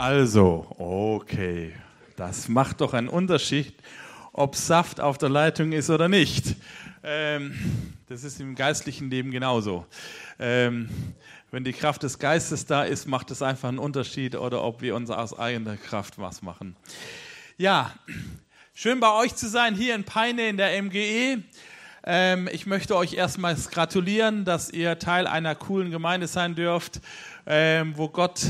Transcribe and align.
Also, 0.00 0.66
okay, 0.78 1.74
das 2.16 2.48
macht 2.48 2.80
doch 2.80 2.94
einen 2.94 3.10
Unterschied, 3.10 3.74
ob 4.32 4.56
Saft 4.56 4.98
auf 4.98 5.18
der 5.18 5.28
Leitung 5.28 5.72
ist 5.72 5.90
oder 5.90 6.08
nicht. 6.08 6.56
Ähm, 7.04 7.52
das 8.08 8.24
ist 8.24 8.40
im 8.40 8.54
geistlichen 8.54 9.10
Leben 9.10 9.30
genauso. 9.30 9.84
Ähm, 10.38 10.88
wenn 11.50 11.64
die 11.64 11.74
Kraft 11.74 12.02
des 12.02 12.18
Geistes 12.18 12.64
da 12.64 12.84
ist, 12.84 13.08
macht 13.08 13.30
es 13.30 13.42
einfach 13.42 13.68
einen 13.68 13.78
Unterschied 13.78 14.36
oder 14.36 14.64
ob 14.64 14.80
wir 14.80 14.96
uns 14.96 15.10
aus 15.10 15.38
eigener 15.38 15.76
Kraft 15.76 16.18
was 16.18 16.40
machen. 16.40 16.76
Ja, 17.58 17.92
schön 18.72 19.00
bei 19.00 19.12
euch 19.12 19.34
zu 19.34 19.50
sein 19.50 19.74
hier 19.74 19.94
in 19.94 20.04
Peine 20.04 20.48
in 20.48 20.56
der 20.56 20.82
MGE. 20.82 21.42
Ähm, 22.04 22.48
ich 22.50 22.64
möchte 22.64 22.96
euch 22.96 23.12
erstmals 23.12 23.68
gratulieren, 23.68 24.46
dass 24.46 24.70
ihr 24.70 24.98
Teil 24.98 25.26
einer 25.26 25.54
coolen 25.54 25.90
Gemeinde 25.90 26.26
sein 26.26 26.54
dürft, 26.54 27.02
ähm, 27.44 27.92
wo 27.98 28.08
Gott 28.08 28.46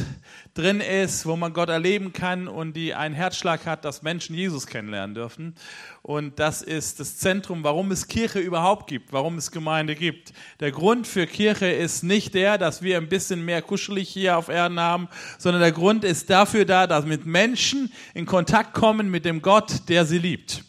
drin 0.54 0.80
ist, 0.80 1.26
wo 1.26 1.36
man 1.36 1.52
Gott 1.52 1.68
erleben 1.68 2.12
kann 2.12 2.48
und 2.48 2.74
die 2.74 2.94
einen 2.94 3.14
Herzschlag 3.14 3.66
hat, 3.66 3.84
dass 3.84 4.02
Menschen 4.02 4.34
Jesus 4.34 4.66
kennenlernen 4.66 5.14
dürfen. 5.14 5.54
Und 6.02 6.38
das 6.38 6.62
ist 6.62 7.00
das 7.00 7.18
Zentrum, 7.18 7.62
warum 7.64 7.90
es 7.92 8.08
Kirche 8.08 8.40
überhaupt 8.40 8.88
gibt, 8.88 9.12
warum 9.12 9.38
es 9.38 9.50
Gemeinde 9.50 9.94
gibt. 9.94 10.32
Der 10.60 10.72
Grund 10.72 11.06
für 11.06 11.26
Kirche 11.26 11.70
ist 11.70 12.02
nicht 12.02 12.34
der, 12.34 12.58
dass 12.58 12.82
wir 12.82 12.96
ein 12.96 13.08
bisschen 13.08 13.44
mehr 13.44 13.62
kuschelig 13.62 14.08
hier 14.08 14.36
auf 14.36 14.48
Erden 14.48 14.80
haben, 14.80 15.08
sondern 15.38 15.62
der 15.62 15.72
Grund 15.72 16.04
ist 16.04 16.30
dafür 16.30 16.64
da, 16.64 16.86
dass 16.86 17.04
mit 17.04 17.26
Menschen 17.26 17.92
in 18.14 18.26
Kontakt 18.26 18.74
kommen 18.74 19.10
mit 19.10 19.24
dem 19.24 19.42
Gott, 19.42 19.88
der 19.88 20.04
sie 20.04 20.18
liebt 20.18 20.64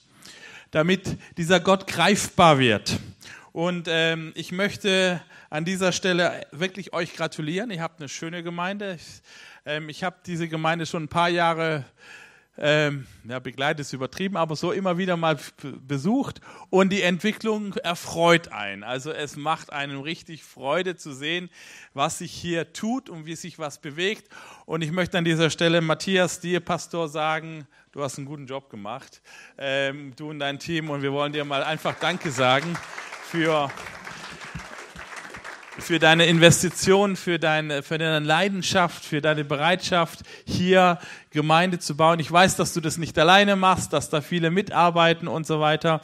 damit 0.72 1.18
dieser 1.38 1.60
Gott 1.60 1.86
greifbar 1.86 2.58
wird. 2.58 2.98
Und 3.52 3.88
ähm, 3.90 4.32
ich 4.36 4.54
möchte 4.54 5.22
an 5.50 5.66
dieser 5.66 5.92
Stelle 5.92 6.48
wirklich 6.52 6.94
euch 6.94 7.14
gratulieren. 7.14 7.72
Ihr 7.72 7.82
habt 7.82 8.00
eine 8.00 8.08
schöne 8.08 8.42
Gemeinde. 8.42 8.96
Ich, 8.96 9.22
ähm, 9.66 9.90
ich 9.90 10.04
habe 10.04 10.18
diese 10.26 10.48
Gemeinde 10.48 10.86
schon 10.86 11.04
ein 11.04 11.10
paar 11.10 11.30
Jahre 11.30 11.86
ähm, 12.58 13.08
ja, 13.24 13.40
begleitet 13.40 13.82
ist 13.82 13.94
übertrieben, 13.94 14.38
aber 14.38 14.56
so 14.56 14.72
immer 14.72 14.98
wieder 14.98 15.18
mal 15.18 15.38
besucht 15.88 16.42
und 16.70 16.92
die 16.92 17.02
Entwicklung 17.02 17.74
erfreut 17.76 18.50
einen. 18.50 18.84
Also 18.84 19.12
es 19.12 19.36
macht 19.38 19.72
einem 19.72 20.02
richtig 20.02 20.44
Freude 20.44 20.96
zu 20.96 21.14
sehen, 21.14 21.50
was 21.94 22.20
sich 22.20 22.32
hier 22.32 22.74
tut 22.74 23.10
und 23.10 23.26
wie 23.26 23.36
sich 23.36 23.58
was 23.58 23.80
bewegt. 23.80 24.30
Und 24.66 24.82
ich 24.82 24.92
möchte 24.92 25.18
an 25.18 25.26
dieser 25.26 25.50
Stelle 25.50 25.82
Matthias, 25.82 26.40
dir 26.40 26.60
Pastor, 26.60 27.08
sagen, 27.08 27.68
du 27.94 28.04
hast 28.04 28.18
einen 28.18 28.28
guten 28.28 28.48
Job 28.48 28.70
gemacht, 28.70 29.22
ähm, 29.58 30.14
du 30.16 30.30
und 30.30 30.40
dein 30.40 30.60
Team 30.60 30.90
und 30.90 31.02
wir 31.02 31.14
wollen 31.14 31.34
dir 31.34 31.46
mal 31.46 31.64
einfach 31.64 31.96
Danke 32.00 32.32
sagen 32.32 32.78
für 33.24 33.72
für 35.82 36.00
deine 36.00 36.26
Investition, 36.26 37.16
für 37.16 37.40
deine, 37.40 37.84
für 37.84 37.98
deine 37.98 38.26
Leidenschaft, 38.26 39.04
für 39.04 39.22
deine 39.22 39.44
Bereitschaft, 39.44 40.22
hier 40.46 41.00
Gemeinde 41.32 41.80
zu 41.80 41.98
bauen. 41.98 42.20
Ich 42.20 42.32
weiß, 42.32 42.56
dass 42.56 42.74
du 42.74 42.82
das 42.82 42.98
nicht 42.98 43.18
alleine 43.18 43.56
machst, 43.56 43.94
dass 43.94 44.10
da 44.10 44.22
viele 44.22 44.52
mitarbeiten 44.52 45.28
und 45.28 45.48
so 45.48 45.60
weiter. 45.60 46.02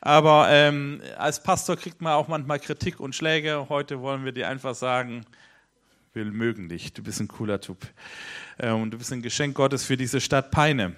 Aber 0.00 0.48
ähm, 0.50 1.00
als 1.16 1.42
Pastor 1.42 1.76
kriegt 1.76 2.00
man 2.00 2.12
auch 2.14 2.28
manchmal 2.28 2.58
Kritik 2.58 3.00
und 3.00 3.14
Schläge. 3.14 3.66
Heute 3.68 4.00
wollen 4.00 4.24
wir 4.24 4.32
dir 4.32 4.48
einfach 4.48 4.74
sagen, 4.74 5.24
wir 6.12 6.24
mögen 6.24 6.68
dich. 6.68 6.92
Du 6.92 7.02
bist 7.02 7.20
ein 7.20 7.28
cooler 7.28 7.60
Typ. 7.60 7.78
Äh, 8.58 8.70
und 8.70 8.90
du 8.90 8.98
bist 8.98 9.12
ein 9.12 9.22
Geschenk 9.22 9.54
Gottes 9.54 9.84
für 9.84 9.96
diese 9.96 10.20
Stadt 10.20 10.50
Peine. 10.50 10.96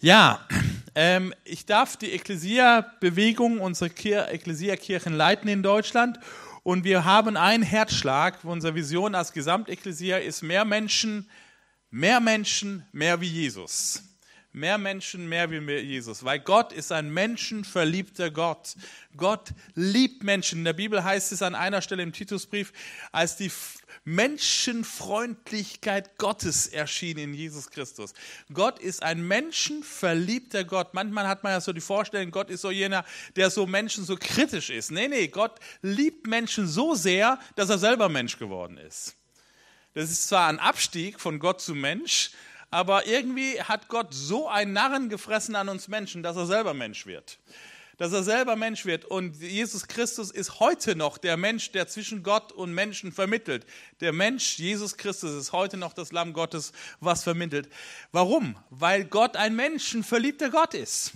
Ja, 0.00 0.40
ähm, 0.94 1.32
ich 1.44 1.64
darf 1.64 1.96
die 1.96 2.10
Ekklesia-Bewegung, 2.12 3.60
unsere 3.60 3.90
Ekklesia-Kirchen 3.90 5.12
leiten 5.12 5.48
in 5.48 5.62
Deutschland 5.62 6.18
und 6.62 6.84
wir 6.84 7.04
haben 7.04 7.36
einen 7.36 7.62
Herzschlag. 7.62 8.44
Unsere 8.44 8.74
Vision 8.74 9.14
als 9.14 9.32
Gesamtekklesia 9.32 10.18
ist 10.18 10.42
mehr 10.42 10.64
Menschen, 10.64 11.28
mehr 11.90 12.20
Menschen, 12.20 12.86
mehr 12.92 13.20
wie 13.20 13.28
Jesus. 13.28 14.02
Mehr 14.52 14.76
Menschen, 14.76 15.28
mehr 15.28 15.50
wie 15.50 15.58
Jesus. 15.80 16.24
Weil 16.24 16.38
Gott 16.38 16.72
ist 16.72 16.92
ein 16.92 17.10
menschenverliebter 17.10 18.30
Gott. 18.30 18.76
Gott 19.16 19.54
liebt 19.74 20.22
Menschen. 20.22 20.58
In 20.58 20.64
der 20.64 20.74
Bibel 20.74 21.02
heißt 21.02 21.32
es 21.32 21.40
an 21.42 21.54
einer 21.54 21.80
Stelle 21.80 22.02
im 22.02 22.12
Titusbrief, 22.12 22.72
als 23.12 23.36
die 23.36 23.50
Menschenfreundlichkeit 24.04 26.18
Gottes 26.18 26.66
erschien 26.66 27.18
in 27.18 27.34
Jesus 27.34 27.70
Christus. 27.70 28.14
Gott 28.52 28.80
ist 28.80 29.02
ein 29.02 29.26
menschenverliebter 29.26 30.64
Gott. 30.64 30.92
Manchmal 30.92 31.26
hat 31.28 31.44
man 31.44 31.52
ja 31.52 31.60
so 31.60 31.72
die 31.72 31.80
Vorstellung, 31.80 32.32
Gott 32.32 32.50
ist 32.50 32.62
so 32.62 32.72
jener, 32.72 33.04
der 33.36 33.50
so 33.50 33.66
Menschen 33.66 34.04
so 34.04 34.16
kritisch 34.16 34.70
ist. 34.70 34.90
Nee, 34.90 35.06
nee, 35.08 35.28
Gott 35.28 35.60
liebt 35.82 36.26
Menschen 36.26 36.66
so 36.66 36.94
sehr, 36.94 37.38
dass 37.54 37.70
er 37.70 37.78
selber 37.78 38.08
Mensch 38.08 38.38
geworden 38.38 38.76
ist. 38.76 39.14
Das 39.94 40.10
ist 40.10 40.26
zwar 40.28 40.48
ein 40.48 40.58
Abstieg 40.58 41.20
von 41.20 41.38
Gott 41.38 41.60
zu 41.60 41.74
Mensch, 41.74 42.30
aber 42.70 43.06
irgendwie 43.06 43.60
hat 43.60 43.88
Gott 43.88 44.14
so 44.14 44.48
einen 44.48 44.72
Narren 44.72 45.10
gefressen 45.10 45.54
an 45.54 45.68
uns 45.68 45.88
Menschen, 45.88 46.22
dass 46.22 46.36
er 46.36 46.46
selber 46.46 46.72
Mensch 46.74 47.06
wird 47.06 47.38
dass 47.98 48.12
er 48.12 48.22
selber 48.22 48.56
Mensch 48.56 48.84
wird. 48.84 49.04
Und 49.04 49.36
Jesus 49.40 49.86
Christus 49.88 50.30
ist 50.30 50.60
heute 50.60 50.96
noch 50.96 51.18
der 51.18 51.36
Mensch, 51.36 51.72
der 51.72 51.88
zwischen 51.88 52.22
Gott 52.22 52.52
und 52.52 52.72
Menschen 52.72 53.12
vermittelt. 53.12 53.66
Der 54.00 54.12
Mensch, 54.12 54.58
Jesus 54.58 54.96
Christus, 54.96 55.32
ist 55.32 55.52
heute 55.52 55.76
noch 55.76 55.92
das 55.92 56.12
Lamm 56.12 56.32
Gottes, 56.32 56.72
was 57.00 57.22
vermittelt. 57.22 57.68
Warum? 58.12 58.56
Weil 58.70 59.04
Gott 59.04 59.36
ein 59.36 59.54
menschenverliebter 59.56 60.50
Gott 60.50 60.74
ist. 60.74 61.12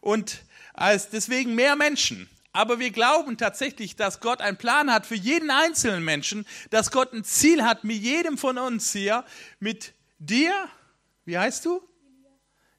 Und 0.00 0.42
als 0.72 1.10
deswegen 1.10 1.54
mehr 1.54 1.76
Menschen. 1.76 2.28
Aber 2.52 2.78
wir 2.78 2.90
glauben 2.90 3.36
tatsächlich, 3.36 3.96
dass 3.96 4.20
Gott 4.20 4.40
einen 4.40 4.56
Plan 4.56 4.90
hat 4.90 5.04
für 5.04 5.14
jeden 5.14 5.50
einzelnen 5.50 6.02
Menschen, 6.04 6.46
dass 6.70 6.90
Gott 6.90 7.12
ein 7.12 7.22
Ziel 7.22 7.62
hat 7.62 7.84
mit 7.84 8.00
jedem 8.00 8.38
von 8.38 8.56
uns 8.56 8.92
hier, 8.92 9.24
mit 9.60 9.92
dir, 10.18 10.52
wie 11.26 11.36
heißt 11.36 11.66
du? 11.66 11.86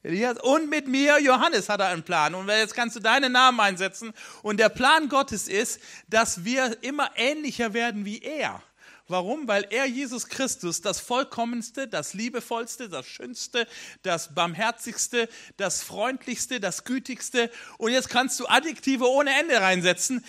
Elias 0.04 0.38
und 0.42 0.70
mit 0.70 0.88
mir, 0.88 1.20
Johannes, 1.20 1.70
hat 1.70 1.80
er 1.82 1.88
einen 1.88 2.04
Plan. 2.04 2.36
Und 2.36 2.48
jetzt 2.48 2.76
kannst 2.76 2.96
du 2.96 3.00
deinen 3.00 3.32
Namen 3.32 3.60
einsetzen. 3.60 4.14
Und 4.42 4.58
der 4.58 4.70
Plan 4.70 5.10
Gottes 5.10 5.48
ist, 5.48 5.80
dass 6.08 6.46
wir 6.46 6.78
immer 6.82 7.10
ähnlicher 7.16 7.74
werden 7.74 8.06
wie 8.06 8.20
er. 8.20 8.62
Warum? 9.10 9.48
Weil 9.48 9.66
er, 9.70 9.86
Jesus 9.86 10.28
Christus, 10.28 10.82
das 10.82 11.00
vollkommenste, 11.00 11.88
das 11.88 12.14
liebevollste, 12.14 12.90
das 12.90 13.08
schönste, 13.08 13.66
das 14.04 14.36
barmherzigste, 14.36 15.30
das 15.56 15.82
freundlichste, 15.82 16.60
das 16.60 16.84
gütigste. 16.84 17.50
Und 17.78 17.92
jetzt 17.92 18.10
kannst 18.10 18.40
du 18.40 18.48
Adjektive 18.48 19.10
ohne 19.10 19.32
Ende 19.40 19.62
reinsetzen. 19.62 20.26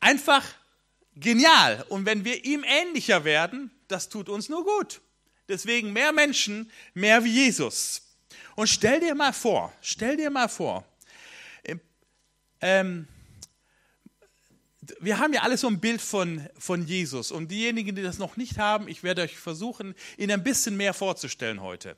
Einfach 0.00 0.44
genial. 1.14 1.84
Und 1.90 2.06
wenn 2.06 2.24
wir 2.24 2.44
ihm 2.44 2.64
ähnlicher 2.64 3.24
werden, 3.24 3.70
das 3.88 4.08
tut 4.08 4.28
uns 4.30 4.48
nur 4.48 4.64
gut. 4.64 5.02
Deswegen 5.48 5.92
mehr 5.92 6.12
Menschen, 6.12 6.70
mehr 6.94 7.22
wie 7.22 7.32
Jesus. 7.32 8.05
Und 8.56 8.66
stell 8.68 9.00
dir 9.00 9.14
mal 9.14 9.32
vor, 9.32 9.72
stell 9.80 10.16
dir 10.16 10.30
mal 10.30 10.48
vor, 10.48 10.84
ähm, 12.60 13.06
wir 15.00 15.18
haben 15.18 15.32
ja 15.32 15.42
alle 15.42 15.56
so 15.56 15.66
ein 15.66 15.80
Bild 15.80 16.00
von, 16.00 16.48
von 16.58 16.86
Jesus. 16.86 17.32
Und 17.32 17.50
diejenigen, 17.50 17.96
die 17.96 18.02
das 18.02 18.18
noch 18.18 18.36
nicht 18.36 18.58
haben, 18.58 18.88
ich 18.88 19.02
werde 19.02 19.22
euch 19.22 19.36
versuchen, 19.36 19.94
ihn 20.16 20.30
ein 20.30 20.42
bisschen 20.42 20.76
mehr 20.76 20.94
vorzustellen 20.94 21.60
heute. 21.60 21.96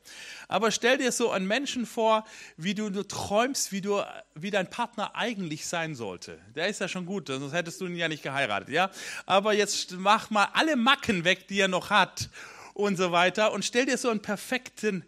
Aber 0.48 0.70
stell 0.70 0.98
dir 0.98 1.12
so 1.12 1.30
einen 1.30 1.46
Menschen 1.46 1.86
vor, 1.86 2.24
wie 2.56 2.74
du, 2.74 2.90
du 2.90 3.02
träumst, 3.02 3.72
wie, 3.72 3.80
du, 3.80 4.02
wie 4.34 4.50
dein 4.50 4.70
Partner 4.70 5.14
eigentlich 5.14 5.66
sein 5.66 5.94
sollte. 5.94 6.38
Der 6.54 6.68
ist 6.68 6.80
ja 6.80 6.88
schon 6.88 7.06
gut, 7.06 7.28
sonst 7.28 7.52
hättest 7.52 7.80
du 7.80 7.86
ihn 7.86 7.96
ja 7.96 8.08
nicht 8.08 8.22
geheiratet. 8.22 8.70
Ja? 8.70 8.90
Aber 9.26 9.52
jetzt 9.52 9.92
mach 9.92 10.30
mal 10.30 10.48
alle 10.54 10.76
Macken 10.76 11.24
weg, 11.24 11.46
die 11.48 11.60
er 11.60 11.68
noch 11.68 11.90
hat 11.90 12.30
und 12.74 12.96
so 12.96 13.12
weiter. 13.12 13.52
Und 13.52 13.64
stell 13.64 13.86
dir 13.86 13.98
so 13.98 14.08
einen 14.08 14.22
perfekten 14.22 15.04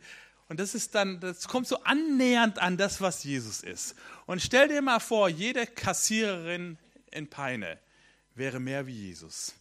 und 0.51 0.59
das 0.59 0.75
ist 0.75 0.97
dann, 0.97 1.21
das 1.21 1.47
kommt 1.47 1.69
so 1.69 1.81
annähernd 1.85 2.59
an 2.59 2.77
das, 2.77 3.01
was 3.01 3.23
Jesus 3.23 3.61
ist. 3.61 3.95
Und 4.27 4.43
stell 4.43 4.67
dir 4.67 4.83
mal 4.83 4.99
vor, 4.99 5.29
jede 5.29 5.65
Kassiererin 5.65 6.77
in 7.13 7.31
Peine 7.31 7.79
wäre 8.35 8.59
mehr 8.59 8.85
wie 8.85 9.07
Jesus. 9.07 9.55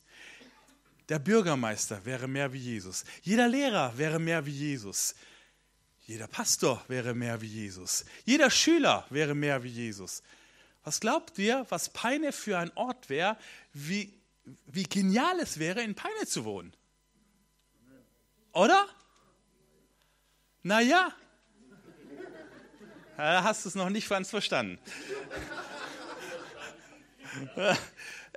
Der 1.07 1.19
Bürgermeister 1.19 2.03
wäre 2.06 2.27
mehr 2.27 2.51
wie 2.53 2.57
Jesus. 2.57 3.06
Jeder 3.21 3.47
Lehrer 3.47 3.95
wäre 4.00 4.18
mehr 4.18 4.44
wie 4.47 4.51
Jesus. 4.51 5.13
Jeder 6.07 6.25
Pastor 6.25 6.83
wäre 6.88 7.13
mehr 7.13 7.39
wie 7.39 7.45
Jesus. 7.45 8.03
Jeder 8.25 8.50
Schüler 8.50 9.06
wäre 9.12 9.35
mehr 9.35 9.62
wie 9.62 9.69
Jesus. 9.69 10.24
Was 10.83 11.00
glaubt 11.00 11.38
ihr, 11.38 11.68
was 11.69 11.89
Peine 11.89 12.31
für 12.31 12.57
ein 12.57 12.75
Ort 12.75 13.12
wäre, 13.12 13.38
wie, 13.74 14.12
wie 14.65 14.85
genial 14.85 15.39
es 15.39 15.59
wäre, 15.59 15.83
in 15.83 15.94
Peine 15.94 16.25
zu 16.25 16.45
wohnen? 16.45 16.74
Oder? 18.53 18.88
Naja, 20.63 21.13
da 23.15 23.44
hast 23.44 23.65
du 23.65 23.69
es 23.69 23.75
noch 23.75 23.89
nicht 23.89 24.09
ganz 24.09 24.29
verstanden. 24.29 24.79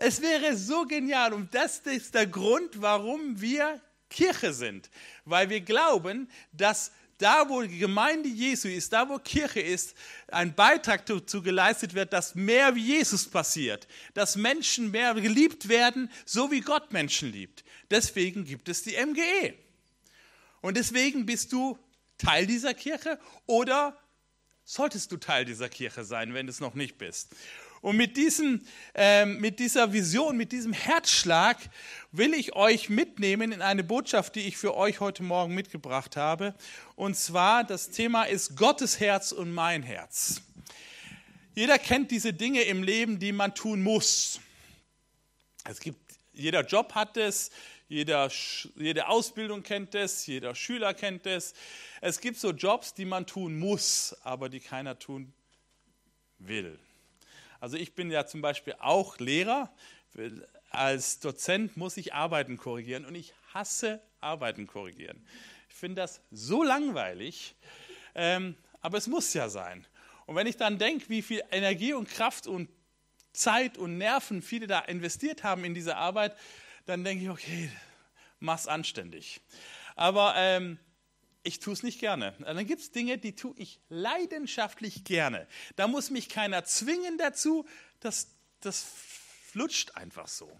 Es 0.04 0.20
wäre 0.20 0.56
so 0.56 0.84
genial 0.84 1.32
und 1.32 1.54
das 1.54 1.78
ist 1.78 2.14
der 2.14 2.26
Grund, 2.26 2.82
warum 2.82 3.40
wir 3.40 3.80
Kirche 4.10 4.52
sind. 4.52 4.90
Weil 5.24 5.48
wir 5.48 5.60
glauben, 5.60 6.28
dass 6.52 6.90
da, 7.19 7.48
wo 7.48 7.62
die 7.62 7.78
Gemeinde 7.78 8.28
Jesu 8.28 8.66
ist, 8.66 8.92
da, 8.92 9.08
wo 9.08 9.19
Kirche 9.19 9.60
ist, 9.60 9.94
ein 10.28 10.54
Beitrag 10.54 11.06
dazu 11.06 11.40
geleistet 11.40 11.94
wird, 11.94 12.12
dass 12.12 12.34
mehr 12.34 12.74
wie 12.74 12.84
Jesus 12.84 13.28
passiert, 13.28 13.86
dass 14.14 14.34
Menschen 14.34 14.90
mehr 14.90 15.14
geliebt 15.14 15.69
werden, 15.69 16.10
so 16.24 16.50
wie 16.50 16.60
Gott 16.60 16.92
Menschen 16.92 17.30
liebt. 17.30 17.62
Deswegen 17.90 18.44
gibt 18.44 18.69
es 18.69 18.82
die 18.82 18.96
MGE. 18.96 19.54
Und 20.62 20.76
deswegen 20.76 21.26
bist 21.26 21.52
du 21.52 21.78
Teil 22.22 22.46
dieser 22.46 22.74
Kirche 22.74 23.19
oder 23.46 23.96
solltest 24.64 25.10
du 25.12 25.16
Teil 25.16 25.44
dieser 25.44 25.69
Kirche 25.69 26.04
sein, 26.04 26.34
wenn 26.34 26.46
du 26.46 26.50
es 26.50 26.60
noch 26.60 26.74
nicht 26.74 26.98
bist. 26.98 27.34
Und 27.80 27.96
mit, 27.96 28.16
diesem, 28.16 28.64
äh, 28.94 29.26
mit 29.26 29.58
dieser 29.58 29.92
Vision, 29.92 30.36
mit 30.36 30.52
diesem 30.52 30.72
Herzschlag 30.72 31.58
will 32.12 32.32
ich 32.32 32.54
euch 32.54 32.88
mitnehmen 32.88 33.50
in 33.50 33.60
eine 33.60 33.82
Botschaft, 33.82 34.36
die 34.36 34.42
ich 34.42 34.56
für 34.56 34.76
euch 34.76 35.00
heute 35.00 35.24
Morgen 35.24 35.52
mitgebracht 35.52 36.16
habe. 36.16 36.54
Und 36.94 37.16
zwar, 37.16 37.64
das 37.64 37.90
Thema 37.90 38.22
ist 38.22 38.56
Gottes 38.56 39.00
Herz 39.00 39.32
und 39.32 39.52
mein 39.52 39.82
Herz. 39.82 40.42
Jeder 41.56 41.76
kennt 41.76 42.12
diese 42.12 42.32
Dinge 42.32 42.62
im 42.62 42.84
Leben, 42.84 43.19
die 43.19 43.32
man 43.32 43.52
tun 43.52 43.82
muss. 43.82 44.38
Es 45.69 45.80
gibt, 45.80 45.98
jeder 46.32 46.64
Job 46.64 46.94
hat 46.94 47.16
es, 47.16 47.50
jeder, 47.88 48.30
jede 48.76 49.08
Ausbildung 49.08 49.62
kennt 49.62 49.94
es, 49.96 50.24
jeder 50.26 50.54
Schüler 50.54 50.94
kennt 50.94 51.26
es. 51.26 51.52
Es 52.04 52.20
gibt 52.20 52.37
so 52.37 52.50
Jobs, 52.50 52.94
die 52.94 53.04
man 53.04 53.28
tun 53.28 53.60
muss, 53.60 54.16
aber 54.25 54.49
die 54.49 54.58
keiner 54.58 54.99
tun 54.99 55.32
will. 56.40 56.76
Also 57.60 57.76
ich 57.76 57.94
bin 57.94 58.10
ja 58.10 58.26
zum 58.26 58.40
Beispiel 58.43 58.75
auch 58.81 59.20
Lehrer. 59.20 59.72
Als 60.70 61.20
Dozent 61.20 61.76
muss 61.76 61.96
ich 61.96 62.12
Arbeiten 62.12 62.56
korrigieren 62.56 63.04
und 63.04 63.14
ich 63.14 63.32
hasse 63.54 64.02
Arbeiten 64.20 64.66
korrigieren. 64.66 65.25
Ich 65.69 65.76
finde 65.76 66.02
das 66.02 66.20
so 66.32 66.64
langweilig, 66.64 67.54
ähm, 68.16 68.56
aber 68.81 68.98
es 68.98 69.06
muss 69.06 69.32
ja 69.32 69.48
sein. 69.48 69.87
Und 70.26 70.34
wenn 70.34 70.48
ich 70.48 70.56
dann 70.56 70.78
denke, 70.78 71.08
wie 71.08 71.22
viel 71.22 71.44
Energie 71.52 71.93
und 71.93 72.08
Kraft 72.08 72.48
und 72.48 72.69
Zeit 73.32 73.78
und 73.78 73.96
Nerven 73.96 74.43
viele 74.43 74.66
da 74.66 74.81
investiert 74.81 75.44
haben 75.44 75.62
in 75.64 75.72
diese 75.72 75.96
Arbeit, 75.96 76.37
dann 76.84 77.05
denke 77.05 77.22
ich, 77.22 77.31
okay, 77.31 77.70
mach's 78.40 78.66
anständig. 78.66 79.40
Aber 79.94 80.34
ähm, 80.37 80.81
ich 81.42 81.58
tue 81.60 81.72
es 81.72 81.82
nicht 81.82 81.98
gerne. 81.98 82.34
Dann 82.40 82.66
gibt 82.66 82.82
es 82.82 82.90
Dinge, 82.90 83.18
die 83.18 83.34
tue 83.34 83.54
ich 83.56 83.80
leidenschaftlich 83.88 85.04
gerne. 85.04 85.48
Da 85.76 85.88
muss 85.88 86.10
mich 86.10 86.28
keiner 86.28 86.64
zwingen 86.64 87.18
dazu. 87.18 87.66
Das, 88.00 88.28
das 88.60 88.86
flutscht 89.50 89.96
einfach 89.96 90.28
so. 90.28 90.50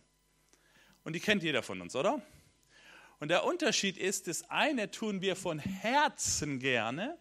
Und 1.05 1.15
die 1.15 1.21
kennt 1.21 1.43
jeder 1.43 1.63
von 1.63 1.81
uns, 1.81 1.95
oder? 1.97 2.21
Und 3.21 3.29
der 3.29 3.45
Unterschied 3.45 3.97
ist, 3.97 4.27
das 4.27 4.51
eine 4.51 4.91
tun 4.91 5.21
wir 5.21 5.37
von 5.37 5.59
Herzen 5.59 6.59
gerne 6.59 7.17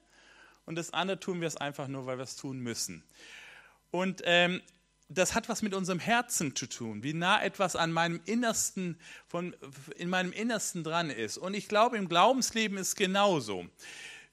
und 0.65 0.75
das 0.75 0.93
andere 0.93 1.19
tun 1.19 1.41
wir 1.41 1.47
es 1.47 1.57
einfach 1.57 1.87
nur, 1.87 2.07
weil 2.07 2.17
wir 2.17 2.23
es 2.23 2.35
tun 2.35 2.59
müssen. 2.59 3.03
Und 3.91 4.21
ähm, 4.25 4.61
das 5.13 5.33
hat 5.33 5.49
was 5.49 5.61
mit 5.61 5.73
unserem 5.73 5.99
Herzen 5.99 6.55
zu 6.55 6.67
tun, 6.67 7.03
wie 7.03 7.13
nah 7.13 7.41
etwas 7.43 7.75
an 7.75 7.91
meinem 7.91 8.21
Innersten, 8.25 8.97
von, 9.27 9.55
in 9.97 10.09
meinem 10.09 10.31
Innersten 10.31 10.83
dran 10.83 11.09
ist. 11.09 11.37
Und 11.37 11.53
ich 11.53 11.67
glaube, 11.67 11.97
im 11.97 12.07
Glaubensleben 12.07 12.77
ist 12.77 12.95
genauso. 12.95 13.67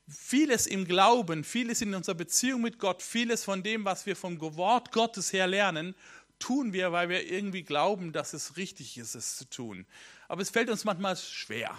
Vieles 0.08 0.66
im 0.66 0.86
Glauben, 0.86 1.44
vieles 1.44 1.82
in 1.82 1.94
unserer 1.94 2.14
Beziehung 2.14 2.62
mit 2.62 2.78
Gott, 2.78 3.02
vieles 3.02 3.44
von 3.44 3.62
dem, 3.62 3.84
was 3.84 4.06
wir 4.06 4.16
vom 4.16 4.40
Wort 4.40 4.92
Gottes 4.92 5.32
her 5.32 5.46
lernen, 5.46 5.94
tun 6.38 6.72
wir, 6.72 6.92
weil 6.92 7.08
wir 7.08 7.31
irgendwie 7.31 7.64
glauben, 7.64 8.12
dass 8.12 8.32
es 8.32 8.56
richtig 8.56 8.96
ist, 8.96 9.14
es 9.14 9.36
zu 9.36 9.44
tun. 9.50 9.86
Aber 10.28 10.40
es 10.40 10.50
fällt 10.50 10.70
uns 10.70 10.84
manchmal 10.84 11.16
schwer. 11.16 11.76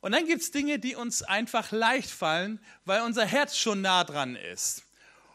Und 0.00 0.12
dann 0.12 0.26
gibt 0.26 0.40
es 0.40 0.50
Dinge, 0.50 0.78
die 0.78 0.94
uns 0.94 1.22
einfach 1.22 1.72
leicht 1.72 2.10
fallen, 2.10 2.60
weil 2.84 3.02
unser 3.02 3.26
Herz 3.26 3.56
schon 3.56 3.82
nah 3.82 4.04
dran 4.04 4.36
ist. 4.36 4.84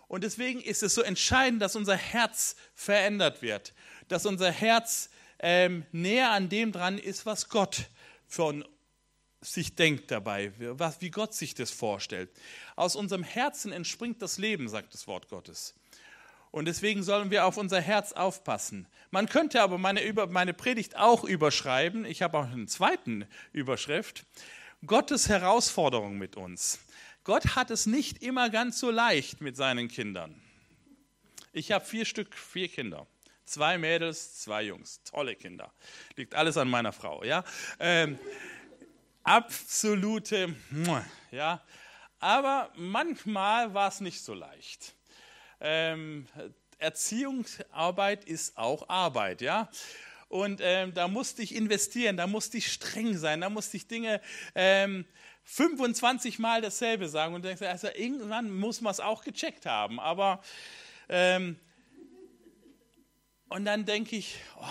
Und 0.08 0.24
deswegen 0.24 0.62
ist 0.62 0.84
es 0.84 0.94
so 0.96 1.02
entscheidend, 1.02 1.62
dass 1.62 1.76
unser 1.76 1.96
Herz 1.96 2.56
verändert 2.74 3.42
wird, 3.42 3.74
dass 4.08 4.26
unser 4.26 4.52
Herz 4.52 5.10
ähm, 5.40 5.86
näher 5.92 6.32
an 6.32 6.50
dem 6.50 6.72
dran 6.72 6.98
ist, 6.98 7.26
was 7.26 7.50
Gott 7.50 7.90
von 8.28 8.66
sich 9.42 9.76
denkt 9.76 10.12
dabei, 10.12 10.52
was, 10.58 11.02
wie 11.02 11.12
Gott 11.12 11.34
sich 11.34 11.54
das 11.54 11.72
vorstellt. 11.72 12.30
Aus 12.76 12.96
unserem 12.96 13.24
Herzen 13.24 13.72
entspringt 13.72 14.22
das 14.22 14.38
Leben, 14.38 14.68
sagt 14.68 14.94
das 14.94 15.08
Wort 15.08 15.30
Gottes. 15.30 15.76
Und 16.52 16.66
deswegen 16.66 17.04
sollen 17.04 17.32
wir 17.32 17.46
auf 17.46 17.58
unser 17.58 17.82
Herz 17.82 18.14
aufpassen. 18.14 18.88
Man 19.12 19.28
könnte 19.28 19.62
aber 19.62 19.78
meine, 19.78 20.02
meine 20.30 20.54
Predigt 20.54 20.96
auch 20.96 21.24
überschreiben. 21.26 22.06
Ich 22.06 22.22
habe 22.22 22.38
auch 22.38 22.46
einen 22.46 22.68
zweiten 22.68 23.28
Überschrift. 23.52 24.26
Gottes 24.86 25.28
Herausforderung 25.28 26.18
mit 26.18 26.38
uns. 26.38 26.80
Gott 27.26 27.56
hat 27.56 27.72
es 27.72 27.88
nicht 27.88 28.22
immer 28.22 28.52
ganz 28.52 28.80
so 28.80 28.92
leicht 28.92 29.42
mit 29.42 29.58
seinen 29.58 29.88
Kindern. 29.88 30.40
Ich 31.54 31.72
habe 31.72 31.84
vier 31.84 32.06
Stück, 32.06 32.36
vier 32.36 32.68
Kinder. 32.68 33.08
Zwei 33.46 33.80
Mädels, 33.80 34.42
zwei 34.42 34.62
Jungs. 34.62 35.02
Tolle 35.04 35.36
Kinder. 35.36 35.74
Liegt 36.18 36.36
alles 36.36 36.56
an 36.56 36.70
meiner 36.70 36.94
Frau, 36.94 37.24
ja. 37.24 37.44
Ähm, 37.80 38.20
absolute, 39.24 40.56
ja. 41.32 41.64
Aber 42.20 42.72
manchmal 42.76 43.74
war 43.74 43.88
es 43.88 44.02
nicht 44.02 44.22
so 44.22 44.36
leicht. 44.36 44.94
Ähm, 45.60 46.28
Erziehungsarbeit 46.78 48.26
ist 48.26 48.56
auch 48.56 48.88
Arbeit, 48.88 49.42
ja. 49.42 49.72
Und 50.28 50.60
ähm, 50.62 50.94
da 50.94 51.08
musste 51.08 51.42
ich 51.42 51.56
investieren, 51.56 52.18
da 52.18 52.28
musste 52.28 52.58
ich 52.58 52.72
streng 52.72 53.18
sein, 53.18 53.42
da 53.42 53.50
musste 53.50 53.78
ich 53.78 53.88
Dinge 53.88 54.22
ähm, 54.54 55.06
25 55.46 56.40
Mal 56.40 56.62
dasselbe 56.62 57.08
sagen 57.08 57.34
und 57.36 57.46
denkst, 57.46 57.62
also 57.62 57.88
irgendwann 57.88 58.52
muss 58.52 58.82
man 58.82 58.92
es 58.92 59.00
auch 59.00 59.24
gecheckt 59.24 59.66
haben. 59.66 60.00
Aber 60.00 60.42
ähm, 61.08 61.60
und 63.50 63.66
dann 63.66 63.86
denke 63.86 64.16
ich, 64.16 64.38
oh, 64.60 64.66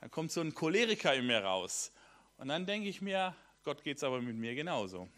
dann 0.00 0.10
kommt 0.10 0.32
so 0.32 0.40
ein 0.40 0.52
Choleriker 0.52 1.14
in 1.14 1.26
mir 1.26 1.42
raus. 1.42 1.92
Und 2.38 2.48
dann 2.48 2.66
denke 2.66 2.88
ich 2.88 3.00
mir, 3.00 3.34
Gott 3.62 3.84
geht 3.84 3.98
es 3.98 4.04
aber 4.04 4.20
mit 4.20 4.36
mir 4.36 4.54
genauso. 4.54 5.08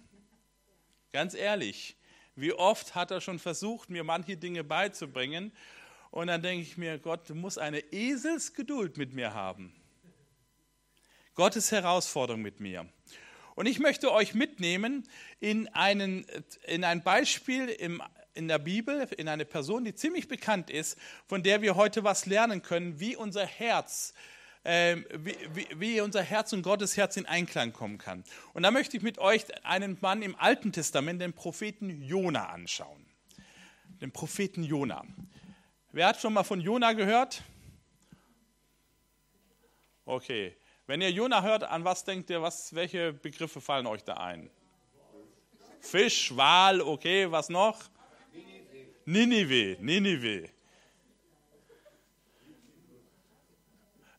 Ganz 1.13 1.35
ehrlich, 1.35 1.97
wie 2.37 2.53
oft 2.53 2.95
hat 2.95 3.11
er 3.11 3.21
schon 3.21 3.39
versucht, 3.39 3.89
mir 3.89 4.05
manche 4.05 4.37
Dinge 4.37 4.63
beizubringen. 4.63 5.53
Und 6.11 6.29
dann 6.29 6.43
denke 6.43 6.63
ich 6.63 6.77
mir, 6.77 6.99
Gott, 6.99 7.29
du 7.29 7.35
musst 7.35 7.59
eine 7.59 7.81
Eselsgeduld 7.93 8.99
mit 8.99 9.15
mir 9.15 9.33
haben. 9.33 9.75
Gottes 11.35 11.73
Herausforderung 11.73 12.43
mit 12.43 12.61
mir. 12.61 12.87
Und 13.57 13.67
ich 13.67 13.79
möchte 13.79 14.13
euch 14.13 14.35
mitnehmen 14.35 15.09
in, 15.41 15.67
einen, 15.69 16.27
in 16.67 16.85
ein 16.85 17.03
Beispiel 17.03 17.69
im, 17.69 18.03
in 18.35 18.49
der 18.49 18.59
Bibel, 18.59 19.09
in 19.17 19.29
eine 19.29 19.47
Person, 19.47 19.85
die 19.85 19.95
ziemlich 19.95 20.29
bekannt 20.29 20.69
ist, 20.69 20.99
von 21.27 21.43
der 21.43 21.63
wir 21.63 21.75
heute 21.75 22.05
was 22.05 22.27
lernen 22.27 22.61
können, 22.61 23.01
wie 23.01 23.17
unser 23.17 23.47
Herz 23.47 24.13
äh, 24.63 24.97
wie, 25.15 25.37
wie, 25.55 25.67
wie, 25.77 26.01
unser 26.01 26.23
Herz 26.23 26.53
und 26.53 26.63
Gottes 26.63 26.97
Herz 26.97 27.17
in 27.17 27.25
Einklang 27.25 27.73
kommen 27.73 27.99
kann. 27.99 28.25
Und 28.53 28.65
da 28.65 28.71
möchte 28.71 28.97
ich 28.97 29.03
mit 29.03 29.19
euch 29.19 29.45
einen 29.65 29.97
Mann 30.01 30.23
im 30.23 30.37
Alten 30.37 30.73
Testament, 30.73 31.23
den 31.23 31.33
Propheten 31.33 32.03
Jona, 32.03 32.49
anschauen. 32.49 33.07
Den 34.01 34.11
Propheten 34.11 34.65
Jona. 34.65 35.05
Wer 35.93 36.09
hat 36.09 36.21
schon 36.21 36.35
mal 36.35 36.43
von 36.43 36.61
Jona 36.61 36.93
gehört? 36.93 37.43
Okay, 40.05 40.57
wenn 40.87 41.01
ihr 41.01 41.11
Jona 41.11 41.43
hört, 41.43 41.65
an 41.65 41.85
was 41.85 42.05
denkt 42.05 42.31
ihr, 42.31 42.43
was, 42.43 42.75
welche 42.75 43.13
Begriffe 43.13 43.61
fallen 43.61 43.87
euch 43.87 44.05
da 44.05 44.15
ein? 44.15 44.51
Fisch, 45.81 46.37
Wal, 46.37 46.81
okay, 46.81 47.31
was 47.31 47.49
noch? 47.49 47.79
Ninive, 49.05 49.77
Ninive. 49.81 50.51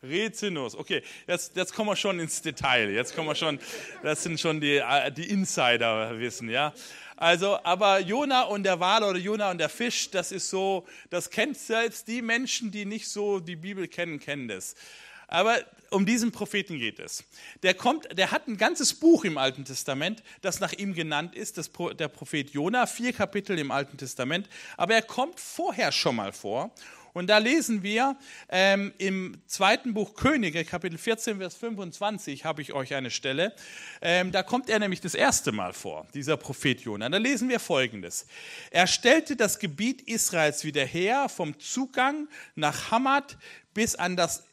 Rezinus, 0.04 0.76
okay, 0.76 1.02
jetzt, 1.28 1.56
jetzt 1.56 1.74
kommen 1.74 1.90
wir 1.90 1.96
schon 1.96 2.20
ins 2.20 2.42
Detail, 2.42 2.90
jetzt 2.92 3.16
kommen 3.16 3.28
wir 3.28 3.36
schon, 3.36 3.60
das 4.04 4.24
sind 4.24 4.40
schon 4.40 4.62
die, 4.62 4.82
die 5.16 5.30
Insider-Wissen, 5.30 6.50
ja. 6.50 6.74
Also, 7.16 7.60
aber 7.64 8.00
Jona 8.00 8.44
und 8.44 8.62
der 8.64 8.80
Wal 8.80 9.04
oder 9.04 9.18
Jona 9.18 9.50
und 9.50 9.58
der 9.58 9.70
Fisch, 9.70 10.12
das 10.12 10.32
ist 10.32 10.50
so, 10.50 10.86
das 11.10 11.30
kennt 11.32 11.58
selbst 11.58 12.08
die 12.08 12.22
Menschen, 12.22 12.70
die 12.70 12.86
nicht 12.86 13.10
so 13.10 13.40
die 13.40 13.56
Bibel 13.56 13.88
kennen, 13.88 14.20
kennen 14.20 14.48
das. 14.48 14.76
Aber 15.28 15.58
um 15.90 16.06
diesen 16.06 16.32
Propheten 16.32 16.80
geht 16.80 17.00
es. 17.00 17.24
Der, 17.64 17.74
kommt, 17.74 18.18
der 18.18 18.32
hat 18.32 18.48
ein 18.48 18.58
ganzes 18.58 18.94
Buch 18.94 19.24
im 19.24 19.38
Alten 19.38 19.66
Testament, 19.66 20.24
das 20.42 20.60
nach 20.60 20.74
ihm 20.74 20.94
genannt 20.94 21.36
ist, 21.36 21.58
das, 21.58 21.70
der 21.98 22.08
Prophet 22.08 22.50
Jona, 22.50 22.86
vier 22.86 23.14
Kapitel 23.14 23.58
im 23.58 23.72
Alten 23.72 23.98
Testament. 23.98 24.50
Aber 24.76 24.96
er 24.96 25.02
kommt 25.02 25.40
vorher 25.40 25.92
schon 25.92 26.16
mal 26.16 26.32
vor. 26.32 26.74
Und 27.14 27.28
da 27.28 27.40
lesen 27.40 27.82
wir 27.82 28.16
ähm, 28.48 28.94
im 29.00 29.42
zweiten 29.48 29.96
Buch 29.96 30.14
Könige, 30.14 30.64
Kapitel 30.64 31.00
14, 31.00 31.40
Vers 31.40 31.56
25, 31.56 32.46
habe 32.46 32.62
ich 32.62 32.74
euch 32.74 32.94
eine 32.94 33.10
Stelle. 33.10 33.56
Ähm, 34.02 34.32
da 34.32 34.44
kommt 34.44 34.70
er 34.70 34.78
nämlich 34.78 35.02
das 35.02 35.16
erste 35.16 35.52
Mal 35.52 35.74
vor, 35.74 36.06
dieser 36.14 36.38
Prophet 36.38 36.82
Jona. 36.82 37.10
Da 37.10 37.18
lesen 37.18 37.50
wir 37.50 37.60
folgendes. 37.60 38.28
Er 38.70 38.86
stellte 38.86 39.36
das 39.36 39.58
Gebiet 39.58 40.04
Israels 40.04 40.64
wieder 40.64 40.86
her, 40.86 41.28
vom 41.28 41.60
Zugang 41.60 42.28
nach 42.54 42.92
Hamad 42.92 43.36
bis 43.74 43.96
an 43.96 44.16
das 44.16 44.44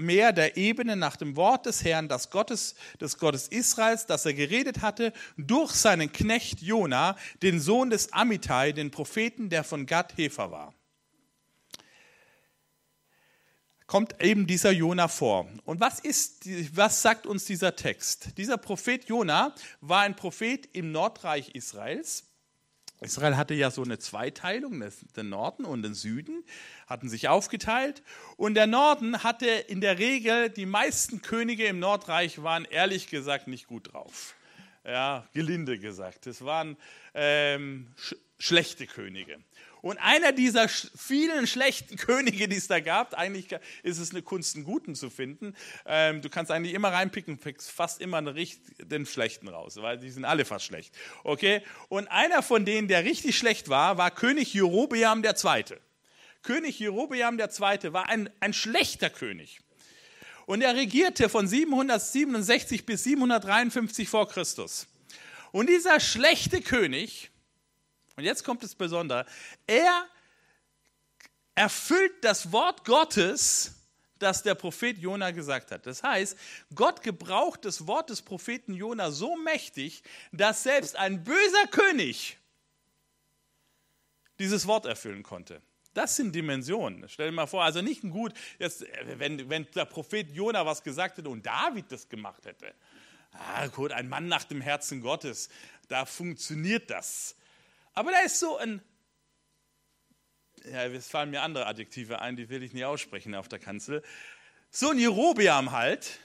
Meer 0.00 0.32
der 0.32 0.56
Ebene 0.56 0.96
nach 0.96 1.16
dem 1.16 1.36
Wort 1.36 1.66
des 1.66 1.84
Herrn, 1.84 2.08
des 2.08 2.30
Gottes, 2.30 2.74
des 3.00 3.18
Gottes 3.18 3.48
Israels, 3.48 4.06
das 4.06 4.26
er 4.26 4.34
geredet 4.34 4.82
hatte, 4.82 5.12
durch 5.36 5.72
seinen 5.72 6.12
Knecht 6.12 6.62
Jona, 6.62 7.16
den 7.42 7.60
Sohn 7.60 7.90
des 7.90 8.12
Amittai, 8.12 8.72
den 8.72 8.90
Propheten, 8.90 9.50
der 9.50 9.64
von 9.64 9.86
Gad 9.86 10.16
Hefer 10.16 10.50
war. 10.50 10.74
Kommt 13.86 14.22
eben 14.22 14.46
dieser 14.46 14.70
Jona 14.70 15.08
vor. 15.08 15.48
Und 15.64 15.80
was 15.80 15.98
ist, 15.98 16.48
was 16.76 17.02
sagt 17.02 17.26
uns 17.26 17.44
dieser 17.44 17.74
Text? 17.74 18.38
Dieser 18.38 18.56
Prophet 18.56 19.08
Jona 19.08 19.52
war 19.80 20.02
ein 20.02 20.14
Prophet 20.14 20.68
im 20.72 20.92
Nordreich 20.92 21.50
Israels 21.56 22.29
Israel 23.00 23.36
hatte 23.36 23.54
ja 23.54 23.70
so 23.70 23.82
eine 23.82 23.98
Zweiteilung, 23.98 24.84
den 25.16 25.28
Norden 25.30 25.64
und 25.64 25.82
den 25.82 25.94
Süden, 25.94 26.44
hatten 26.86 27.08
sich 27.08 27.28
aufgeteilt. 27.28 28.02
Und 28.36 28.54
der 28.54 28.66
Norden 28.66 29.22
hatte 29.22 29.46
in 29.46 29.80
der 29.80 29.98
Regel, 29.98 30.50
die 30.50 30.66
meisten 30.66 31.22
Könige 31.22 31.66
im 31.66 31.78
Nordreich 31.78 32.42
waren 32.42 32.66
ehrlich 32.66 33.08
gesagt 33.08 33.48
nicht 33.48 33.66
gut 33.66 33.92
drauf. 33.92 34.34
Ja, 34.84 35.26
gelinde 35.32 35.78
gesagt. 35.78 36.26
Es 36.26 36.44
waren 36.44 36.76
ähm, 37.14 37.88
sch 37.96 38.14
schlechte 38.38 38.86
Könige. 38.86 39.38
Und 39.82 39.98
einer 39.98 40.32
dieser 40.32 40.68
vielen 40.68 41.46
schlechten 41.46 41.96
Könige, 41.98 42.48
die 42.48 42.56
es 42.56 42.68
da 42.68 42.80
gab, 42.80 43.14
eigentlich 43.14 43.48
ist 43.82 43.98
es 43.98 44.10
eine 44.10 44.22
Kunst, 44.22 44.56
einen 44.56 44.64
guten 44.64 44.94
zu 44.94 45.10
finden. 45.10 45.54
Ähm, 45.86 46.22
du 46.22 46.28
kannst 46.28 46.50
eigentlich 46.50 46.74
immer 46.74 46.92
reinpicken, 46.92 47.38
pickst 47.38 47.70
fast 47.70 48.00
immer 48.00 48.20
den 48.22 49.06
schlechten 49.06 49.48
raus, 49.48 49.76
weil 49.76 49.98
die 49.98 50.10
sind 50.10 50.24
alle 50.24 50.44
fast 50.44 50.66
schlecht. 50.66 50.94
Okay? 51.24 51.62
Und 51.88 52.08
einer 52.08 52.42
von 52.42 52.64
denen, 52.64 52.88
der 52.88 53.04
richtig 53.04 53.36
schlecht 53.36 53.68
war, 53.68 53.96
war 53.98 54.10
König 54.10 54.52
Jerobeam 54.52 55.24
II. 55.24 55.64
König 56.42 56.78
Jerobeam 56.78 57.38
II. 57.38 57.92
war 57.92 58.08
ein, 58.08 58.30
ein 58.40 58.52
schlechter 58.52 59.10
König. 59.10 59.60
Und 60.46 60.62
er 60.62 60.74
regierte 60.74 61.28
von 61.28 61.46
767 61.46 62.84
bis 62.84 63.04
753 63.04 64.08
vor 64.08 64.28
Christus. 64.28 64.88
Und 65.52 65.68
dieser 65.68 66.00
schlechte 66.00 66.60
König 66.60 67.30
und 68.20 68.24
jetzt 68.26 68.44
kommt 68.44 68.62
das 68.62 68.74
Besondere. 68.74 69.26
Er 69.66 70.06
erfüllt 71.54 72.12
das 72.22 72.52
Wort 72.52 72.84
Gottes, 72.84 73.74
das 74.18 74.42
der 74.42 74.54
Prophet 74.54 74.98
Jona 74.98 75.30
gesagt 75.30 75.70
hat. 75.70 75.86
Das 75.86 76.02
heißt, 76.02 76.36
Gott 76.74 77.02
gebraucht 77.02 77.64
das 77.64 77.86
Wort 77.86 78.10
des 78.10 78.22
Propheten 78.22 78.74
Jona 78.74 79.10
so 79.10 79.36
mächtig, 79.36 80.02
dass 80.32 80.62
selbst 80.62 80.96
ein 80.96 81.24
böser 81.24 81.66
König 81.70 82.36
dieses 84.38 84.66
Wort 84.66 84.86
erfüllen 84.86 85.22
konnte. 85.22 85.62
Das 85.94 86.16
sind 86.16 86.34
Dimensionen. 86.34 87.08
Stell 87.08 87.30
dir 87.30 87.32
mal 87.32 87.46
vor, 87.46 87.64
also 87.64 87.80
nicht 87.80 88.04
ein 88.04 88.10
gut, 88.10 88.32
jetzt, 88.58 88.84
wenn, 89.04 89.48
wenn 89.48 89.66
der 89.74 89.86
Prophet 89.86 90.30
Jona 90.30 90.64
was 90.64 90.82
gesagt 90.82 91.18
hätte 91.18 91.28
und 91.28 91.44
David 91.44 91.90
das 91.90 92.08
gemacht 92.08 92.44
hätte. 92.44 92.74
Ah, 93.32 93.66
gut, 93.68 93.92
ein 93.92 94.08
Mann 94.08 94.28
nach 94.28 94.44
dem 94.44 94.60
Herzen 94.60 95.00
Gottes, 95.00 95.48
da 95.88 96.04
funktioniert 96.04 96.90
das. 96.90 97.36
Aber 97.94 98.10
da 98.10 98.20
ist 98.20 98.38
so 98.38 98.56
ein, 98.56 98.82
ja, 100.64 100.84
es 100.86 101.08
fallen 101.08 101.30
mir 101.30 101.42
andere 101.42 101.66
Adjektive 101.66 102.20
ein, 102.20 102.36
die 102.36 102.48
will 102.48 102.62
ich 102.62 102.72
nicht 102.72 102.84
aussprechen 102.84 103.34
auf 103.34 103.48
der 103.48 103.58
Kanzel. 103.58 104.02
So 104.70 104.90
ein 104.90 104.98
Jerobeam 104.98 105.72
halt, 105.72 106.20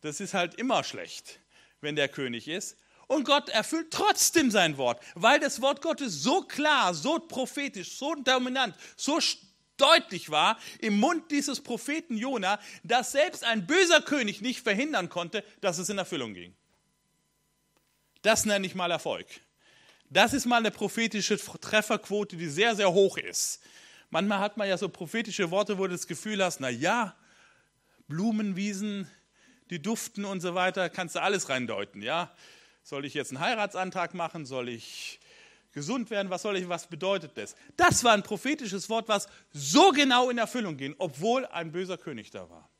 das 0.00 0.20
ist 0.20 0.34
halt 0.34 0.54
immer 0.54 0.84
schlecht, 0.84 1.40
wenn 1.80 1.96
der 1.96 2.08
König 2.08 2.48
ist. 2.48 2.78
Und 3.08 3.24
Gott 3.24 3.48
erfüllt 3.50 3.92
trotzdem 3.92 4.50
sein 4.50 4.78
Wort, 4.78 5.00
weil 5.14 5.38
das 5.38 5.60
Wort 5.60 5.80
Gottes 5.80 6.22
so 6.22 6.42
klar, 6.42 6.92
so 6.92 7.20
prophetisch, 7.20 7.96
so 7.96 8.14
dominant, 8.16 8.74
so 8.96 9.20
deutlich 9.76 10.30
war 10.30 10.58
im 10.80 10.98
Mund 10.98 11.30
dieses 11.30 11.60
Propheten 11.60 12.16
Jona, 12.16 12.58
dass 12.82 13.12
selbst 13.12 13.44
ein 13.44 13.66
böser 13.66 14.00
König 14.00 14.40
nicht 14.40 14.60
verhindern 14.62 15.08
konnte, 15.08 15.44
dass 15.60 15.78
es 15.78 15.88
in 15.88 15.98
Erfüllung 15.98 16.34
ging. 16.34 16.56
Das 18.22 18.44
nenne 18.44 18.66
ich 18.66 18.74
mal 18.74 18.90
Erfolg. 18.90 19.26
Das 20.10 20.32
ist 20.32 20.46
mal 20.46 20.58
eine 20.58 20.70
prophetische 20.70 21.36
Trefferquote, 21.36 22.36
die 22.36 22.48
sehr, 22.48 22.76
sehr 22.76 22.92
hoch 22.92 23.16
ist. 23.18 23.60
Manchmal 24.10 24.38
hat 24.38 24.56
man 24.56 24.68
ja 24.68 24.78
so 24.78 24.88
prophetische 24.88 25.50
Worte, 25.50 25.78
wo 25.78 25.84
du 25.84 25.90
das 25.90 26.06
Gefühl 26.06 26.42
hast, 26.44 26.60
na 26.60 26.70
ja, 26.70 27.16
Blumenwiesen, 28.08 29.10
die 29.70 29.82
duften 29.82 30.24
und 30.24 30.40
so 30.40 30.54
weiter, 30.54 30.88
kannst 30.88 31.16
du 31.16 31.22
alles 31.22 31.48
reindeuten, 31.48 32.02
ja? 32.02 32.32
Soll 32.84 33.04
ich 33.04 33.14
jetzt 33.14 33.32
einen 33.32 33.40
Heiratsantrag 33.40 34.14
machen? 34.14 34.46
Soll 34.46 34.68
ich 34.68 35.18
gesund 35.72 36.10
werden? 36.10 36.30
Was 36.30 36.42
soll 36.42 36.56
ich, 36.56 36.68
was 36.68 36.86
bedeutet 36.86 37.32
das? 37.34 37.56
Das 37.76 38.04
war 38.04 38.12
ein 38.12 38.22
prophetisches 38.22 38.88
Wort, 38.88 39.08
was 39.08 39.26
so 39.52 39.90
genau 39.90 40.30
in 40.30 40.38
Erfüllung 40.38 40.76
ging, 40.76 40.94
obwohl 40.98 41.46
ein 41.46 41.72
böser 41.72 41.98
König 41.98 42.30
da 42.30 42.48
war. 42.48 42.70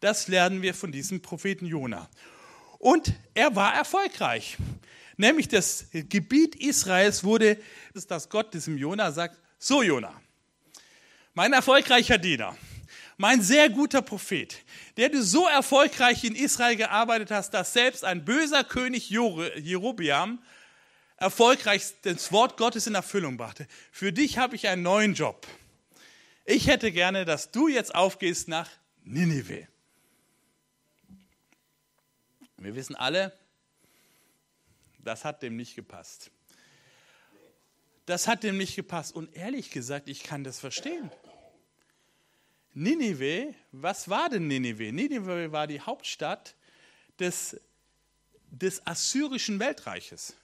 Das 0.00 0.28
lernen 0.28 0.60
wir 0.60 0.74
von 0.74 0.92
diesem 0.92 1.22
Propheten 1.22 1.64
Jona. 1.64 2.10
Und 2.78 3.14
er 3.32 3.56
war 3.56 3.74
erfolgreich. 3.74 4.58
Nämlich 5.22 5.46
das 5.46 5.86
Gebiet 5.92 6.56
Israels 6.56 7.22
wurde, 7.22 7.56
dass 8.08 8.28
Gott 8.28 8.52
diesem 8.54 8.76
Jona 8.76 9.12
sagt, 9.12 9.38
so 9.56 9.80
Jona, 9.80 10.20
mein 11.32 11.52
erfolgreicher 11.52 12.18
Diener, 12.18 12.58
mein 13.18 13.40
sehr 13.40 13.70
guter 13.70 14.02
Prophet, 14.02 14.56
der 14.96 15.10
du 15.10 15.22
so 15.22 15.46
erfolgreich 15.46 16.24
in 16.24 16.34
Israel 16.34 16.74
gearbeitet 16.74 17.30
hast, 17.30 17.54
dass 17.54 17.72
selbst 17.72 18.04
ein 18.04 18.24
böser 18.24 18.64
König 18.64 19.10
Jerobiam 19.10 20.42
erfolgreich 21.18 21.84
das 22.02 22.32
Wort 22.32 22.56
Gottes 22.56 22.88
in 22.88 22.96
Erfüllung 22.96 23.36
brachte. 23.36 23.68
Für 23.92 24.12
dich 24.12 24.38
habe 24.38 24.56
ich 24.56 24.66
einen 24.66 24.82
neuen 24.82 25.14
Job. 25.14 25.46
Ich 26.44 26.66
hätte 26.66 26.90
gerne, 26.90 27.24
dass 27.24 27.52
du 27.52 27.68
jetzt 27.68 27.94
aufgehst 27.94 28.48
nach 28.48 28.68
Ninive. 29.04 29.68
Wir 32.56 32.74
wissen 32.74 32.96
alle, 32.96 33.32
das 35.02 35.24
hat 35.24 35.42
dem 35.42 35.56
nicht 35.56 35.74
gepasst. 35.74 36.30
Das 38.06 38.26
hat 38.26 38.42
dem 38.42 38.56
nicht 38.56 38.76
gepasst. 38.76 39.14
Und 39.14 39.34
ehrlich 39.34 39.70
gesagt, 39.70 40.08
ich 40.08 40.22
kann 40.22 40.44
das 40.44 40.58
verstehen. 40.58 41.10
Ninive, 42.74 43.54
was 43.70 44.08
war 44.08 44.28
denn 44.28 44.48
Ninive? 44.48 44.92
Ninive 44.92 45.52
war 45.52 45.66
die 45.66 45.80
Hauptstadt 45.80 46.54
des, 47.18 47.60
des 48.50 48.86
assyrischen 48.86 49.60
Weltreiches. 49.60 50.34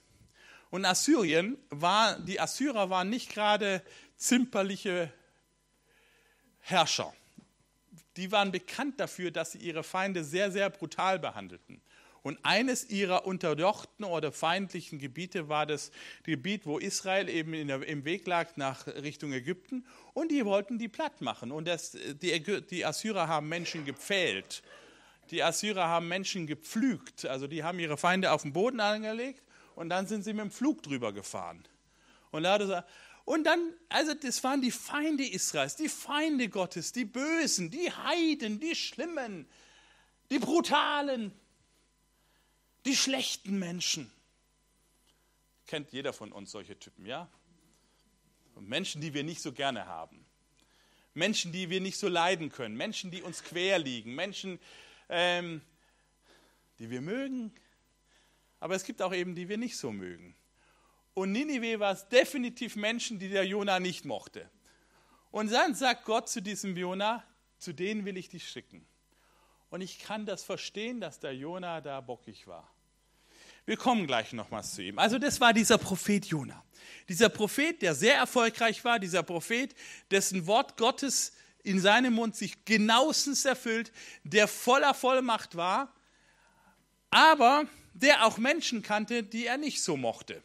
Und 0.69 0.85
Assyrien 0.85 1.57
war, 1.69 2.19
die 2.19 2.39
Assyrer 2.39 2.89
waren 2.89 3.09
nicht 3.09 3.29
gerade 3.31 3.81
zimperliche 4.15 5.11
Herrscher. 6.59 7.13
Die 8.15 8.31
waren 8.31 8.51
bekannt 8.51 8.99
dafür, 8.99 9.31
dass 9.31 9.53
sie 9.53 9.59
ihre 9.59 9.83
Feinde 9.83 10.23
sehr, 10.23 10.51
sehr 10.51 10.69
brutal 10.69 11.17
behandelten. 11.17 11.81
Und 12.21 12.39
eines 12.43 12.89
ihrer 12.89 13.25
unterjochten 13.25 14.05
oder 14.05 14.31
feindlichen 14.31 14.99
Gebiete 14.99 15.49
war 15.49 15.65
das 15.65 15.91
Gebiet, 16.23 16.65
wo 16.65 16.77
Israel 16.77 17.29
eben 17.29 17.67
der, 17.67 17.87
im 17.87 18.05
Weg 18.05 18.27
lag 18.27 18.55
nach 18.57 18.87
Richtung 18.87 19.31
Ägypten. 19.33 19.85
Und 20.13 20.31
die 20.31 20.45
wollten 20.45 20.77
die 20.77 20.89
platt 20.89 21.21
machen. 21.21 21.51
Und 21.51 21.67
das, 21.67 21.91
die, 21.91 22.61
die 22.69 22.85
Assyrer 22.85 23.27
haben 23.27 23.47
Menschen 23.47 23.85
gepfählt. 23.85 24.61
Die 25.31 25.43
Assyrer 25.43 25.87
haben 25.87 26.07
Menschen 26.07 26.47
gepflügt. 26.47 27.25
Also 27.25 27.47
die 27.47 27.63
haben 27.63 27.79
ihre 27.79 27.97
Feinde 27.97 28.31
auf 28.31 28.41
den 28.41 28.53
Boden 28.53 28.79
angelegt 28.79 29.43
und 29.75 29.89
dann 29.89 30.07
sind 30.07 30.23
sie 30.23 30.33
mit 30.33 30.41
dem 30.41 30.51
Flug 30.51 30.83
drüber 30.83 31.13
gefahren. 31.13 31.63
Und, 32.31 32.45
und 33.25 33.43
dann, 33.43 33.73
also 33.89 34.13
das 34.13 34.43
waren 34.43 34.61
die 34.61 34.71
Feinde 34.71 35.25
Israels, 35.25 35.75
die 35.75 35.87
Feinde 35.87 36.49
Gottes, 36.49 36.91
die 36.91 37.05
Bösen, 37.05 37.71
die 37.71 37.91
Heiden, 37.91 38.59
die 38.59 38.75
Schlimmen, 38.75 39.47
die 40.29 40.39
Brutalen. 40.39 41.31
Die 42.89 42.95
schlechten 42.95 43.59
Menschen. 43.59 44.11
Kennt 45.67 45.91
jeder 45.91 46.11
von 46.11 46.31
uns 46.31 46.49
solche 46.49 46.79
Typen, 46.79 47.05
ja? 47.05 47.29
Menschen, 48.59 48.99
die 48.99 49.13
wir 49.13 49.23
nicht 49.23 49.43
so 49.43 49.51
gerne 49.51 49.85
haben. 49.85 50.25
Menschen, 51.13 51.51
die 51.51 51.69
wir 51.69 51.81
nicht 51.81 51.99
so 51.99 52.07
leiden 52.07 52.51
können. 52.51 52.75
Menschen, 52.75 53.11
die 53.11 53.21
uns 53.21 53.43
quer 53.43 53.77
liegen. 53.77 54.15
Menschen, 54.15 54.59
ähm, 55.07 55.61
die 56.79 56.89
wir 56.89 57.01
mögen. 57.01 57.53
Aber 58.59 58.73
es 58.73 58.83
gibt 58.83 59.03
auch 59.03 59.13
eben, 59.13 59.35
die 59.35 59.49
wir 59.49 59.59
nicht 59.59 59.77
so 59.77 59.91
mögen. 59.91 60.35
Und 61.13 61.31
Ninive 61.31 61.79
war 61.79 61.91
es 61.91 62.09
definitiv 62.09 62.75
Menschen, 62.75 63.19
die 63.19 63.29
der 63.29 63.45
Jona 63.45 63.79
nicht 63.79 64.03
mochte. 64.03 64.49
Und 65.29 65.51
dann 65.51 65.75
sagt 65.75 66.05
Gott 66.05 66.27
zu 66.27 66.41
diesem 66.41 66.75
Jona, 66.75 67.23
zu 67.59 67.71
denen 67.71 68.03
will 68.05 68.17
ich 68.17 68.29
dich 68.29 68.49
schicken. 68.49 68.83
Und 69.69 69.81
ich 69.81 69.99
kann 69.99 70.25
das 70.25 70.43
verstehen, 70.43 70.99
dass 70.99 71.19
der 71.19 71.35
Jona 71.35 71.81
da 71.81 72.01
bockig 72.01 72.47
war. 72.47 72.67
Wir 73.69 73.77
kommen 73.77 74.07
gleich 74.07 74.33
nochmals 74.33 74.73
zu 74.73 74.81
ihm. 74.81 74.97
Also 74.97 75.19
das 75.19 75.39
war 75.39 75.53
dieser 75.53 75.77
Prophet 75.77 76.25
Jona. 76.25 76.63
Dieser 77.07 77.29
Prophet, 77.29 77.79
der 77.83 77.93
sehr 77.93 78.15
erfolgreich 78.15 78.83
war, 78.83 78.97
dieser 78.97 79.21
Prophet, 79.21 79.75
dessen 80.09 80.47
Wort 80.47 80.75
Gottes 80.75 81.33
in 81.61 81.79
seinem 81.79 82.13
Mund 82.15 82.35
sich 82.35 82.65
genauestens 82.65 83.45
erfüllt, 83.45 83.91
der 84.23 84.47
voller 84.47 84.95
Vollmacht 84.95 85.55
war, 85.55 85.93
aber 87.11 87.67
der 87.93 88.25
auch 88.25 88.39
Menschen 88.39 88.81
kannte, 88.81 89.21
die 89.21 89.45
er 89.45 89.57
nicht 89.57 89.83
so 89.83 89.97
mochte. 89.97 90.41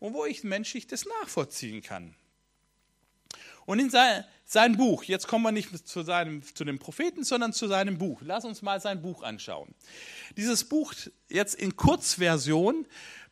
Und 0.00 0.14
wo 0.14 0.24
ich 0.24 0.42
menschlich 0.42 0.88
das 0.88 1.04
nachvollziehen 1.20 1.82
kann. 1.82 2.16
Und 3.64 3.78
in 3.78 3.90
sein, 3.90 4.24
sein 4.52 4.76
Buch, 4.76 5.04
jetzt 5.04 5.28
kommen 5.28 5.44
wir 5.44 5.52
nicht 5.52 5.86
zu, 5.86 6.02
seinem, 6.02 6.42
zu 6.42 6.64
dem 6.64 6.80
Propheten, 6.80 7.22
sondern 7.22 7.52
zu 7.52 7.68
seinem 7.68 7.98
Buch. 7.98 8.20
Lass 8.24 8.44
uns 8.44 8.62
mal 8.62 8.80
sein 8.80 9.00
Buch 9.00 9.22
anschauen. 9.22 9.72
Dieses 10.36 10.64
Buch 10.64 10.92
jetzt 11.28 11.54
in 11.54 11.76
Kurzversion, 11.76 12.84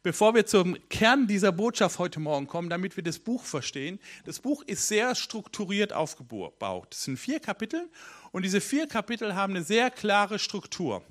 bevor 0.04 0.37
wir 0.37 0.46
zum 0.46 0.76
Kern 0.88 1.26
dieser 1.26 1.50
Botschaft 1.50 1.98
heute 1.98 2.20
Morgen 2.20 2.46
kommen, 2.46 2.70
damit 2.70 2.96
wir 2.96 3.02
das 3.02 3.18
Buch 3.18 3.42
verstehen. 3.42 3.98
Das 4.26 4.38
Buch 4.38 4.62
ist 4.62 4.87
sehr 4.87 5.16
strukturiert 5.16 5.92
aufgebaut. 5.92 6.94
Es 6.94 7.02
sind 7.02 7.18
vier 7.18 7.40
Kapitel 7.40 7.90
und 8.30 8.44
diese 8.44 8.60
vier 8.60 8.87
Kapitel 8.87 9.34
haben 9.34 9.54
eine 9.56 9.64
sehr 9.64 9.90
klare 9.90 10.38
Struktur. 10.38 11.02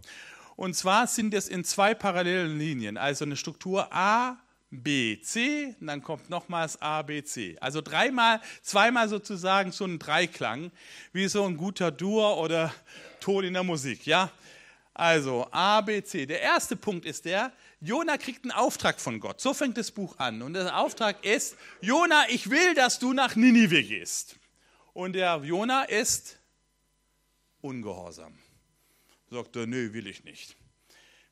Und 0.55 0.73
zwar 0.73 1.07
sind 1.07 1.33
es 1.33 1.49
in 1.49 1.65
zwei 1.65 1.93
parallelen 1.93 2.57
Linien, 2.57 2.95
also 2.95 3.25
eine 3.25 3.35
Struktur 3.35 3.91
A, 3.91 4.37
B, 4.69 5.21
C, 5.21 5.75
und 5.79 5.88
dann 5.88 6.03
kommt 6.03 6.29
nochmals 6.29 6.81
A, 6.81 7.01
B, 7.01 7.24
C. 7.24 7.57
Also 7.62 7.81
dreimal, 7.81 8.41
zweimal 8.62 9.07
sozusagen 9.07 9.71
so 9.71 9.86
ein 9.86 9.97
Dreiklang, 9.97 10.71
wie 11.13 11.27
so 11.27 11.45
ein 11.45 11.55
guter 11.55 11.89
Dur 11.89 12.38
oder 12.38 12.74
Ton 13.21 13.45
in 13.45 13.53
der 13.53 13.63
Musik, 13.63 14.05
ja? 14.05 14.31
Also 14.93 15.47
A, 15.51 15.79
B, 15.81 16.03
C. 16.03 16.25
Der 16.25 16.41
erste 16.41 16.75
Punkt 16.75 17.05
ist 17.05 17.24
der, 17.25 17.53
Jona 17.79 18.17
kriegt 18.17 18.43
einen 18.43 18.51
Auftrag 18.51 19.00
von 19.00 19.19
Gott. 19.19 19.39
So 19.39 19.53
fängt 19.53 19.77
das 19.77 19.91
Buch 19.91 20.17
an. 20.17 20.41
Und 20.41 20.53
der 20.53 20.77
Auftrag 20.77 21.24
ist, 21.24 21.55
Jona, 21.81 22.27
ich 22.29 22.50
will, 22.50 22.74
dass 22.74 22.97
du 22.97 23.13
nach 23.13 23.36
Ninive 23.36 23.83
gehst. 23.83 24.36
Und 24.93 25.13
der 25.13 25.38
Jona 25.43 25.83
ist 25.83 26.39
ungehorsam. 27.62 28.38
Sagt 29.29 29.55
er, 29.55 29.67
nö, 29.67 29.93
will 29.93 30.07
ich 30.07 30.24
nicht. 30.24 30.55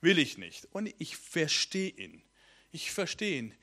Will 0.01 0.19
ich 0.19 0.37
nicht. 0.37 0.67
Und 0.71 0.93
ich 0.99 1.17
verstehe 1.17 1.89
ihn. 1.89 2.21
Ich 2.75 2.91
verstehe 2.91 3.37
ihn. 3.39 3.53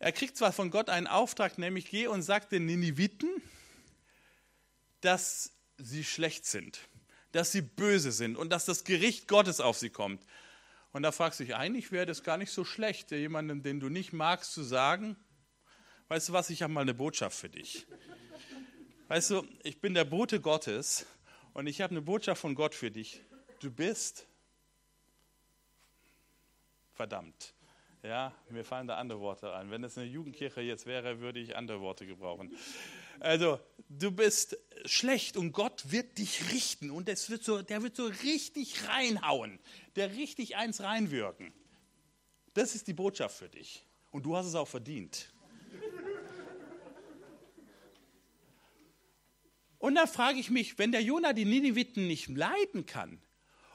Er 0.00 0.10
kriegt 0.10 0.36
zwar 0.36 0.50
von 0.52 0.72
Gott 0.72 0.90
einen 0.90 1.06
Auftrag, 1.06 1.58
nämlich 1.58 1.88
geh 1.88 2.08
und 2.08 2.22
sag 2.22 2.48
den 2.48 2.66
Niniviten, 2.66 3.30
dass 5.00 5.52
sie 5.78 6.02
schlecht 6.02 6.44
sind, 6.44 6.80
dass 7.30 7.52
sie 7.52 7.62
böse 7.62 8.10
sind 8.10 8.36
und 8.36 8.50
dass 8.50 8.64
das 8.64 8.82
Gericht 8.82 9.28
Gottes 9.28 9.60
auf 9.60 9.78
sie 9.78 9.90
kommt. 9.90 10.26
Und 10.90 11.04
da 11.04 11.12
fragst 11.12 11.38
du 11.38 11.44
dich, 11.44 11.54
eigentlich 11.54 11.92
wäre 11.92 12.04
das 12.04 12.24
gar 12.24 12.36
nicht 12.36 12.50
so 12.50 12.64
schlecht, 12.64 13.12
jemandem, 13.12 13.62
den 13.62 13.78
du 13.78 13.88
nicht 13.88 14.12
magst, 14.12 14.52
zu 14.52 14.64
sagen, 14.64 15.14
weißt 16.08 16.30
du 16.30 16.32
was, 16.32 16.50
ich 16.50 16.62
habe 16.62 16.72
mal 16.72 16.80
eine 16.80 16.94
Botschaft 16.94 17.38
für 17.38 17.48
dich. 17.48 17.86
Weißt 19.06 19.30
du, 19.30 19.46
ich 19.62 19.80
bin 19.80 19.94
der 19.94 20.04
Bote 20.04 20.40
Gottes 20.40 21.06
und 21.52 21.68
ich 21.68 21.80
habe 21.80 21.92
eine 21.92 22.02
Botschaft 22.02 22.40
von 22.40 22.56
Gott 22.56 22.74
für 22.74 22.90
dich. 22.90 23.22
Du 23.60 23.70
bist 23.70 24.26
verdammt. 26.92 27.54
Ja, 28.02 28.34
mir 28.50 28.64
fallen 28.64 28.88
da 28.88 28.96
andere 28.96 29.20
Worte 29.20 29.54
ein. 29.54 29.70
Wenn 29.70 29.84
es 29.84 29.96
eine 29.96 30.08
Jugendkirche 30.08 30.60
jetzt 30.60 30.86
wäre, 30.86 31.20
würde 31.20 31.38
ich 31.38 31.56
andere 31.56 31.80
Worte 31.80 32.04
gebrauchen. 32.04 32.52
Also, 33.20 33.60
du 33.88 34.10
bist 34.10 34.58
schlecht 34.84 35.36
und 35.36 35.52
Gott 35.52 35.92
wird 35.92 36.18
dich 36.18 36.52
richten 36.52 36.90
und 36.90 37.08
es 37.08 37.30
wird 37.30 37.44
so, 37.44 37.62
der 37.62 37.80
wird 37.84 37.94
so 37.94 38.06
richtig 38.06 38.88
reinhauen, 38.88 39.60
der 39.94 40.10
richtig 40.16 40.56
eins 40.56 40.80
reinwirken. 40.80 41.52
Das 42.54 42.74
ist 42.74 42.88
die 42.88 42.92
Botschaft 42.92 43.36
für 43.38 43.48
dich. 43.48 43.86
Und 44.10 44.26
du 44.26 44.36
hast 44.36 44.46
es 44.46 44.56
auch 44.56 44.66
verdient. 44.66 45.32
Und 49.78 49.94
da 49.94 50.06
frage 50.06 50.40
ich 50.40 50.50
mich, 50.50 50.76
wenn 50.76 50.90
der 50.90 51.02
Jonah 51.02 51.32
die 51.32 51.44
Nineviten 51.44 52.08
nicht 52.08 52.28
leiden 52.28 52.84
kann, 52.84 53.21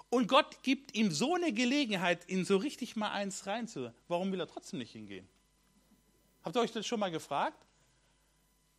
und 0.09 0.27
Gott 0.27 0.63
gibt 0.63 0.95
ihm 0.95 1.11
so 1.11 1.35
eine 1.35 1.51
Gelegenheit, 1.51 2.27
ihn 2.29 2.45
so 2.45 2.57
richtig 2.57 2.95
mal 2.95 3.11
eins 3.11 3.45
reinzu. 3.45 3.91
Warum 4.07 4.31
will 4.31 4.39
er 4.39 4.47
trotzdem 4.47 4.79
nicht 4.79 4.91
hingehen? 4.91 5.27
Habt 6.43 6.55
ihr 6.55 6.61
euch 6.61 6.71
das 6.71 6.87
schon 6.87 6.99
mal 6.99 7.11
gefragt? 7.11 7.65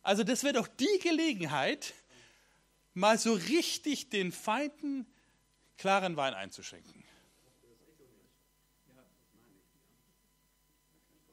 Also 0.01 0.23
das 0.23 0.43
wäre 0.43 0.53
doch 0.53 0.67
die 0.67 0.99
Gelegenheit, 1.03 1.93
mal 2.93 3.17
so 3.17 3.33
richtig 3.33 4.09
den 4.09 4.31
Feinden 4.31 5.05
klaren 5.77 6.17
Wein 6.17 6.33
einzuschenken. 6.33 7.03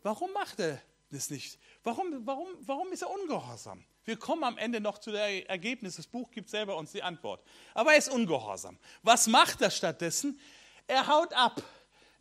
Warum 0.03 0.33
macht 0.33 0.61
er 0.61 0.81
das 1.11 1.31
nicht? 1.31 1.59
Warum, 1.83 2.27
warum, 2.27 2.49
warum 2.61 2.93
ist 2.93 3.03
er 3.03 3.11
ungehorsam? 3.11 3.85
Wir 4.07 4.17
kommen 4.17 4.45
am 4.45 4.57
Ende 4.57 4.81
noch 4.81 4.99
zu 4.99 5.11
dem 5.11 5.45
Ergebnis. 5.47 5.97
Das 5.97 6.07
Buch 6.07 6.31
gibt 6.31 6.49
selber 6.49 6.77
uns 6.77 6.93
die 6.93 7.03
Antwort. 7.03 7.43
Aber 7.75 7.91
er 7.91 7.99
ist 7.99 8.09
ungehorsam. 8.09 8.79
Was 9.03 9.27
macht 9.27 9.61
er 9.61 9.71
stattdessen? 9.71 10.41
Er 10.87 11.09
haut 11.09 11.33
ab. 11.33 11.61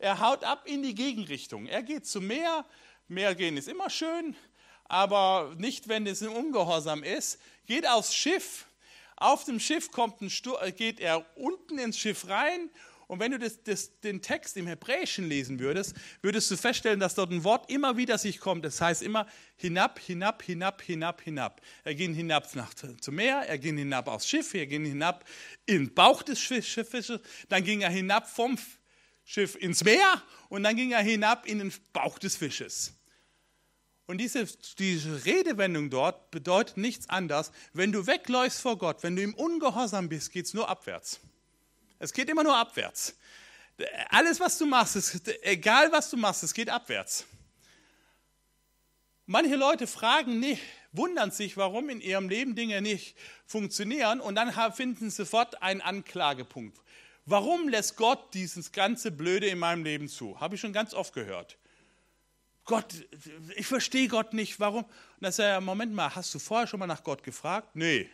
Er 0.00 0.18
haut 0.18 0.42
ab 0.42 0.66
in 0.66 0.82
die 0.82 0.96
Gegenrichtung. 0.96 1.66
Er 1.66 1.84
geht 1.84 2.04
zum 2.04 2.26
Meer. 2.26 2.66
Meer 3.06 3.36
gehen 3.36 3.56
ist 3.56 3.68
immer 3.68 3.88
schön, 3.88 4.34
aber 4.86 5.54
nicht, 5.58 5.86
wenn 5.86 6.08
es 6.08 6.22
im 6.22 6.32
Ungehorsam 6.32 7.04
ist. 7.04 7.40
Geht 7.66 7.86
aufs 7.86 8.12
Schiff. 8.12 8.66
Auf 9.14 9.44
dem 9.44 9.60
Schiff 9.60 9.92
kommt 9.92 10.20
ein 10.20 10.30
geht 10.74 10.98
er 10.98 11.24
unten 11.36 11.78
ins 11.78 11.98
Schiff 11.98 12.26
rein 12.28 12.68
und 13.08 13.20
wenn 13.20 13.30
du 13.30 13.38
das, 13.38 13.62
das, 13.62 14.00
den 14.00 14.20
Text 14.20 14.56
im 14.56 14.66
Hebräischen 14.66 15.28
lesen 15.28 15.60
würdest, 15.60 15.94
würdest 16.22 16.50
du 16.50 16.56
feststellen, 16.56 16.98
dass 16.98 17.14
dort 17.14 17.30
ein 17.30 17.44
Wort 17.44 17.70
immer 17.70 17.96
wieder 17.96 18.18
sich 18.18 18.40
kommt. 18.40 18.64
Das 18.64 18.80
heißt 18.80 19.00
immer 19.02 19.28
hinab, 19.56 20.00
hinab, 20.00 20.42
hinab, 20.42 20.82
hinab, 20.82 21.22
hinab. 21.22 21.60
Er 21.84 21.94
ging 21.94 22.14
hinab 22.14 22.52
nach, 22.56 22.74
zum 22.74 23.14
Meer, 23.14 23.44
er 23.46 23.58
ging 23.58 23.76
hinab 23.78 24.08
aufs 24.08 24.28
Schiff, 24.28 24.54
er 24.54 24.66
ging 24.66 24.84
hinab 24.84 25.24
in 25.66 25.84
den 25.84 25.94
Bauch 25.94 26.24
des 26.24 26.40
Schiffes, 26.40 27.12
dann 27.48 27.62
ging 27.62 27.82
er 27.82 27.90
hinab 27.90 28.28
vom 28.28 28.58
Schiff 29.24 29.54
ins 29.54 29.84
Meer 29.84 30.22
und 30.48 30.64
dann 30.64 30.74
ging 30.74 30.90
er 30.90 31.02
hinab 31.02 31.46
in 31.46 31.60
den 31.60 31.72
Bauch 31.92 32.18
des 32.18 32.36
Fisches. 32.36 32.92
Und 34.06 34.18
diese, 34.18 34.46
diese 34.78 35.24
Redewendung 35.24 35.90
dort 35.90 36.30
bedeutet 36.32 36.76
nichts 36.76 37.08
anderes. 37.08 37.52
Wenn 37.72 37.92
du 37.92 38.06
wegläufst 38.06 38.60
vor 38.60 38.78
Gott, 38.78 39.02
wenn 39.02 39.14
du 39.14 39.22
im 39.22 39.34
Ungehorsam 39.34 40.08
bist, 40.08 40.32
geht 40.32 40.46
es 40.46 40.54
nur 40.54 40.68
abwärts. 40.68 41.20
Es 41.98 42.12
geht 42.12 42.28
immer 42.28 42.42
nur 42.42 42.56
abwärts. 42.56 43.14
Alles, 44.08 44.40
was 44.40 44.58
du 44.58 44.66
machst, 44.66 44.96
ist, 44.96 45.28
egal 45.42 45.92
was 45.92 46.10
du 46.10 46.16
machst, 46.16 46.42
es 46.42 46.54
geht 46.54 46.70
abwärts. 46.70 47.26
Manche 49.26 49.56
Leute 49.56 49.86
fragen 49.86 50.38
nicht, 50.38 50.62
wundern 50.92 51.30
sich, 51.30 51.56
warum 51.56 51.90
in 51.90 52.00
ihrem 52.00 52.28
Leben 52.28 52.54
Dinge 52.54 52.80
nicht 52.80 53.16
funktionieren 53.44 54.20
und 54.20 54.34
dann 54.36 54.52
finden 54.72 55.10
sie 55.10 55.16
sofort 55.16 55.62
einen 55.62 55.80
Anklagepunkt. 55.80 56.78
Warum 57.26 57.68
lässt 57.68 57.96
Gott 57.96 58.32
dieses 58.34 58.70
ganze 58.70 59.10
Blöde 59.10 59.48
in 59.48 59.58
meinem 59.58 59.82
Leben 59.82 60.08
zu? 60.08 60.40
Habe 60.40 60.54
ich 60.54 60.60
schon 60.60 60.72
ganz 60.72 60.94
oft 60.94 61.12
gehört. 61.12 61.58
Gott, 62.64 62.86
ich 63.56 63.66
verstehe 63.66 64.08
Gott 64.08 64.32
nicht, 64.32 64.60
warum? 64.60 64.84
Und 64.84 64.92
dann 65.20 65.32
sagt 65.32 65.46
er, 65.46 65.60
Moment 65.60 65.92
mal, 65.92 66.14
hast 66.14 66.32
du 66.34 66.38
vorher 66.38 66.66
schon 66.66 66.78
mal 66.80 66.86
nach 66.86 67.02
Gott 67.02 67.22
gefragt? 67.22 67.74
Nee. 67.74 68.08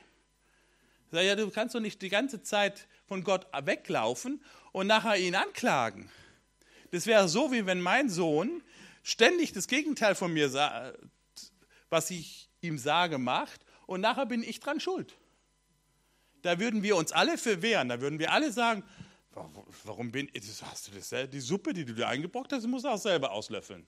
Sag 1.13 1.25
ja, 1.25 1.37
du 1.37 1.51
kannst 1.51 1.75
doch 1.75 1.81
nicht 1.81 2.01
die 2.01 2.09
ganze 2.09 2.43
Zeit 2.43 2.89
von 3.07 3.23
Gott 3.23 3.47
weglaufen 3.67 4.43
und 4.73 4.87
nachher 4.87 5.19
ihn 5.19 5.35
anklagen. 5.35 6.11
Das 6.91 7.07
wäre 7.07 7.29
so, 7.29 7.53
wie 7.53 7.67
wenn 7.67 7.83
mein 7.83 8.09
Sohn 8.09 8.63
ständig 9.03 9.53
das 9.53 9.69
Gegenteil 9.69 10.15
von 10.15 10.33
mir 10.33 10.49
sagt, 10.49 10.99
was 11.91 12.11
ich 12.11 12.49
ihm 12.63 12.79
sage, 12.79 13.19
macht 13.19 13.61
und 13.85 14.01
nachher 14.01 14.25
bin 14.25 14.43
ich 14.43 14.59
dran 14.59 14.81
schuld. 14.81 15.15
Da 16.41 16.59
würden 16.59 16.83
wir 16.83 16.97
uns 16.97 17.13
alle 17.13 17.37
verwehren, 17.37 17.91
da 17.91 18.01
würden 18.01 18.19
wir 18.19 18.33
alle 18.33 18.51
sagen, 18.51 18.83
warum 19.85 20.13
bin 20.13 20.31
ich, 20.33 20.63
hast 20.63 20.89
du 20.89 20.93
das, 20.93 21.31
die 21.31 21.41
Suppe, 21.41 21.75
die 21.75 21.85
du 21.85 21.93
dir 21.93 22.09
eingebrockt 22.09 22.55
hast, 22.55 22.67
musst 22.67 22.87
du 22.87 22.89
auch 22.89 22.97
selber 22.97 23.33
auslöffeln. 23.33 23.87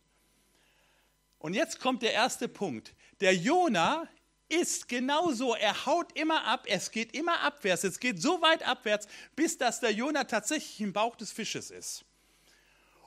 Und 1.39 1.55
jetzt 1.55 1.81
kommt 1.81 2.03
der 2.03 2.13
erste 2.13 2.49
Punkt. 2.49 2.95
Der 3.21 3.35
Jona 3.35 4.09
ist 4.55 4.89
genauso. 4.89 5.55
Er 5.55 5.87
haut 5.87 6.17
immer 6.17 6.45
ab, 6.45 6.65
es 6.67 6.91
geht 6.91 7.15
immer 7.15 7.41
abwärts. 7.41 7.85
Es 7.85 7.99
geht 7.99 8.21
so 8.21 8.41
weit 8.41 8.67
abwärts, 8.67 9.07
bis 9.37 9.59
dass 9.59 9.81
der 9.81 9.93
Jona 9.93 10.25
tatsächlich 10.25 10.81
im 10.81 10.93
Bauch 10.93 11.17
des 11.17 11.33
Fisches 11.33 11.71
ist. 11.71 12.05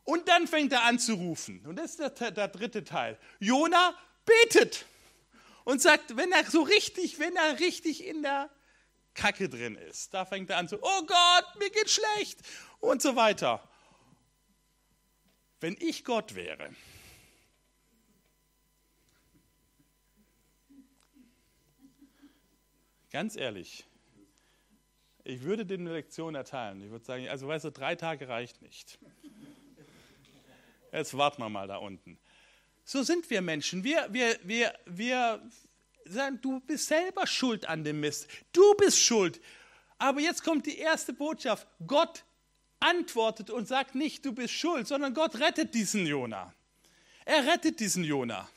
Und 0.03 0.27
dann 0.29 0.47
fängt 0.47 0.71
er 0.71 0.83
an 0.83 0.99
zu 0.99 1.15
rufen. 1.15 1.65
Und 1.65 1.77
das 1.77 1.95
ist 1.95 2.19
der, 2.19 2.31
der 2.31 2.47
dritte 2.47 2.83
Teil. 2.83 3.17
Jona 3.39 3.93
betet 4.25 4.85
und 5.63 5.81
sagt, 5.81 6.15
wenn 6.15 6.31
er 6.31 6.45
so 6.45 6.61
richtig, 6.61 7.19
wenn 7.19 7.35
er 7.35 7.59
richtig 7.59 8.05
in 8.05 8.23
der 8.23 8.49
Kacke 9.13 9.49
drin 9.49 9.75
ist, 9.75 10.13
da 10.13 10.25
fängt 10.25 10.49
er 10.49 10.57
an 10.57 10.69
zu, 10.69 10.77
oh 10.81 11.01
Gott, 11.05 11.45
mir 11.59 11.69
geht 11.71 11.89
schlecht 11.89 12.39
und 12.79 13.01
so 13.01 13.15
weiter. 13.15 13.67
Wenn 15.59 15.75
ich 15.79 16.05
Gott 16.05 16.35
wäre, 16.35 16.69
Ganz 23.11 23.35
ehrlich, 23.35 23.85
ich 25.23 25.41
würde 25.43 25.65
dir 25.65 25.75
eine 25.75 25.93
Lektion 25.93 26.35
erteilen. 26.35 26.81
Ich 26.81 26.89
würde 26.89 27.05
sagen, 27.05 27.27
also 27.29 27.47
weißt 27.47 27.65
du, 27.65 27.71
drei 27.71 27.95
Tage 27.95 28.27
reicht 28.27 28.61
nicht. 28.61 28.99
Jetzt 30.91 31.17
warten 31.17 31.41
wir 31.41 31.49
mal 31.49 31.67
da 31.67 31.77
unten. 31.77 32.17
So 32.85 33.03
sind 33.03 33.29
wir 33.29 33.41
Menschen. 33.41 33.83
Wir, 33.83 34.07
wir, 34.11 34.39
wir, 34.43 34.73
wir 34.85 35.41
sagen, 36.05 36.39
du 36.41 36.59
bist 36.61 36.87
selber 36.87 37.27
schuld 37.27 37.67
an 37.67 37.83
dem 37.83 37.99
Mist. 37.99 38.27
Du 38.53 38.73
bist 38.75 39.01
schuld. 39.01 39.41
Aber 39.97 40.21
jetzt 40.21 40.43
kommt 40.43 40.65
die 40.65 40.77
erste 40.77 41.11
Botschaft. 41.11 41.67
Gott 41.85 42.23
antwortet 42.79 43.49
und 43.49 43.67
sagt 43.67 43.95
nicht, 43.95 44.25
du 44.25 44.31
bist 44.31 44.53
schuld, 44.53 44.87
sondern 44.87 45.13
Gott 45.13 45.39
rettet 45.39 45.73
diesen 45.73 46.05
Jona. 46.05 46.53
Er 47.25 47.45
rettet 47.45 47.79
diesen 47.79 48.03
Jona. 48.03 48.47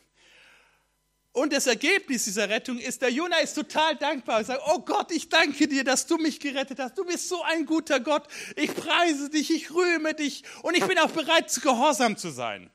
Und 1.33 1.53
das 1.53 1.69
Ergebnis 1.69 2.25
dieser 2.25 2.49
Rettung 2.49 2.79
ist, 2.79 3.03
der 3.03 3.11
Jona 3.11 3.39
ist 3.39 3.55
total 3.55 3.97
dankbar 3.97 4.41
und 4.41 4.47
sagt, 4.47 4.63
oh 4.67 4.81
Gott, 4.81 5.13
ich 5.13 5.29
danke 5.29 5.69
dir, 5.69 5.85
dass 5.85 6.07
du 6.07 6.17
mich 6.17 6.41
gerettet 6.41 6.81
hast. 6.81 6.99
Du 6.99 7.05
bist 7.05 7.29
so 7.29 7.43
ein 7.43 7.67
guter 7.67 8.01
Gott. 8.01 8.27
Ich 8.57 8.75
preise 8.75 9.31
dich, 9.31 9.51
ich 9.51 9.73
rühme 9.73 10.15
dich 10.15 10.43
und 10.63 10.77
ich 10.77 10.85
bin 10.85 10.99
auch 10.99 11.13
bereit, 11.13 11.49
zu 11.49 11.61
gehorsam 11.61 12.17
zu 12.17 12.31
sein. 12.31 12.71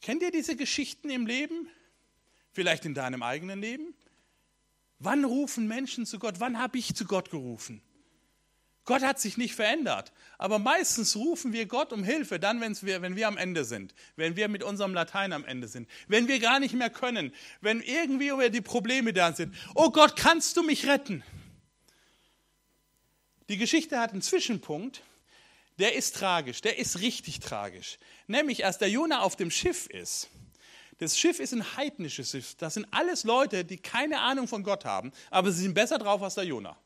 Kennt 0.00 0.22
ihr 0.22 0.30
diese 0.30 0.54
Geschichten 0.54 1.10
im 1.10 1.26
Leben? 1.26 1.68
Vielleicht 2.52 2.84
in 2.84 2.94
deinem 2.94 3.22
eigenen 3.22 3.60
Leben? 3.60 3.94
Wann 5.00 5.24
rufen 5.24 5.66
Menschen 5.66 6.06
zu 6.06 6.18
Gott? 6.18 6.36
Wann 6.38 6.58
habe 6.58 6.78
ich 6.78 6.94
zu 6.94 7.04
Gott 7.04 7.30
gerufen? 7.30 7.82
Gott 8.84 9.02
hat 9.02 9.20
sich 9.20 9.36
nicht 9.36 9.54
verändert. 9.54 10.12
Aber 10.38 10.58
meistens 10.58 11.16
rufen 11.16 11.52
wir 11.52 11.66
Gott 11.66 11.92
um 11.92 12.02
Hilfe, 12.02 12.40
dann, 12.40 12.60
wir, 12.60 13.02
wenn 13.02 13.14
wir 13.14 13.28
am 13.28 13.36
Ende 13.36 13.64
sind, 13.64 13.94
wenn 14.16 14.36
wir 14.36 14.48
mit 14.48 14.62
unserem 14.62 14.94
Latein 14.94 15.32
am 15.32 15.44
Ende 15.44 15.68
sind, 15.68 15.88
wenn 16.08 16.28
wir 16.28 16.38
gar 16.38 16.60
nicht 16.60 16.74
mehr 16.74 16.90
können, 16.90 17.32
wenn 17.60 17.80
irgendwie 17.80 18.28
über 18.28 18.48
die 18.48 18.62
Probleme 18.62 19.12
da 19.12 19.32
sind. 19.32 19.54
Oh 19.74 19.90
Gott, 19.90 20.16
kannst 20.16 20.56
du 20.56 20.62
mich 20.62 20.86
retten? 20.86 21.22
Die 23.48 23.58
Geschichte 23.58 23.98
hat 23.98 24.12
einen 24.12 24.22
Zwischenpunkt, 24.22 25.02
der 25.78 25.94
ist 25.94 26.16
tragisch, 26.16 26.60
der 26.60 26.78
ist 26.78 27.00
richtig 27.00 27.40
tragisch. 27.40 27.98
Nämlich, 28.26 28.64
als 28.64 28.78
der 28.78 28.88
Jona 28.88 29.20
auf 29.20 29.36
dem 29.36 29.50
Schiff 29.50 29.86
ist, 29.86 30.28
das 30.98 31.18
Schiff 31.18 31.40
ist 31.40 31.52
ein 31.52 31.76
heidnisches 31.76 32.30
Schiff. 32.30 32.54
Das 32.56 32.74
sind 32.74 32.86
alles 32.90 33.24
Leute, 33.24 33.64
die 33.64 33.78
keine 33.78 34.20
Ahnung 34.20 34.46
von 34.46 34.62
Gott 34.62 34.84
haben, 34.84 35.12
aber 35.30 35.50
sie 35.50 35.62
sind 35.62 35.74
besser 35.74 35.98
drauf 35.98 36.22
als 36.22 36.34
der 36.34 36.44
Jona. 36.44 36.76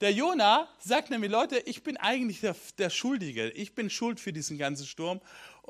Der 0.00 0.12
Jona 0.12 0.68
sagt 0.80 1.10
nämlich, 1.10 1.30
Leute, 1.30 1.58
ich 1.60 1.82
bin 1.82 1.96
eigentlich 1.96 2.40
der, 2.40 2.56
der, 2.78 2.90
Schuldige. 2.90 3.50
Ich 3.50 3.74
bin 3.74 3.90
schuld 3.90 4.18
für 4.18 4.32
diesen 4.32 4.58
ganzen 4.58 4.86
Sturm. 4.86 5.20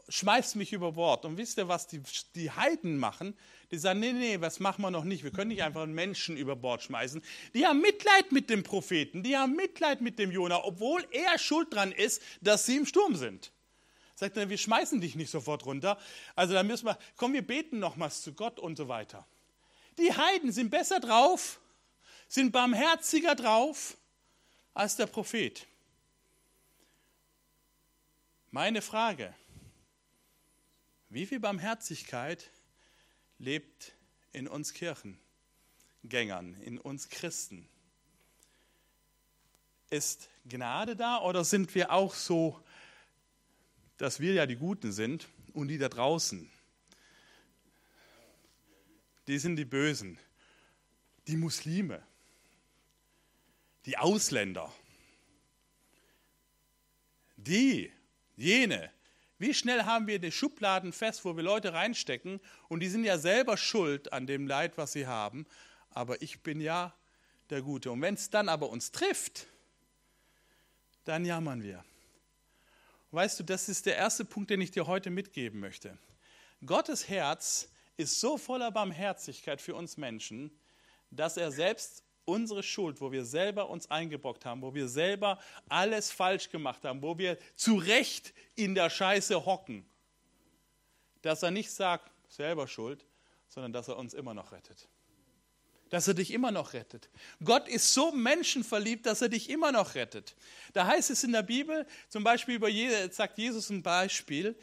Schmeißt 0.08 0.56
mich 0.56 0.72
über 0.72 0.92
Bord. 0.92 1.24
Und 1.24 1.36
wisst 1.36 1.58
ihr, 1.58 1.68
was 1.68 1.86
die, 1.86 2.00
die 2.34 2.50
Heiden 2.50 2.96
machen? 2.96 3.36
Die 3.70 3.78
sagen, 3.78 4.00
nee, 4.00 4.12
nee, 4.12 4.40
was 4.40 4.60
machen 4.60 4.82
wir 4.82 4.90
noch 4.90 5.04
nicht? 5.04 5.24
Wir 5.24 5.30
können 5.30 5.48
nicht 5.48 5.62
einfach 5.62 5.82
einen 5.82 5.94
Menschen 5.94 6.36
über 6.36 6.56
Bord 6.56 6.82
schmeißen. 6.82 7.22
Die 7.54 7.66
haben 7.66 7.80
Mitleid 7.80 8.32
mit 8.32 8.48
dem 8.48 8.62
Propheten. 8.62 9.22
Die 9.22 9.36
haben 9.36 9.56
Mitleid 9.56 10.00
mit 10.00 10.18
dem 10.18 10.30
Jona, 10.30 10.64
obwohl 10.64 11.06
er 11.10 11.38
schuld 11.38 11.72
dran 11.72 11.92
ist, 11.92 12.22
dass 12.40 12.66
sie 12.66 12.76
im 12.76 12.86
Sturm 12.86 13.16
sind. 13.16 13.52
Sagt 14.14 14.36
er, 14.36 14.48
wir 14.48 14.58
schmeißen 14.58 15.00
dich 15.00 15.16
nicht 15.16 15.30
sofort 15.30 15.66
runter. 15.66 15.98
Also 16.34 16.54
dann 16.54 16.66
müssen 16.66 16.86
wir, 16.86 16.98
komm, 17.16 17.32
wir 17.34 17.46
beten 17.46 17.78
nochmals 17.78 18.22
zu 18.22 18.32
Gott 18.32 18.58
und 18.58 18.76
so 18.76 18.88
weiter. 18.88 19.26
Die 19.98 20.12
Heiden 20.12 20.50
sind 20.50 20.70
besser 20.70 21.00
drauf, 21.00 21.60
sind 22.28 22.52
barmherziger 22.52 23.34
drauf 23.34 23.96
als 24.74 24.96
der 24.96 25.06
Prophet. 25.06 25.66
Meine 28.50 28.82
Frage, 28.82 29.34
wie 31.08 31.26
viel 31.26 31.40
Barmherzigkeit 31.40 32.50
lebt 33.38 33.92
in 34.32 34.48
uns 34.48 34.72
Kirchengängern, 34.72 36.54
in 36.60 36.78
uns 36.78 37.08
Christen? 37.08 37.68
Ist 39.90 40.28
Gnade 40.44 40.96
da 40.96 41.20
oder 41.20 41.44
sind 41.44 41.74
wir 41.74 41.92
auch 41.92 42.14
so, 42.14 42.60
dass 43.96 44.18
wir 44.18 44.34
ja 44.34 44.46
die 44.46 44.56
Guten 44.56 44.92
sind 44.92 45.28
und 45.52 45.68
die 45.68 45.78
da 45.78 45.88
draußen, 45.88 46.50
die 49.28 49.38
sind 49.38 49.56
die 49.56 49.64
Bösen, 49.64 50.18
die 51.28 51.36
Muslime, 51.36 52.02
die 53.86 53.98
Ausländer, 53.98 54.72
die, 57.36 57.92
jene, 58.36 58.90
wie 59.38 59.52
schnell 59.52 59.84
haben 59.84 60.06
wir 60.06 60.18
die 60.18 60.32
Schubladen 60.32 60.92
fest, 60.92 61.24
wo 61.24 61.36
wir 61.36 61.42
Leute 61.42 61.72
reinstecken 61.72 62.40
und 62.68 62.80
die 62.80 62.88
sind 62.88 63.04
ja 63.04 63.18
selber 63.18 63.56
schuld 63.56 64.12
an 64.12 64.26
dem 64.26 64.46
Leid, 64.46 64.78
was 64.78 64.92
sie 64.92 65.06
haben, 65.06 65.46
aber 65.90 66.22
ich 66.22 66.42
bin 66.42 66.60
ja 66.60 66.94
der 67.50 67.62
Gute. 67.62 67.90
Und 67.90 68.00
wenn 68.00 68.14
es 68.14 68.30
dann 68.30 68.48
aber 68.48 68.70
uns 68.70 68.92
trifft, 68.92 69.46
dann 71.04 71.24
jammern 71.24 71.62
wir. 71.62 71.84
Weißt 73.10 73.38
du, 73.38 73.44
das 73.44 73.68
ist 73.68 73.86
der 73.86 73.96
erste 73.96 74.24
Punkt, 74.24 74.50
den 74.50 74.60
ich 74.60 74.70
dir 74.70 74.86
heute 74.86 75.10
mitgeben 75.10 75.60
möchte. 75.60 75.98
Gottes 76.64 77.08
Herz 77.08 77.68
ist 77.96 78.18
so 78.20 78.38
voller 78.38 78.70
Barmherzigkeit 78.70 79.60
für 79.60 79.74
uns 79.74 79.96
Menschen, 79.96 80.50
dass 81.10 81.36
er 81.36 81.52
selbst 81.52 82.02
unsere 82.24 82.62
Schuld, 82.62 83.00
wo 83.00 83.12
wir 83.12 83.24
selber 83.24 83.68
uns 83.68 83.90
eingebrockt 83.90 84.44
haben, 84.44 84.62
wo 84.62 84.74
wir 84.74 84.88
selber 84.88 85.38
alles 85.68 86.10
falsch 86.10 86.50
gemacht 86.50 86.84
haben, 86.84 87.02
wo 87.02 87.18
wir 87.18 87.38
zu 87.54 87.76
Recht 87.76 88.32
in 88.54 88.74
der 88.74 88.90
Scheiße 88.90 89.44
hocken, 89.44 89.84
dass 91.22 91.42
er 91.42 91.50
nicht 91.50 91.70
sagt, 91.70 92.10
selber 92.28 92.66
schuld, 92.66 93.04
sondern 93.48 93.72
dass 93.72 93.88
er 93.88 93.96
uns 93.96 94.14
immer 94.14 94.34
noch 94.34 94.52
rettet. 94.52 94.88
Dass 95.90 96.08
er 96.08 96.14
dich 96.14 96.32
immer 96.32 96.50
noch 96.50 96.72
rettet. 96.72 97.08
Gott 97.42 97.68
ist 97.68 97.94
so 97.94 98.10
menschenverliebt, 98.10 99.06
dass 99.06 99.22
er 99.22 99.28
dich 99.28 99.48
immer 99.48 99.70
noch 99.70 99.94
rettet. 99.94 100.34
Da 100.72 100.86
heißt 100.86 101.10
es 101.10 101.22
in 101.24 101.32
der 101.32 101.42
Bibel, 101.42 101.86
zum 102.08 102.24
Beispiel 102.24 102.56
über 102.56 102.68
Jesus, 102.68 103.16
sagt 103.16 103.38
Jesus 103.38 103.70
ein 103.70 103.82
Beispiel, 103.82 104.56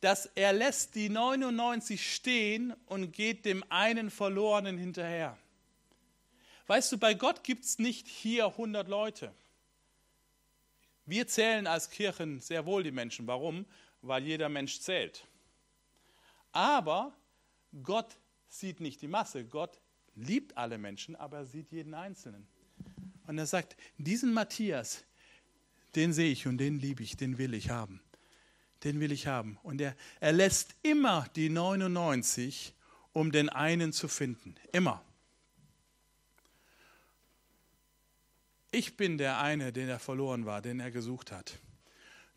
dass 0.00 0.26
er 0.34 0.52
lässt 0.52 0.94
die 0.96 1.08
99 1.08 2.14
stehen 2.14 2.74
und 2.86 3.12
geht 3.12 3.46
dem 3.46 3.64
einen 3.70 4.10
Verlorenen 4.10 4.76
hinterher. 4.76 5.38
Weißt 6.66 6.92
du, 6.92 6.98
bei 6.98 7.14
Gott 7.14 7.44
gibt 7.44 7.64
es 7.64 7.78
nicht 7.78 8.08
hier 8.08 8.46
100 8.46 8.88
Leute. 8.88 9.34
Wir 11.06 11.26
zählen 11.26 11.66
als 11.66 11.90
Kirchen 11.90 12.40
sehr 12.40 12.64
wohl 12.64 12.82
die 12.82 12.90
Menschen. 12.90 13.26
Warum? 13.26 13.66
Weil 14.00 14.24
jeder 14.24 14.48
Mensch 14.48 14.80
zählt. 14.80 15.26
Aber 16.52 17.14
Gott 17.82 18.16
sieht 18.48 18.80
nicht 18.80 19.02
die 19.02 19.08
Masse. 19.08 19.44
Gott 19.44 19.78
liebt 20.14 20.56
alle 20.56 20.78
Menschen, 20.78 21.16
aber 21.16 21.38
er 21.38 21.46
sieht 21.46 21.70
jeden 21.72 21.94
Einzelnen. 21.94 22.46
Und 23.26 23.38
er 23.38 23.46
sagt, 23.46 23.76
diesen 23.98 24.32
Matthias, 24.32 25.04
den 25.94 26.12
sehe 26.12 26.30
ich 26.30 26.46
und 26.46 26.58
den 26.58 26.78
liebe 26.78 27.02
ich, 27.02 27.16
den 27.16 27.38
will 27.38 27.54
ich 27.54 27.70
haben. 27.70 28.00
Den 28.84 29.00
will 29.00 29.12
ich 29.12 29.26
haben. 29.26 29.58
Und 29.62 29.80
er, 29.80 29.96
er 30.20 30.32
lässt 30.32 30.74
immer 30.82 31.26
die 31.36 31.48
99, 31.48 32.74
um 33.12 33.32
den 33.32 33.48
einen 33.48 33.92
zu 33.92 34.08
finden. 34.08 34.54
Immer. 34.72 35.02
Ich 38.74 38.96
bin 38.96 39.18
der 39.18 39.38
eine, 39.38 39.72
den 39.72 39.88
er 39.88 40.00
verloren 40.00 40.46
war, 40.46 40.60
den 40.60 40.80
er 40.80 40.90
gesucht 40.90 41.30
hat. 41.30 41.60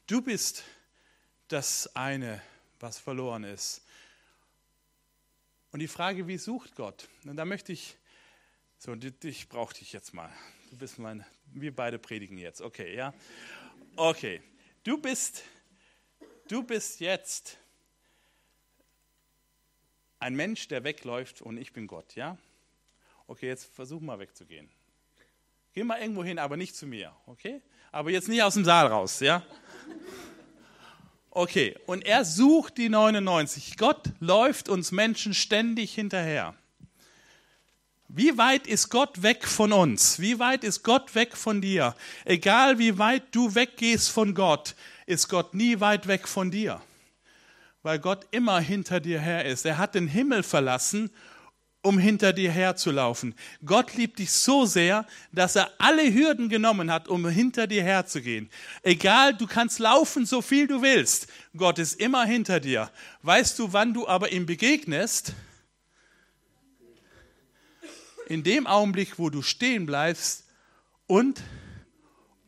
Du 0.06 0.22
bist 0.22 0.64
das 1.48 1.96
eine, 1.96 2.44
was 2.80 3.00
verloren 3.00 3.44
ist. 3.44 3.82
Und 5.72 5.80
die 5.80 5.88
Frage, 5.88 6.28
wie 6.28 6.38
sucht 6.38 6.76
Gott? 6.76 7.10
Und 7.26 7.38
da 7.38 7.44
möchte 7.44 7.74
ich, 7.74 7.98
so, 8.78 8.94
dich 8.94 9.50
brauche 9.50 9.74
dich 9.74 9.94
jetzt 9.94 10.14
mal. 10.14 10.32
Du 10.70 10.78
bist 10.78 11.00
mein, 11.00 11.26
wir 11.56 11.76
beide 11.76 11.98
predigen 11.98 12.38
jetzt, 12.38 12.62
okay, 12.62 12.96
ja? 12.96 13.16
Okay, 13.96 14.40
du 14.84 15.02
bist, 15.02 15.44
du 16.50 16.62
bist 16.62 17.00
jetzt 17.00 17.58
ein 20.20 20.36
Mensch, 20.36 20.68
der 20.68 20.84
wegläuft 20.84 21.42
und 21.42 21.58
ich 21.58 21.74
bin 21.74 21.88
Gott, 21.88 22.14
ja? 22.14 22.38
Okay, 23.26 23.48
jetzt 23.48 23.74
versuch 23.74 24.02
mal 24.02 24.20
wegzugehen. 24.20 24.70
Geh 25.78 25.84
mal 25.84 26.02
irgendwo 26.02 26.24
hin, 26.24 26.40
aber 26.40 26.58
nicht 26.58 26.76
zu 26.76 26.88
mir, 26.88 27.12
okay? 27.28 27.62
Aber 27.92 28.10
jetzt 28.10 28.28
nicht 28.28 28.42
aus 28.42 28.56
dem 28.56 28.66
Saal 28.66 28.88
raus, 28.88 29.20
ja? 29.20 29.44
Okay, 31.30 31.76
und 31.86 32.04
er 32.04 32.26
sucht 32.26 32.80
die 32.80 32.90
99. 32.90 33.78
Gott 33.78 34.10
läuft 34.20 34.70
uns 34.70 34.92
Menschen 34.92 35.36
ständig 35.36 35.94
hinterher. 35.94 36.56
Wie 38.08 38.40
weit 38.40 38.66
ist 38.66 38.90
Gott 38.90 39.22
weg 39.22 39.48
von 39.48 39.72
uns? 39.72 40.20
Wie 40.20 40.40
weit 40.40 40.64
ist 40.64 40.82
Gott 40.82 41.14
weg 41.14 41.38
von 41.38 41.62
dir? 41.62 41.96
Egal 42.26 42.80
wie 42.80 42.98
weit 42.98 43.26
du 43.30 43.54
weggehst 43.54 44.10
von 44.10 44.34
Gott, 44.34 44.74
ist 45.06 45.30
Gott 45.30 45.54
nie 45.54 45.80
weit 45.80 46.08
weg 46.08 46.28
von 46.28 46.50
dir. 46.50 46.82
Weil 47.84 48.00
Gott 48.00 48.26
immer 48.32 48.60
hinter 48.60 49.00
dir 49.00 49.20
her 49.20 49.46
ist. 49.46 49.64
Er 49.64 49.78
hat 49.78 49.94
den 49.94 50.08
Himmel 50.08 50.42
verlassen 50.42 51.12
um 51.88 51.98
hinter 51.98 52.34
dir 52.34 52.52
herzulaufen. 52.52 53.34
Gott 53.66 53.96
liebt 53.96 54.20
dich 54.20 54.32
so 54.32 54.66
sehr, 54.66 55.08
dass 55.32 55.56
er 55.56 55.72
alle 55.78 56.14
Hürden 56.14 56.50
genommen 56.50 56.92
hat, 56.92 57.08
um 57.08 57.26
hinter 57.30 57.66
dir 57.66 57.82
herzugehen. 57.82 58.50
Egal, 58.84 59.34
du 59.34 59.48
kannst 59.48 59.80
laufen, 59.80 60.26
so 60.26 60.42
viel 60.42 60.68
du 60.68 60.82
willst. 60.82 61.28
Gott 61.56 61.80
ist 61.80 62.02
immer 62.02 62.26
hinter 62.26 62.60
dir. 62.60 62.92
Weißt 63.22 63.58
du, 63.58 63.72
wann 63.72 63.94
du 63.94 64.06
aber 64.06 64.34
ihm 64.34 64.46
begegnest? 64.46 65.32
In 68.28 68.44
dem 68.44 68.68
Augenblick, 68.68 69.18
wo 69.18 69.30
du 69.30 69.42
stehen 69.42 69.86
bleibst 69.86 70.44
und 71.06 71.42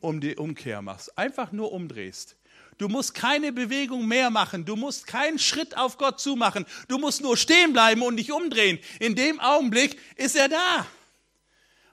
um 0.02 0.20
die 0.20 0.36
Umkehr 0.36 0.82
machst. 0.82 1.18
Einfach 1.18 1.54
nur 1.54 1.72
umdrehst. 1.72 2.36
Du 2.80 2.88
musst 2.88 3.14
keine 3.14 3.52
Bewegung 3.52 4.08
mehr 4.08 4.30
machen. 4.30 4.64
Du 4.64 4.78
musst 4.78 5.06
keinen 5.06 5.38
Schritt 5.38 5.76
auf 5.76 5.98
Gott 5.98 6.22
zumachen. 6.22 6.66
Du 6.88 6.98
musst 6.98 7.22
nur 7.22 7.36
stehen 7.36 7.74
bleiben 7.74 8.02
und 8.02 8.16
dich 8.16 8.32
umdrehen. 8.32 8.80
In 9.02 9.16
dem 9.16 9.42
Augenblick 9.42 10.00
ist 10.16 10.38
er 10.38 10.48
da, 10.48 10.88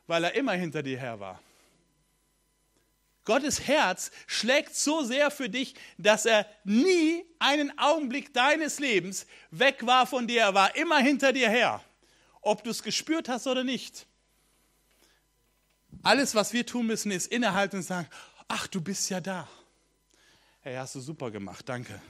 weil 0.06 0.22
er 0.22 0.34
immer 0.34 0.52
hinter 0.52 0.84
dir 0.84 0.96
her 0.96 1.18
war. 1.18 1.42
Gottes 3.24 3.66
Herz 3.66 4.12
schlägt 4.28 4.76
so 4.76 5.02
sehr 5.02 5.32
für 5.32 5.50
dich, 5.50 5.74
dass 5.98 6.24
er 6.24 6.46
nie 6.62 7.24
einen 7.40 7.76
Augenblick 7.76 8.32
deines 8.32 8.78
Lebens 8.78 9.26
weg 9.50 9.84
war 9.84 10.06
von 10.06 10.28
dir. 10.28 10.42
Er 10.42 10.54
war 10.54 10.76
immer 10.76 10.98
hinter 10.98 11.32
dir 11.32 11.50
her, 11.50 11.82
ob 12.42 12.62
du 12.62 12.70
es 12.70 12.84
gespürt 12.84 13.28
hast 13.28 13.48
oder 13.48 13.64
nicht. 13.64 14.06
Alles, 16.04 16.36
was 16.36 16.52
wir 16.52 16.64
tun 16.64 16.86
müssen, 16.86 17.10
ist 17.10 17.26
innehalten 17.26 17.78
und 17.78 17.82
sagen, 17.82 18.06
ach, 18.46 18.68
du 18.68 18.80
bist 18.80 19.10
ja 19.10 19.20
da. 19.20 19.48
Hey, 20.66 20.74
hast 20.74 20.96
du 20.96 21.00
super 21.00 21.30
gemacht, 21.30 21.68
danke. 21.68 22.02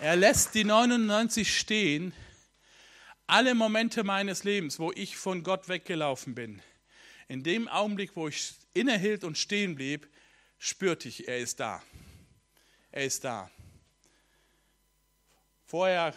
Er 0.00 0.16
lässt 0.16 0.54
die 0.54 0.64
99 0.64 1.58
stehen, 1.58 2.14
alle 3.26 3.54
Momente 3.54 4.02
meines 4.02 4.42
Lebens, 4.42 4.78
wo 4.78 4.92
ich 4.92 5.18
von 5.18 5.42
Gott 5.42 5.68
weggelaufen 5.68 6.34
bin. 6.34 6.62
In 7.28 7.42
dem 7.42 7.68
Augenblick, 7.68 8.16
wo 8.16 8.28
ich 8.28 8.54
innehielt 8.72 9.24
und 9.24 9.36
stehen 9.36 9.74
blieb, 9.74 10.08
spürte 10.58 11.08
ich, 11.08 11.28
er 11.28 11.36
ist 11.36 11.60
da. 11.60 11.82
Er 12.92 13.04
ist 13.04 13.22
da. 13.22 13.50
Vorher 15.66 16.14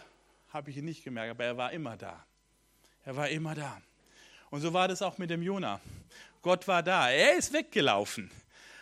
habe 0.47 0.69
ich 0.69 0.77
ihn 0.77 0.85
nicht 0.85 1.03
gemerkt, 1.03 1.31
aber 1.31 1.43
er 1.43 1.57
war 1.57 1.73
immer 1.73 1.97
da. 1.97 2.25
Er 3.03 3.17
war 3.17 3.27
immer 3.27 3.53
da. 3.53 3.81
Und 4.49 4.61
so 4.61 4.71
war 4.71 4.87
das 4.87 5.01
auch 5.01 5.17
mit 5.17 5.29
dem 5.29 5.41
Jona. 5.41 5.81
Gott 6.43 6.67
war 6.67 6.83
da. 6.83 7.09
Er 7.09 7.35
ist 7.37 7.53
weggelaufen. 7.53 8.29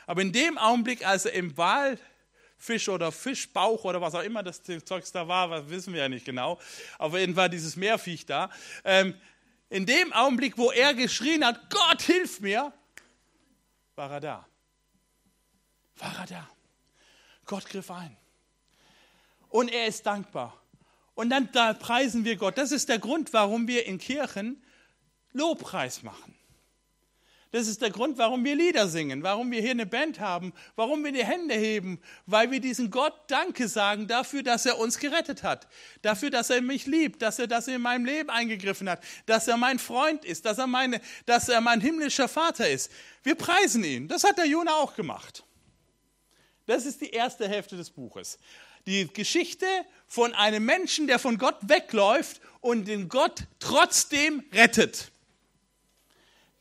Aber 0.08 0.22
in 0.22 0.34
dem 0.34 0.58
Augenblick, 0.58 1.06
als 1.06 1.26
er 1.26 1.34
im 1.34 1.56
Walfisch 1.56 2.90
oder 2.90 3.12
Fischbauch 3.12 3.86
oder 3.86 4.02
was 4.02 4.16
auch 4.16 4.24
immer 4.24 4.44
das 4.44 4.62
Zeugs 4.64 5.12
da 5.12 5.28
war, 5.28 5.50
was 5.50 5.70
wissen 5.70 5.94
wir 5.94 6.02
ja 6.02 6.10
nicht 6.10 6.26
genau, 6.26 6.60
auf 6.98 7.16
jeden 7.16 7.36
Fall 7.36 7.50
dieses 7.50 7.78
Meerviech 7.78 8.26
da, 8.26 8.50
ähm, 8.84 9.14
in 9.70 9.86
dem 9.86 10.12
Augenblick, 10.12 10.58
wo 10.58 10.72
er 10.72 10.94
geschrien 10.94 11.46
hat, 11.46 11.70
Gott 11.70 12.02
hilf 12.02 12.42
mir, 12.42 12.74
war 13.96 14.12
er 14.12 14.20
da. 14.20 14.48
War 15.98 16.20
er 16.20 16.26
da. 16.26 16.50
Gott 17.46 17.70
griff 17.70 17.90
ein. 17.92 18.18
Und 19.50 19.72
er 19.72 19.86
ist 19.86 20.06
dankbar. 20.06 20.60
Und 21.14 21.30
dann 21.30 21.50
da 21.52 21.74
preisen 21.74 22.26
wir 22.26 22.36
Gott. 22.38 22.58
Das 22.58 22.72
ist 22.72 22.90
der 22.90 23.00
Grund, 23.00 23.32
warum 23.34 23.68
wir 23.68 23.86
in 23.86 23.98
Kirchen 23.98 24.62
Lobpreis 25.32 26.04
machen. 26.04 26.36
Das 27.52 27.68
ist 27.68 27.82
der 27.82 27.90
Grund, 27.90 28.18
warum 28.18 28.46
wir 28.46 28.56
Lieder 28.56 28.88
singen, 28.88 29.24
warum 29.24 29.52
wir 29.52 29.60
hier 29.60 29.72
eine 29.72 29.86
Band 29.86 30.22
haben, 30.22 30.54
warum 30.78 31.04
wir 31.04 31.12
die 31.12 31.26
Hände 31.26 31.54
heben, 31.54 32.00
weil 32.26 32.50
wir 32.50 32.62
diesen 32.62 32.90
Gott 32.90 33.14
Danke 33.28 33.68
sagen 33.68 34.08
dafür, 34.08 34.42
dass 34.42 34.66
er 34.66 34.80
uns 34.80 35.00
gerettet 35.00 35.44
hat, 35.44 35.68
dafür, 36.02 36.30
dass 36.30 36.50
er 36.50 36.62
mich 36.62 36.86
liebt, 36.86 37.22
dass 37.22 37.40
er 37.40 37.48
das 37.48 37.68
in 37.68 37.82
meinem 37.82 38.06
Leben 38.06 38.30
eingegriffen 38.30 38.90
hat, 38.90 39.04
dass 39.26 39.50
er 39.50 39.58
mein 39.58 39.80
Freund 39.80 40.24
ist, 40.24 40.46
dass 40.46 40.60
er, 40.60 40.68
meine, 40.68 41.02
dass 41.26 41.50
er 41.50 41.60
mein 41.60 41.82
himmlischer 41.82 42.30
Vater 42.30 42.70
ist. 42.70 42.90
Wir 43.22 43.36
preisen 43.36 43.84
ihn. 43.84 44.08
Das 44.08 44.24
hat 44.24 44.38
der 44.38 44.46
Jona 44.46 44.76
auch 44.76 44.96
gemacht. 44.96 45.44
Das 46.68 46.86
ist 46.86 47.02
die 47.02 47.10
erste 47.10 47.50
Hälfte 47.50 47.76
des 47.76 47.90
Buches. 47.90 48.38
Die 48.86 49.12
Geschichte 49.12 49.66
von 50.08 50.34
einem 50.34 50.64
Menschen, 50.64 51.06
der 51.06 51.20
von 51.20 51.38
Gott 51.38 51.58
wegläuft 51.64 52.40
und 52.62 52.88
den 52.88 53.10
Gott 53.10 53.44
trotzdem 53.60 54.46
rettet 54.54 55.11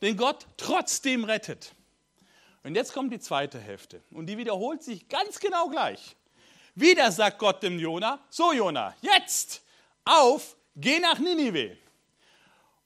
den 0.01 0.17
Gott 0.17 0.47
trotzdem 0.57 1.23
rettet. 1.23 1.73
Und 2.63 2.75
jetzt 2.75 2.93
kommt 2.93 3.11
die 3.11 3.19
zweite 3.19 3.59
Hälfte 3.59 4.01
und 4.11 4.27
die 4.27 4.37
wiederholt 4.37 4.83
sich 4.83 5.07
ganz 5.07 5.39
genau 5.39 5.69
gleich. 5.69 6.15
Wieder 6.75 7.11
sagt 7.11 7.39
Gott 7.39 7.63
dem 7.63 7.79
Jona, 7.79 8.19
so 8.29 8.53
Jona, 8.53 8.95
jetzt 9.01 9.61
auf, 10.05 10.55
geh 10.75 10.99
nach 10.99 11.19
Ninive. 11.19 11.77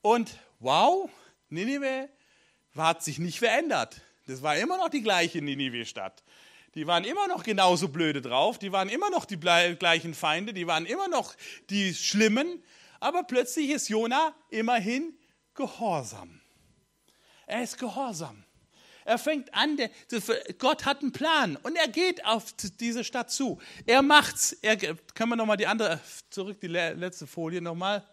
Und 0.01 0.38
wow, 0.60 1.10
Ninive 1.49 2.10
hat 2.75 3.04
sich 3.04 3.19
nicht 3.19 3.39
verändert. 3.39 4.01
Das 4.28 4.41
war 4.41 4.58
immer 4.58 4.78
noch 4.78 4.89
die 4.89 5.01
gleiche 5.01 5.41
Ninive-Stadt. 5.41 6.23
Die 6.73 6.88
waren 6.88 7.06
immer 7.06 7.28
noch 7.28 7.43
genauso 7.43 7.88
blöde 7.88 8.21
drauf, 8.21 8.60
die 8.60 8.71
waren 8.71 8.89
immer 8.89 9.10
noch 9.10 9.25
die 9.25 9.39
gleichen 9.39 10.13
Feinde, 10.13 10.54
die 10.54 10.67
waren 10.67 10.86
immer 10.86 11.08
noch 11.08 11.34
die 11.69 11.93
Schlimmen, 11.93 12.62
aber 12.99 13.23
plötzlich 13.23 13.69
ist 13.69 13.88
Jona 13.88 14.36
immerhin 14.49 15.17
gehorsam. 15.54 16.41
Er 17.47 17.63
ist 17.63 17.77
gehorsam. 17.77 18.43
Er 19.05 19.19
fängt 19.19 19.53
an, 19.53 19.77
der, 19.77 19.91
Gott 20.58 20.86
hat 20.86 21.01
einen 21.01 21.12
Plan 21.12 21.58
und 21.58 21.75
er 21.75 21.88
geht 21.88 22.25
auf 22.25 22.53
diese 22.79 23.03
Stadt 23.03 23.31
zu. 23.31 23.62
Er 23.86 24.01
macht's. 24.01 24.53
Er, 24.63 24.77
können 24.77 25.29
wir 25.29 25.36
nochmal 25.36 25.58
die 25.58 25.67
andere, 25.67 25.99
zurück, 26.31 26.60
die 26.60 26.67
letzte 26.67 27.27
Folie 27.27 27.62
nochmal. 27.62 28.03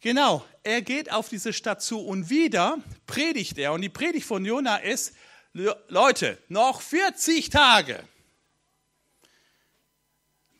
Genau, 0.00 0.44
er 0.62 0.80
geht 0.82 1.12
auf 1.12 1.28
diese 1.28 1.52
Stadt 1.52 1.82
zu 1.82 1.98
und 1.98 2.30
wieder 2.30 2.78
predigt 3.06 3.58
er. 3.58 3.72
Und 3.72 3.82
die 3.82 3.88
Predigt 3.88 4.24
von 4.24 4.44
Jona 4.44 4.76
ist, 4.76 5.14
Leute, 5.52 6.38
noch 6.48 6.80
40 6.80 7.50
Tage, 7.50 8.04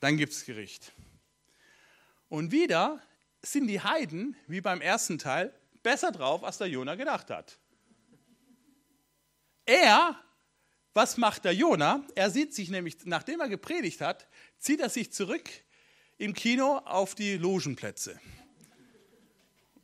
dann 0.00 0.16
gibt 0.16 0.32
es 0.32 0.44
Gericht. 0.44 0.92
Und 2.28 2.50
wieder 2.50 3.00
sind 3.40 3.68
die 3.68 3.80
Heiden, 3.80 4.36
wie 4.48 4.60
beim 4.60 4.80
ersten 4.80 5.18
Teil, 5.18 5.54
besser 5.82 6.12
drauf, 6.12 6.44
als 6.44 6.58
der 6.58 6.68
Jona 6.68 6.94
gedacht 6.94 7.30
hat. 7.30 7.58
Er, 9.66 10.20
was 10.94 11.16
macht 11.16 11.44
der 11.44 11.54
Jona? 11.54 12.04
Er 12.14 12.30
sieht 12.30 12.54
sich 12.54 12.70
nämlich, 12.70 12.96
nachdem 13.04 13.40
er 13.40 13.48
gepredigt 13.48 14.00
hat, 14.00 14.26
zieht 14.58 14.80
er 14.80 14.88
sich 14.88 15.12
zurück 15.12 15.48
im 16.18 16.34
Kino 16.34 16.78
auf 16.78 17.14
die 17.14 17.36
Logenplätze 17.36 18.20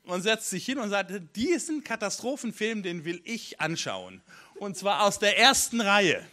und 0.06 0.22
setzt 0.22 0.50
sich 0.50 0.64
hin 0.64 0.78
und 0.78 0.90
sagt, 0.90 1.12
diesen 1.34 1.82
Katastrophenfilm, 1.82 2.82
den 2.82 3.04
will 3.04 3.20
ich 3.24 3.60
anschauen. 3.60 4.22
Und 4.54 4.76
zwar 4.76 5.02
aus 5.02 5.18
der 5.18 5.38
ersten 5.38 5.80
Reihe. 5.80 6.24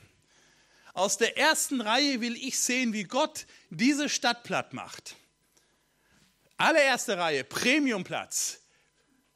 Aus 0.93 1.17
der 1.17 1.37
ersten 1.37 1.81
Reihe 1.81 2.21
will 2.21 2.35
ich 2.35 2.59
sehen, 2.59 2.93
wie 2.93 3.03
Gott 3.03 3.47
diese 3.71 4.09
Stadt 4.09 4.43
platt 4.43 4.73
macht. 4.73 5.15
Allererste 6.57 7.17
Reihe, 7.17 7.43
Premiumplatz. 7.43 8.59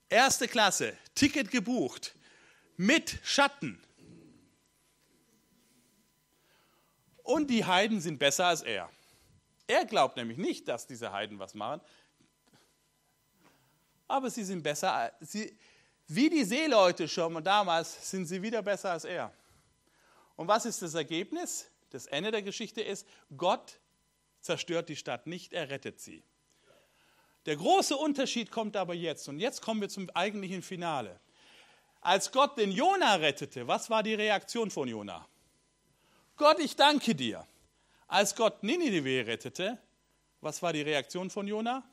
Erste 0.10 0.48
Klasse, 0.48 0.98
Ticket 1.16 1.52
gebucht, 1.52 2.16
mit 2.78 3.20
Schatten. 3.24 3.82
Und 7.24 7.50
die 7.50 7.66
Heiden 7.66 8.00
sind 8.00 8.20
besser 8.20 8.46
als 8.46 8.62
er. 8.62 8.90
Er 9.68 9.86
glaubt 9.86 10.16
nämlich 10.16 10.38
nicht, 10.38 10.68
dass 10.68 10.88
diese 10.88 11.12
Heiden 11.12 11.40
was 11.40 11.54
machen, 11.54 11.82
aber 14.08 14.30
sie 14.30 14.44
sind 14.44 14.64
besser. 14.64 15.12
Sie, 15.20 15.58
wie 16.08 16.30
die 16.30 16.46
Seeleute 16.46 17.08
schon 17.08 17.44
damals 17.44 18.10
sind 18.10 18.26
sie 18.26 18.42
wieder 18.42 18.62
besser 18.62 18.92
als 18.92 19.04
er. 19.04 19.34
Und 20.38 20.48
was 20.48 20.66
ist 20.66 20.82
das 20.82 20.94
Ergebnis? 20.94 21.70
Das 21.90 22.06
Ende 22.06 22.32
der 22.32 22.42
Geschichte 22.42 22.82
ist, 22.82 23.06
Gott 23.36 23.80
zerstört 24.40 24.88
die 24.88 24.96
Stadt 24.96 25.28
nicht, 25.28 25.52
er 25.52 25.70
rettet 25.70 26.00
sie. 26.00 26.24
Der 27.48 27.56
große 27.56 27.96
Unterschied 27.96 28.52
kommt 28.52 28.76
aber 28.76 28.94
jetzt. 28.94 29.30
Und 29.30 29.40
jetzt 29.40 29.62
kommen 29.62 29.80
wir 29.80 29.88
zum 29.88 30.10
eigentlichen 30.10 30.62
Finale. 30.62 31.18
Als 32.02 32.32
Gott 32.32 32.58
den 32.58 32.72
Jona 32.72 33.16
rettete, 33.16 33.66
was 33.68 33.90
war 33.90 34.04
die 34.04 34.14
Reaktion 34.14 34.70
von 34.70 34.88
Jona? 34.88 35.26
Gott, 36.36 36.60
ich 36.60 36.76
danke 36.76 37.16
dir. 37.16 37.48
Als 38.08 38.36
Gott 38.36 38.64
Ninive 38.64 39.26
rettete, 39.26 39.78
was 40.42 40.62
war 40.62 40.74
die 40.74 40.82
Reaktion 40.82 41.30
von 41.30 41.48
Jona? 41.48 41.84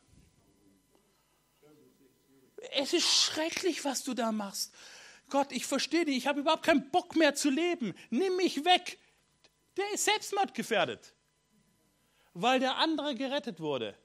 Es 2.72 2.92
ist 2.92 3.06
schrecklich, 3.06 3.84
was 3.84 4.02
du 4.02 4.12
da 4.12 4.32
machst. 4.32 4.74
Gott, 5.30 5.52
ich 5.52 5.66
verstehe 5.66 6.04
dich, 6.04 6.16
ich 6.16 6.26
habe 6.26 6.40
überhaupt 6.40 6.64
keinen 6.64 6.90
Bock 6.90 7.14
mehr 7.14 7.34
zu 7.36 7.48
leben. 7.48 7.94
Nimm 8.10 8.36
mich 8.36 8.64
weg. 8.64 8.98
Der 9.76 9.84
ist 9.92 10.04
selbstmordgefährdet, 10.04 11.14
weil 12.32 12.58
der 12.58 12.76
andere 12.76 13.14
gerettet 13.14 13.60
wurde. 13.60 13.96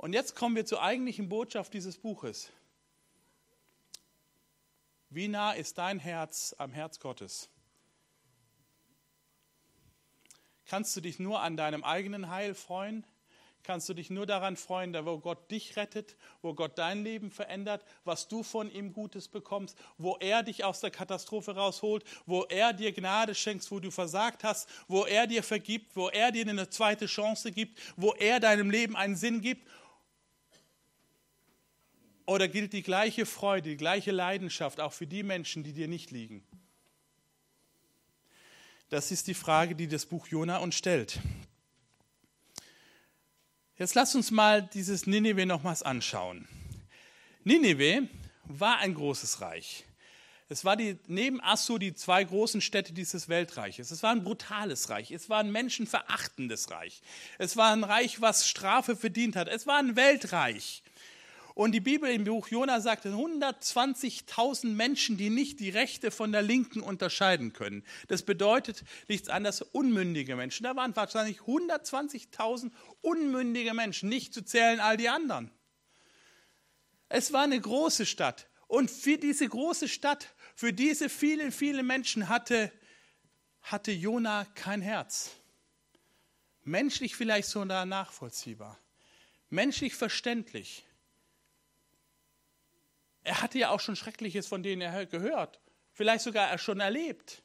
Und 0.00 0.14
jetzt 0.14 0.34
kommen 0.34 0.56
wir 0.56 0.64
zur 0.64 0.82
eigentlichen 0.82 1.28
Botschaft 1.28 1.74
dieses 1.74 1.98
Buches. 1.98 2.48
Wie 5.10 5.28
nah 5.28 5.52
ist 5.52 5.76
dein 5.76 5.98
Herz 5.98 6.54
am 6.56 6.72
Herz 6.72 7.00
Gottes? 7.00 7.50
Kannst 10.64 10.96
du 10.96 11.02
dich 11.02 11.18
nur 11.18 11.42
an 11.42 11.58
deinem 11.58 11.84
eigenen 11.84 12.30
Heil 12.30 12.54
freuen? 12.54 13.04
Kannst 13.62 13.90
du 13.90 13.92
dich 13.92 14.08
nur 14.08 14.24
daran 14.24 14.56
freuen, 14.56 14.94
wo 15.04 15.18
Gott 15.18 15.50
dich 15.50 15.76
rettet, 15.76 16.16
wo 16.40 16.54
Gott 16.54 16.78
dein 16.78 17.04
Leben 17.04 17.30
verändert, 17.30 17.84
was 18.04 18.26
du 18.26 18.42
von 18.42 18.70
ihm 18.70 18.94
Gutes 18.94 19.28
bekommst, 19.28 19.76
wo 19.98 20.16
er 20.16 20.42
dich 20.42 20.64
aus 20.64 20.80
der 20.80 20.90
Katastrophe 20.90 21.56
rausholt, 21.56 22.04
wo 22.24 22.44
er 22.44 22.72
dir 22.72 22.92
Gnade 22.92 23.34
schenkt, 23.34 23.70
wo 23.70 23.80
du 23.80 23.90
versagt 23.90 24.44
hast, 24.44 24.66
wo 24.88 25.04
er 25.04 25.26
dir 25.26 25.42
vergibt, 25.42 25.94
wo 25.94 26.08
er 26.08 26.32
dir 26.32 26.48
eine 26.48 26.70
zweite 26.70 27.04
Chance 27.04 27.52
gibt, 27.52 27.78
wo 27.98 28.14
er 28.14 28.40
deinem 28.40 28.70
Leben 28.70 28.96
einen 28.96 29.16
Sinn 29.16 29.42
gibt 29.42 29.68
oder 32.30 32.46
gilt 32.46 32.72
die 32.72 32.84
gleiche 32.84 33.26
Freude, 33.26 33.70
die 33.70 33.76
gleiche 33.76 34.12
Leidenschaft 34.12 34.78
auch 34.78 34.92
für 34.92 35.08
die 35.08 35.24
Menschen, 35.24 35.64
die 35.64 35.72
dir 35.72 35.88
nicht 35.88 36.12
liegen? 36.12 36.44
Das 38.88 39.10
ist 39.10 39.26
die 39.26 39.34
Frage, 39.34 39.74
die 39.74 39.88
das 39.88 40.06
Buch 40.06 40.28
Jona 40.28 40.58
uns 40.58 40.76
stellt. 40.76 41.18
Jetzt 43.76 43.96
lasst 43.96 44.14
uns 44.14 44.30
mal 44.30 44.62
dieses 44.62 45.08
Ninive 45.08 45.44
nochmals 45.44 45.82
anschauen. 45.82 46.46
Ninive 47.42 48.08
war 48.44 48.78
ein 48.78 48.94
großes 48.94 49.40
Reich. 49.40 49.84
Es 50.48 50.64
war 50.64 50.76
die, 50.76 50.98
neben 51.08 51.40
Assur 51.40 51.80
die 51.80 51.94
zwei 51.94 52.22
großen 52.22 52.60
Städte 52.60 52.92
dieses 52.92 53.28
Weltreiches. 53.28 53.90
Es 53.90 54.04
war 54.04 54.12
ein 54.12 54.22
brutales 54.22 54.88
Reich. 54.88 55.10
Es 55.10 55.28
war 55.28 55.40
ein 55.40 55.50
menschenverachtendes 55.50 56.70
Reich. 56.70 57.02
Es 57.38 57.56
war 57.56 57.72
ein 57.72 57.82
Reich, 57.82 58.20
was 58.20 58.48
Strafe 58.48 58.94
verdient 58.94 59.34
hat. 59.34 59.48
Es 59.48 59.66
war 59.66 59.78
ein 59.78 59.96
Weltreich. 59.96 60.84
Und 61.54 61.72
die 61.72 61.80
Bibel 61.80 62.10
im 62.10 62.24
Buch 62.24 62.48
Jona 62.48 62.80
sagt 62.80 63.06
120.000 63.06 64.68
Menschen, 64.68 65.16
die 65.16 65.30
nicht 65.30 65.60
die 65.60 65.70
Rechte 65.70 66.10
von 66.10 66.32
der 66.32 66.42
Linken 66.42 66.80
unterscheiden 66.80 67.52
können. 67.52 67.84
Das 68.08 68.22
bedeutet 68.22 68.84
nichts 69.08 69.28
anderes 69.28 69.62
unmündige 69.62 70.36
Menschen. 70.36 70.64
Da 70.64 70.76
waren 70.76 70.94
wahrscheinlich 70.94 71.40
120.000 71.40 72.70
unmündige 73.00 73.74
Menschen, 73.74 74.08
nicht 74.08 74.32
zu 74.32 74.44
zählen 74.44 74.80
all 74.80 74.96
die 74.96 75.08
anderen. 75.08 75.50
Es 77.08 77.32
war 77.32 77.42
eine 77.42 77.60
große 77.60 78.06
Stadt. 78.06 78.48
Und 78.68 78.88
für 78.88 79.18
diese 79.18 79.48
große 79.48 79.88
Stadt, 79.88 80.32
für 80.54 80.72
diese 80.72 81.08
vielen, 81.08 81.50
vielen 81.50 81.86
Menschen 81.86 82.28
hatte, 82.28 82.70
hatte 83.62 83.90
Jona 83.90 84.44
kein 84.54 84.80
Herz. 84.80 85.32
Menschlich 86.62 87.16
vielleicht 87.16 87.48
sogar 87.48 87.84
nachvollziehbar. 87.84 88.78
Menschlich 89.48 89.96
verständlich. 89.96 90.84
Er 93.22 93.42
hatte 93.42 93.58
ja 93.58 93.70
auch 93.70 93.80
schon 93.80 93.96
Schreckliches 93.96 94.46
von 94.46 94.62
denen 94.62 94.82
er 94.82 95.06
gehört, 95.06 95.60
vielleicht 95.92 96.24
sogar 96.24 96.56
schon 96.58 96.80
erlebt. 96.80 97.42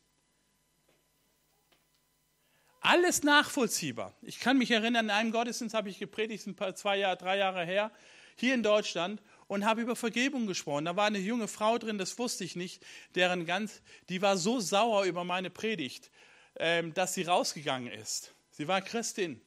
Alles 2.80 3.24
nachvollziehbar. 3.24 4.14
Ich 4.22 4.40
kann 4.40 4.60
mich 4.60 4.70
erinnern, 4.70 5.06
in 5.06 5.12
einem 5.12 5.32
Gottesdienst 5.32 5.74
habe 5.74 5.90
ich 5.90 5.98
gepredigt, 5.98 6.46
ein 6.46 6.56
paar, 6.56 6.76
zwei 6.76 6.98
Jahre, 6.98 7.18
drei 7.18 7.38
Jahre 7.38 7.66
her, 7.66 7.92
hier 8.36 8.54
in 8.54 8.62
Deutschland 8.62 9.24
und 9.48 9.66
habe 9.66 9.82
über 9.82 9.96
Vergebung 9.96 10.46
gesprochen. 10.46 10.86
Da 10.86 10.96
war 10.96 11.08
eine 11.08 11.18
junge 11.18 11.48
Frau 11.48 11.80
drin, 11.80 11.98
das 11.98 12.18
wusste 12.20 12.44
ich 12.44 12.56
nicht, 12.56 12.86
deren 13.16 13.46
ganz, 13.48 13.82
die 14.10 14.22
war 14.22 14.38
so 14.38 14.60
sauer 14.60 15.06
über 15.06 15.24
meine 15.24 15.50
Predigt, 15.50 16.12
ähm, 16.58 16.94
dass 16.94 17.16
sie 17.16 17.24
rausgegangen 17.24 17.92
ist. 17.92 18.36
Sie 18.52 18.68
war 18.68 18.82
Christin. 18.82 19.42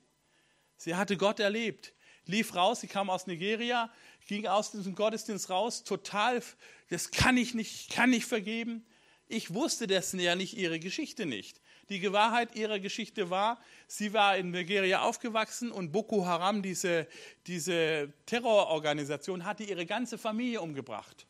Sie 0.77 0.95
hatte 0.95 1.17
Gott 1.17 1.41
erlebt, 1.41 1.93
lief 2.27 2.55
raus, 2.55 2.81
sie 2.81 2.88
kam 2.88 3.11
aus 3.11 3.27
Nigeria, 3.27 3.91
ging 4.29 4.47
aus 4.47 4.71
diesem 4.71 4.95
Gottesdienst 4.95 5.51
raus, 5.51 5.83
total, 5.83 6.43
das 6.91 7.11
kann 7.11 7.37
ich 7.37 7.55
nicht, 7.55 7.91
kann 7.91 8.11
nicht 8.11 8.27
vergeben. 8.27 8.87
Ich 9.27 9.53
wusste 9.53 9.87
dessen 9.87 10.21
ja 10.21 10.37
nicht, 10.37 10.57
ihre 10.57 10.79
Geschichte 10.79 11.27
nicht. 11.27 11.61
Die 11.88 12.12
Wahrheit 12.12 12.55
ihrer 12.55 12.79
Geschichte 12.79 13.31
war, 13.31 13.59
sie 13.87 14.12
war 14.12 14.37
in 14.37 14.51
Nigeria 14.51 15.01
aufgewachsen 15.01 15.73
und 15.73 15.91
Boko 15.91 16.27
Haram, 16.27 16.62
diese, 16.62 17.07
diese 17.47 18.12
Terrororganisation, 18.27 19.47
hatte 19.47 19.64
ihre 19.64 19.87
ganze 19.87 20.19
Familie 20.19 20.61
umgebracht. 20.61 21.27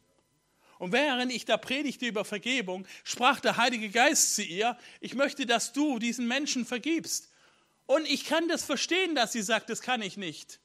Und 0.78 0.92
während 0.92 1.32
ich 1.32 1.44
da 1.44 1.56
predigte 1.56 2.06
über 2.06 2.24
Vergebung, 2.24 2.86
sprach 3.04 3.38
der 3.38 3.56
Heilige 3.56 3.90
Geist 3.90 4.34
zu 4.34 4.42
ihr, 4.42 4.76
ich 5.00 5.14
möchte, 5.14 5.46
dass 5.46 5.72
du 5.72 6.00
diesen 6.00 6.26
Menschen 6.26 6.66
vergibst. 6.66 7.30
Und 7.86 8.08
ich 8.08 8.24
kann 8.24 8.48
das 8.48 8.64
verstehen, 8.64 9.14
dass 9.14 9.32
sie 9.32 9.42
sagt, 9.42 9.70
das 9.70 9.82
kann 9.82 10.02
ich 10.02 10.16
nicht. 10.16 10.60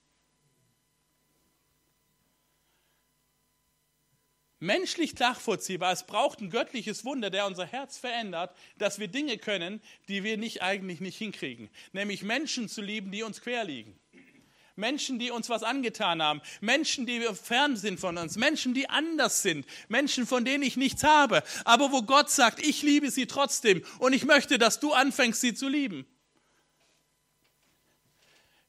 Menschlich 4.64 5.18
nachvollziehbar. 5.20 5.92
Es 5.92 6.04
braucht 6.04 6.42
ein 6.42 6.50
göttliches 6.50 7.06
Wunder, 7.06 7.30
der 7.30 7.46
unser 7.46 7.66
Herz 7.66 7.98
verändert, 7.98 8.56
dass 8.78 8.98
wir 8.98 9.08
Dinge 9.08 9.38
können, 9.38 9.82
die 10.08 10.24
wir 10.24 10.38
nicht 10.38 10.64
eigentlich 10.64 11.02
nicht 11.02 11.18
hinkriegen. 11.18 11.70
Nämlich 11.92 12.24
Menschen 12.24 12.70
zu 12.70 12.82
lieben, 12.82 13.12
die 13.12 13.24
uns 13.24 13.42
quer 13.42 13.66
liegen. 13.66 14.00
Menschen, 14.76 15.20
die 15.20 15.30
uns 15.30 15.50
was 15.50 15.62
angetan 15.62 16.24
haben, 16.24 16.42
Menschen, 16.60 17.06
die 17.06 17.22
fern 17.34 17.78
sind 17.78 18.00
von 18.00 18.18
uns, 18.18 18.38
Menschen, 18.38 18.74
die 18.74 18.90
anders 18.90 19.44
sind, 19.44 19.68
Menschen, 19.88 20.26
von 20.26 20.46
denen 20.46 20.64
ich 20.64 20.78
nichts 20.78 21.04
habe, 21.04 21.44
aber 21.64 21.92
wo 21.92 22.02
Gott 22.02 22.32
sagt, 22.32 22.60
ich 22.66 22.82
liebe 22.82 23.12
sie 23.12 23.28
trotzdem 23.28 23.84
und 24.00 24.14
ich 24.14 24.26
möchte, 24.26 24.58
dass 24.58 24.80
du 24.80 24.92
anfängst, 24.92 25.42
sie 25.42 25.54
zu 25.54 25.68
lieben. 25.68 26.08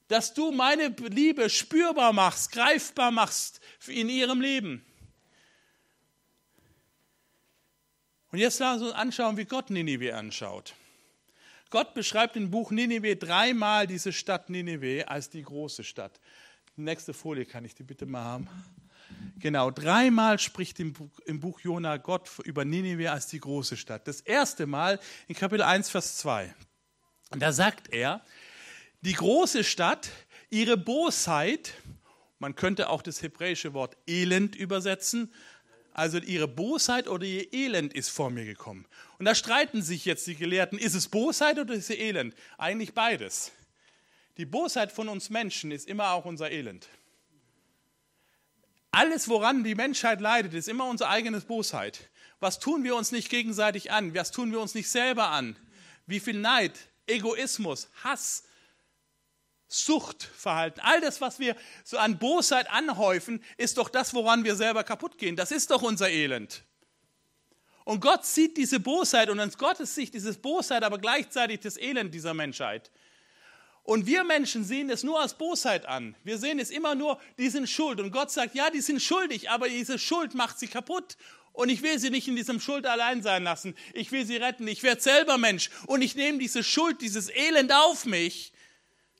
Dass 0.07 0.35
du 0.35 0.51
meine 0.51 0.89
Liebe 0.89 1.49
spürbar 1.49 2.13
machst, 2.13 2.51
greifbar 2.51 3.09
machst 3.09 3.59
in 3.87 4.07
ihrem 4.07 4.41
Leben. 4.41 4.85
Und 8.35 8.41
jetzt 8.41 8.59
lass 8.59 8.81
uns 8.81 8.91
anschauen, 8.91 9.37
wie 9.37 9.45
Gott 9.45 9.69
Ninive 9.69 10.13
anschaut. 10.13 10.73
Gott 11.69 11.93
beschreibt 11.93 12.35
im 12.35 12.51
Buch 12.51 12.69
Ninive 12.69 13.15
dreimal 13.15 13.87
diese 13.87 14.11
Stadt 14.11 14.49
Ninive 14.49 15.07
als 15.07 15.29
die 15.29 15.41
große 15.41 15.85
Stadt. 15.85 16.19
nächste 16.75 17.13
Folie 17.13 17.45
kann 17.45 17.63
ich 17.63 17.75
die 17.75 17.83
bitte 17.83 18.05
mal 18.05 18.25
haben. 18.25 18.49
Genau, 19.39 19.71
dreimal 19.71 20.37
spricht 20.37 20.81
im 20.81 20.91
Buch, 20.91 21.61
Jona 21.61 21.95
Gott 21.95 22.29
über 22.43 22.65
Ninive 22.65 23.09
als 23.09 23.27
die 23.27 23.39
große 23.39 23.77
Stadt. 23.77 24.05
Das 24.05 24.19
erste 24.19 24.65
Mal 24.65 24.99
in 25.29 25.35
Kapitel 25.35 25.63
1, 25.63 25.89
Vers 25.89 26.17
2. 26.17 26.53
Und 27.31 27.39
da 27.41 27.53
sagt 27.53 27.93
er, 27.93 28.21
die 28.99 29.13
große 29.13 29.63
Stadt, 29.63 30.09
ihre 30.49 30.75
Bosheit, 30.75 31.73
man 32.39 32.53
könnte 32.53 32.89
auch 32.89 33.01
das 33.01 33.21
hebräische 33.21 33.73
Wort 33.73 33.95
Elend 34.05 34.57
übersetzen, 34.57 35.31
also 35.95 36.17
ihre 36.17 36.49
Bosheit 36.49 37.07
oder 37.07 37.23
ihr 37.25 37.53
Elend 37.53 37.93
ist 37.93 38.09
vor 38.09 38.29
mir 38.29 38.43
gekommen. 38.43 38.85
Und 39.17 39.23
da 39.23 39.33
streiten 39.33 39.81
sich 39.81 40.03
jetzt 40.03 40.27
die 40.27 40.35
Gelehrten, 40.35 40.77
ist 40.77 40.93
es 40.93 41.07
Bosheit 41.07 41.57
oder 41.57 41.73
ist 41.73 41.89
es 41.89 41.97
Elend? 41.97 42.35
Eigentlich 42.57 42.93
beides. 42.93 43.53
Die 44.35 44.45
Bosheit 44.45 44.91
von 44.91 45.07
uns 45.07 45.29
Menschen 45.29 45.71
ist 45.71 45.87
immer 45.87 46.11
auch 46.11 46.25
unser 46.25 46.51
Elend. 46.51 46.89
Alles, 48.91 49.29
woran 49.29 49.63
die 49.63 49.73
Menschheit 49.73 50.19
leidet, 50.19 50.53
ist 50.53 50.67
immer 50.67 50.85
unsere 50.89 51.09
eigene 51.09 51.39
Bosheit. 51.39 52.09
Was 52.41 52.59
tun 52.59 52.83
wir 52.83 52.97
uns 52.97 53.13
nicht 53.13 53.29
gegenseitig 53.29 53.89
an? 53.89 54.13
Was 54.13 54.31
tun 54.31 54.51
wir 54.51 54.59
uns 54.59 54.75
nicht 54.75 54.89
selber 54.89 55.29
an? 55.29 55.55
Wie 56.07 56.19
viel 56.19 56.37
Neid, 56.37 56.77
Egoismus, 57.07 57.87
Hass, 58.03 58.43
Suchtverhalten, 59.67 60.81
all 60.83 61.01
das, 61.01 61.21
was 61.21 61.39
wir 61.39 61.55
so 61.83 61.97
an 61.97 62.19
Bosheit 62.19 62.69
anhäufen, 62.69 63.43
ist 63.57 63.77
doch 63.77 63.89
das, 63.89 64.13
woran 64.13 64.43
wir 64.43 64.55
selber 64.55 64.83
kaputt 64.83 65.17
gehen. 65.17 65.35
Das 65.35 65.51
ist 65.51 65.71
doch 65.71 65.81
unser 65.81 66.09
Elend. 66.09 66.63
Und 67.83 67.99
Gott 67.99 68.25
sieht 68.25 68.57
diese 68.57 68.79
Bosheit 68.79 69.29
und 69.29 69.39
aus 69.39 69.57
Gottes 69.57 69.93
Sicht 69.93 70.13
dieses 70.13 70.37
Bosheit, 70.37 70.83
aber 70.83 70.97
gleichzeitig 70.97 71.59
das 71.59 71.77
Elend 71.77 72.13
dieser 72.13 72.33
Menschheit. 72.33 72.91
Und 73.83 74.07
wir 74.07 74.23
Menschen 74.23 74.63
sehen 74.63 74.89
es 74.89 75.03
nur 75.03 75.21
als 75.21 75.35
Bosheit 75.35 75.85
an. 75.85 76.15
Wir 76.23 76.39
sehen 76.39 76.57
es 76.57 76.71
immer 76.71 76.95
nur, 76.95 77.19
die 77.37 77.49
sind 77.49 77.69
schuld. 77.69 77.99
Und 77.99 78.11
Gott 78.11 78.31
sagt, 78.31 78.55
ja, 78.55 78.71
die 78.71 78.81
sind 78.81 78.99
schuldig, 78.99 79.51
aber 79.51 79.69
diese 79.69 79.99
Schuld 79.99 80.33
macht 80.33 80.57
sie 80.57 80.67
kaputt. 80.67 81.17
Und 81.53 81.69
ich 81.69 81.83
will 81.83 81.99
sie 81.99 82.09
nicht 82.09 82.27
in 82.27 82.35
diesem 82.35 82.59
Schuld 82.59 82.87
allein 82.87 83.21
sein 83.21 83.43
lassen. 83.43 83.75
Ich 83.93 84.11
will 84.11 84.25
sie 84.25 84.37
retten. 84.37 84.67
Ich 84.67 84.81
werde 84.81 85.01
selber 85.01 85.37
Mensch. 85.37 85.69
Und 85.85 86.01
ich 86.01 86.15
nehme 86.15 86.39
diese 86.39 86.63
Schuld, 86.63 87.01
dieses 87.01 87.29
Elend 87.29 87.71
auf 87.71 88.05
mich 88.05 88.51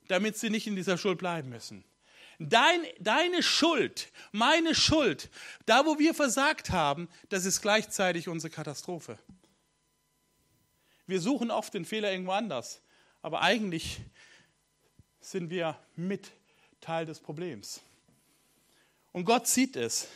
damit 0.08 0.38
sie 0.38 0.50
nicht 0.50 0.68
in 0.68 0.76
dieser 0.76 0.98
Schuld 0.98 1.18
bleiben 1.18 1.50
müssen. 1.50 1.84
Dein, 2.40 2.82
deine 3.00 3.42
Schuld, 3.42 4.12
meine 4.32 4.76
Schuld, 4.76 5.30
da 5.66 5.86
wo 5.86 6.00
wir 6.00 6.14
versagt 6.14 6.70
haben, 6.70 7.08
das 7.30 7.46
ist 7.46 7.62
gleichzeitig 7.62 8.28
unsere 8.28 8.52
Katastrophe. 8.52 9.18
Wir 11.08 11.22
suchen 11.22 11.52
oft 11.52 11.74
den 11.74 11.86
Fehler 11.86 12.12
irgendwo 12.12 12.32
anders, 12.32 12.82
aber 13.22 13.42
eigentlich 13.42 14.02
sind 15.22 15.50
wir 15.50 15.78
mit 15.96 16.32
Teil 16.82 17.06
des 17.06 17.20
Problems. 17.20 17.82
Und 19.12 19.24
Gott 19.26 19.48
sieht 19.48 19.76
es. 19.76 20.08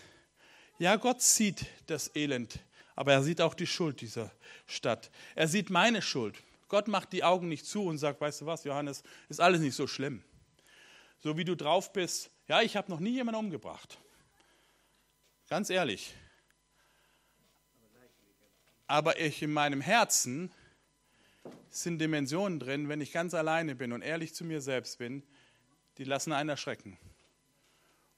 Ja, 0.78 0.96
Gott 0.98 1.22
sieht 1.22 1.66
das 1.88 2.16
Elend, 2.16 2.60
aber 2.96 3.14
er 3.14 3.24
sieht 3.24 3.40
auch 3.40 3.54
die 3.54 3.68
Schuld 3.68 4.02
dieser 4.02 4.32
Stadt. 4.66 5.10
Er 5.36 5.48
sieht 5.48 5.70
meine 5.70 6.02
Schuld. 6.02 6.36
Gott 6.70 6.88
macht 6.88 7.12
die 7.12 7.24
Augen 7.24 7.50
nicht 7.50 7.66
zu 7.66 7.84
und 7.84 7.98
sagt, 7.98 8.22
weißt 8.22 8.42
du 8.42 8.46
was, 8.46 8.64
Johannes, 8.64 9.04
ist 9.28 9.42
alles 9.42 9.60
nicht 9.60 9.76
so 9.76 9.88
schlimm. 9.88 10.24
So 11.20 11.36
wie 11.36 11.44
du 11.44 11.56
drauf 11.56 11.92
bist, 11.92 12.30
ja, 12.48 12.62
ich 12.62 12.78
habe 12.78 12.90
noch 12.90 13.00
nie 13.00 13.12
jemanden 13.12 13.40
umgebracht. 13.40 13.98
Ganz 15.50 15.70
ehrlich. 15.70 16.14
Aber 18.88 19.20
ich 19.20 19.42
in 19.42 19.52
meinem 19.52 19.82
Herzen 19.82 20.52
sind 21.70 22.00
Dimensionen 22.00 22.60
drin, 22.60 22.88
wenn 22.88 23.02
ich 23.02 23.12
ganz 23.12 23.34
alleine 23.34 23.76
bin 23.76 23.92
und 23.92 24.02
ehrlich 24.02 24.34
zu 24.34 24.46
mir 24.46 24.62
selbst 24.62 25.00
bin, 25.00 25.24
die 25.98 26.04
lassen 26.04 26.32
einen 26.32 26.50
erschrecken. 26.50 26.98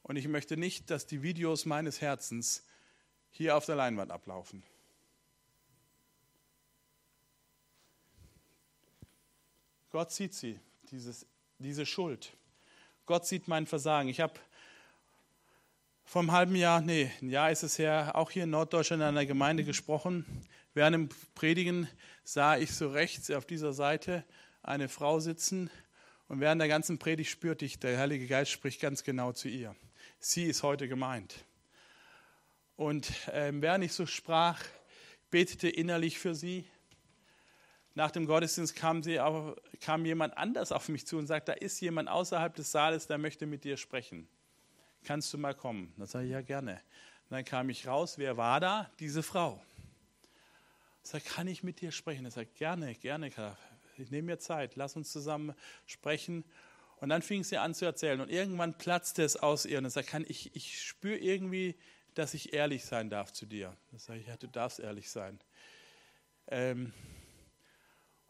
Und 0.04 0.18
ich 0.18 0.28
möchte 0.28 0.58
nicht, 0.58 0.90
dass 0.90 1.06
die 1.06 1.24
Videos 1.24 1.66
meines 1.66 2.02
Herzens 2.02 2.66
hier 3.30 3.56
auf 3.56 3.66
der 3.66 3.76
Leinwand 3.76 4.12
ablaufen. 4.12 4.64
Gott 9.92 10.12
sieht 10.12 10.34
sie, 10.34 10.58
dieses, 10.90 11.26
diese 11.60 11.86
Schuld. 11.86 12.32
Gott 13.06 13.26
sieht 13.26 13.50
mein 13.50 13.68
Versagen. 13.68 14.08
Ich 14.08 14.22
habe 14.22 14.34
vor 16.06 16.22
einem 16.22 16.32
halben 16.32 16.56
Jahr, 16.56 16.80
nee, 16.80 17.12
ein 17.22 17.30
Jahr 17.30 17.52
ist 17.52 17.64
es 17.64 17.78
her, 17.78 18.12
auch 18.16 18.32
hier 18.32 18.46
in 18.46 18.52
Norddeutschland 18.52 19.02
in 19.02 19.08
einer 19.10 19.26
Gemeinde 19.26 19.66
gesprochen. 19.66 20.26
Während 20.74 20.94
dem 20.94 21.10
Predigen 21.36 21.90
sah 22.24 22.56
ich 22.56 22.74
so 22.74 22.90
rechts 22.90 23.30
auf 23.32 23.46
dieser 23.46 23.74
Seite 23.74 24.24
eine 24.64 24.88
Frau 24.88 25.20
sitzen 25.20 25.70
und 26.30 26.40
während 26.40 26.62
der 26.62 26.70
ganzen 26.70 26.98
Predigt 26.98 27.30
spürte 27.30 27.66
ich, 27.66 27.78
der 27.78 28.00
Heilige 28.00 28.28
Geist 28.28 28.52
spricht 28.52 28.80
ganz 28.80 29.04
genau 29.04 29.34
zu 29.34 29.50
ihr. 29.50 29.76
Sie 30.20 30.46
ist 30.46 30.64
heute 30.64 30.88
gemeint. 30.88 31.44
Und 32.78 33.28
äh, 33.28 33.52
während 33.54 33.84
ich 33.84 33.92
so 33.92 34.06
sprach, 34.06 34.64
betete 35.30 35.68
innerlich 35.68 36.18
für 36.18 36.34
sie. 36.34 36.66
Nach 37.94 38.12
dem 38.12 38.26
Gottesdienst 38.26 38.76
kam, 38.76 39.02
aber, 39.20 39.56
kam 39.82 40.06
jemand 40.06 40.38
anders 40.38 40.72
auf 40.72 40.88
mich 40.90 41.06
zu 41.06 41.18
und 41.18 41.28
sagte, 41.28 41.52
da 41.52 41.58
ist 41.58 41.80
jemand 41.82 42.10
außerhalb 42.10 42.56
des 42.56 42.72
Saales, 42.72 43.08
der 43.08 43.18
möchte 43.18 43.46
mit 43.46 43.64
dir 43.64 43.78
sprechen 43.78 44.28
kannst 45.04 45.34
du 45.34 45.38
mal 45.38 45.54
kommen? 45.54 45.94
Dann 45.98 46.08
sage 46.08 46.26
ich, 46.26 46.32
ja 46.32 46.42
gerne. 46.42 46.74
Und 47.30 47.32
dann 47.36 47.46
kam 47.46 47.70
ich 47.70 47.88
raus, 47.88 48.18
wer 48.18 48.38
war 48.38 48.60
da? 48.60 48.90
Diese 49.00 49.24
Frau. 49.24 49.62
Ich 51.04 51.10
sage, 51.10 51.24
kann 51.24 51.48
ich 51.48 51.64
mit 51.64 51.82
dir 51.82 51.92
sprechen? 51.92 52.26
Er 52.26 52.32
sagt, 52.32 52.56
gerne, 52.56 52.94
gerne, 52.96 53.32
ich 53.98 54.12
nehme 54.12 54.28
mir 54.28 54.40
Zeit, 54.40 54.76
lass 54.76 54.96
uns 54.96 55.12
zusammen 55.12 55.56
sprechen. 55.86 56.44
Und 56.98 57.10
dann 57.10 57.22
fing 57.22 57.44
sie 57.44 57.58
an 57.58 57.74
zu 57.74 57.86
erzählen 57.86 58.22
und 58.22 58.30
irgendwann 58.30 58.78
platzte 58.78 59.24
es 59.24 59.36
aus 59.36 59.66
ihr 59.66 59.80
und 59.80 59.86
er 59.86 59.90
sagt, 59.90 60.10
kann 60.10 60.24
ich, 60.28 60.56
ich 60.56 60.82
spüre 60.82 61.18
irgendwie, 61.18 61.76
dass 62.14 62.36
ich 62.36 62.54
ehrlich 62.54 62.86
sein 62.86 63.10
darf 63.10 63.34
zu 63.34 63.48
dir. 63.48 63.76
Dann 63.90 64.00
sage 64.00 64.20
ich, 64.20 64.28
ja, 64.28 64.38
du 64.38 64.48
darfst 64.48 64.80
ehrlich 64.80 65.10
sein. 65.10 65.40
Ähm, 66.48 66.94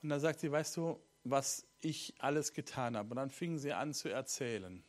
und 0.01 0.09
dann 0.09 0.19
sagt 0.19 0.39
sie, 0.39 0.51
weißt 0.51 0.77
du, 0.77 0.99
was 1.23 1.65
ich 1.81 2.15
alles 2.19 2.53
getan 2.53 2.97
habe. 2.97 3.11
Und 3.11 3.17
dann 3.17 3.29
fingen 3.29 3.59
sie 3.59 3.73
an 3.73 3.93
zu 3.93 4.09
erzählen. 4.09 4.83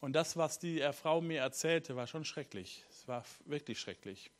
Und 0.00 0.14
das, 0.14 0.36
was 0.36 0.58
die 0.58 0.80
Frau 0.92 1.20
mir 1.20 1.40
erzählte, 1.40 1.96
war 1.96 2.06
schon 2.06 2.24
schrecklich. 2.24 2.84
Es 2.90 3.06
war 3.08 3.24
wirklich 3.44 3.78
schrecklich. 3.78 4.30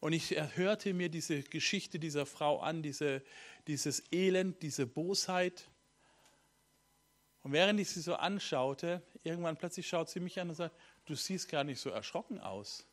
Und 0.00 0.12
ich 0.14 0.32
hörte 0.56 0.92
mir 0.94 1.08
diese 1.08 1.42
Geschichte 1.44 2.00
dieser 2.00 2.26
Frau 2.26 2.58
an, 2.60 2.82
diese, 2.82 3.22
dieses 3.68 4.02
Elend, 4.12 4.60
diese 4.62 4.84
Bosheit. 4.84 5.68
Und 7.44 7.52
während 7.52 7.78
ich 7.78 7.88
sie 7.90 8.00
so 8.00 8.16
anschaute, 8.16 9.00
irgendwann 9.22 9.56
plötzlich 9.56 9.86
schaut 9.86 10.10
sie 10.10 10.18
mich 10.18 10.40
an 10.40 10.48
und 10.48 10.56
sagt, 10.56 10.76
du 11.04 11.14
siehst 11.14 11.48
gar 11.48 11.62
nicht 11.62 11.80
so 11.80 11.90
erschrocken 11.90 12.40
aus. 12.40 12.84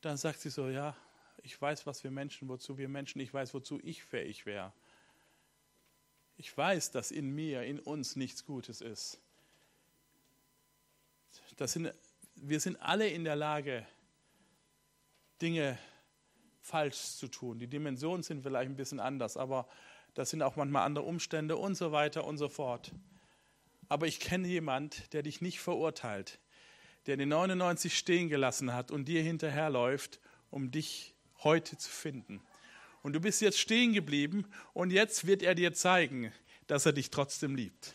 Dann 0.00 0.16
sagt 0.16 0.40
sie 0.40 0.50
so, 0.50 0.68
ja, 0.68 0.96
ich 1.42 1.60
weiß, 1.60 1.86
was 1.86 2.04
wir 2.04 2.10
Menschen, 2.10 2.48
wozu 2.48 2.78
wir 2.78 2.88
Menschen, 2.88 3.20
ich 3.20 3.32
weiß, 3.32 3.52
wozu 3.54 3.80
ich 3.82 4.02
fähig 4.04 4.46
wäre. 4.46 4.72
Ich 6.36 6.56
weiß, 6.56 6.90
dass 6.92 7.10
in 7.10 7.34
mir, 7.34 7.62
in 7.64 7.78
uns 7.78 8.16
nichts 8.16 8.44
Gutes 8.44 8.80
ist. 8.80 9.20
Das 11.56 11.72
sind, 11.72 11.92
wir 12.36 12.60
sind 12.60 12.76
alle 12.80 13.08
in 13.08 13.24
der 13.24 13.36
Lage, 13.36 13.86
Dinge 15.40 15.78
falsch 16.60 17.16
zu 17.16 17.28
tun. 17.28 17.58
Die 17.58 17.66
Dimensionen 17.66 18.22
sind 18.22 18.42
vielleicht 18.42 18.70
ein 18.70 18.76
bisschen 18.76 19.00
anders, 19.00 19.36
aber 19.36 19.68
das 20.14 20.30
sind 20.30 20.42
auch 20.42 20.56
manchmal 20.56 20.84
andere 20.84 21.04
Umstände 21.04 21.56
und 21.56 21.74
so 21.74 21.90
weiter 21.90 22.24
und 22.24 22.38
so 22.38 22.48
fort. 22.48 22.92
Aber 23.88 24.06
ich 24.06 24.20
kenne 24.20 24.46
jemand, 24.46 25.12
der 25.12 25.22
dich 25.22 25.40
nicht 25.40 25.60
verurteilt, 25.60 26.38
der 27.06 27.16
die 27.16 27.26
99 27.26 27.96
stehen 27.96 28.28
gelassen 28.28 28.72
hat 28.72 28.90
und 28.90 29.06
dir 29.06 29.22
hinterherläuft, 29.22 30.20
um 30.50 30.70
dich 30.70 31.11
heute 31.44 31.76
zu 31.76 31.90
finden. 31.90 32.42
Und 33.02 33.14
du 33.14 33.20
bist 33.20 33.40
jetzt 33.40 33.58
stehen 33.58 33.92
geblieben 33.92 34.46
und 34.74 34.90
jetzt 34.90 35.26
wird 35.26 35.42
er 35.42 35.54
dir 35.54 35.72
zeigen, 35.74 36.32
dass 36.66 36.86
er 36.86 36.92
dich 36.92 37.10
trotzdem 37.10 37.56
liebt. 37.56 37.94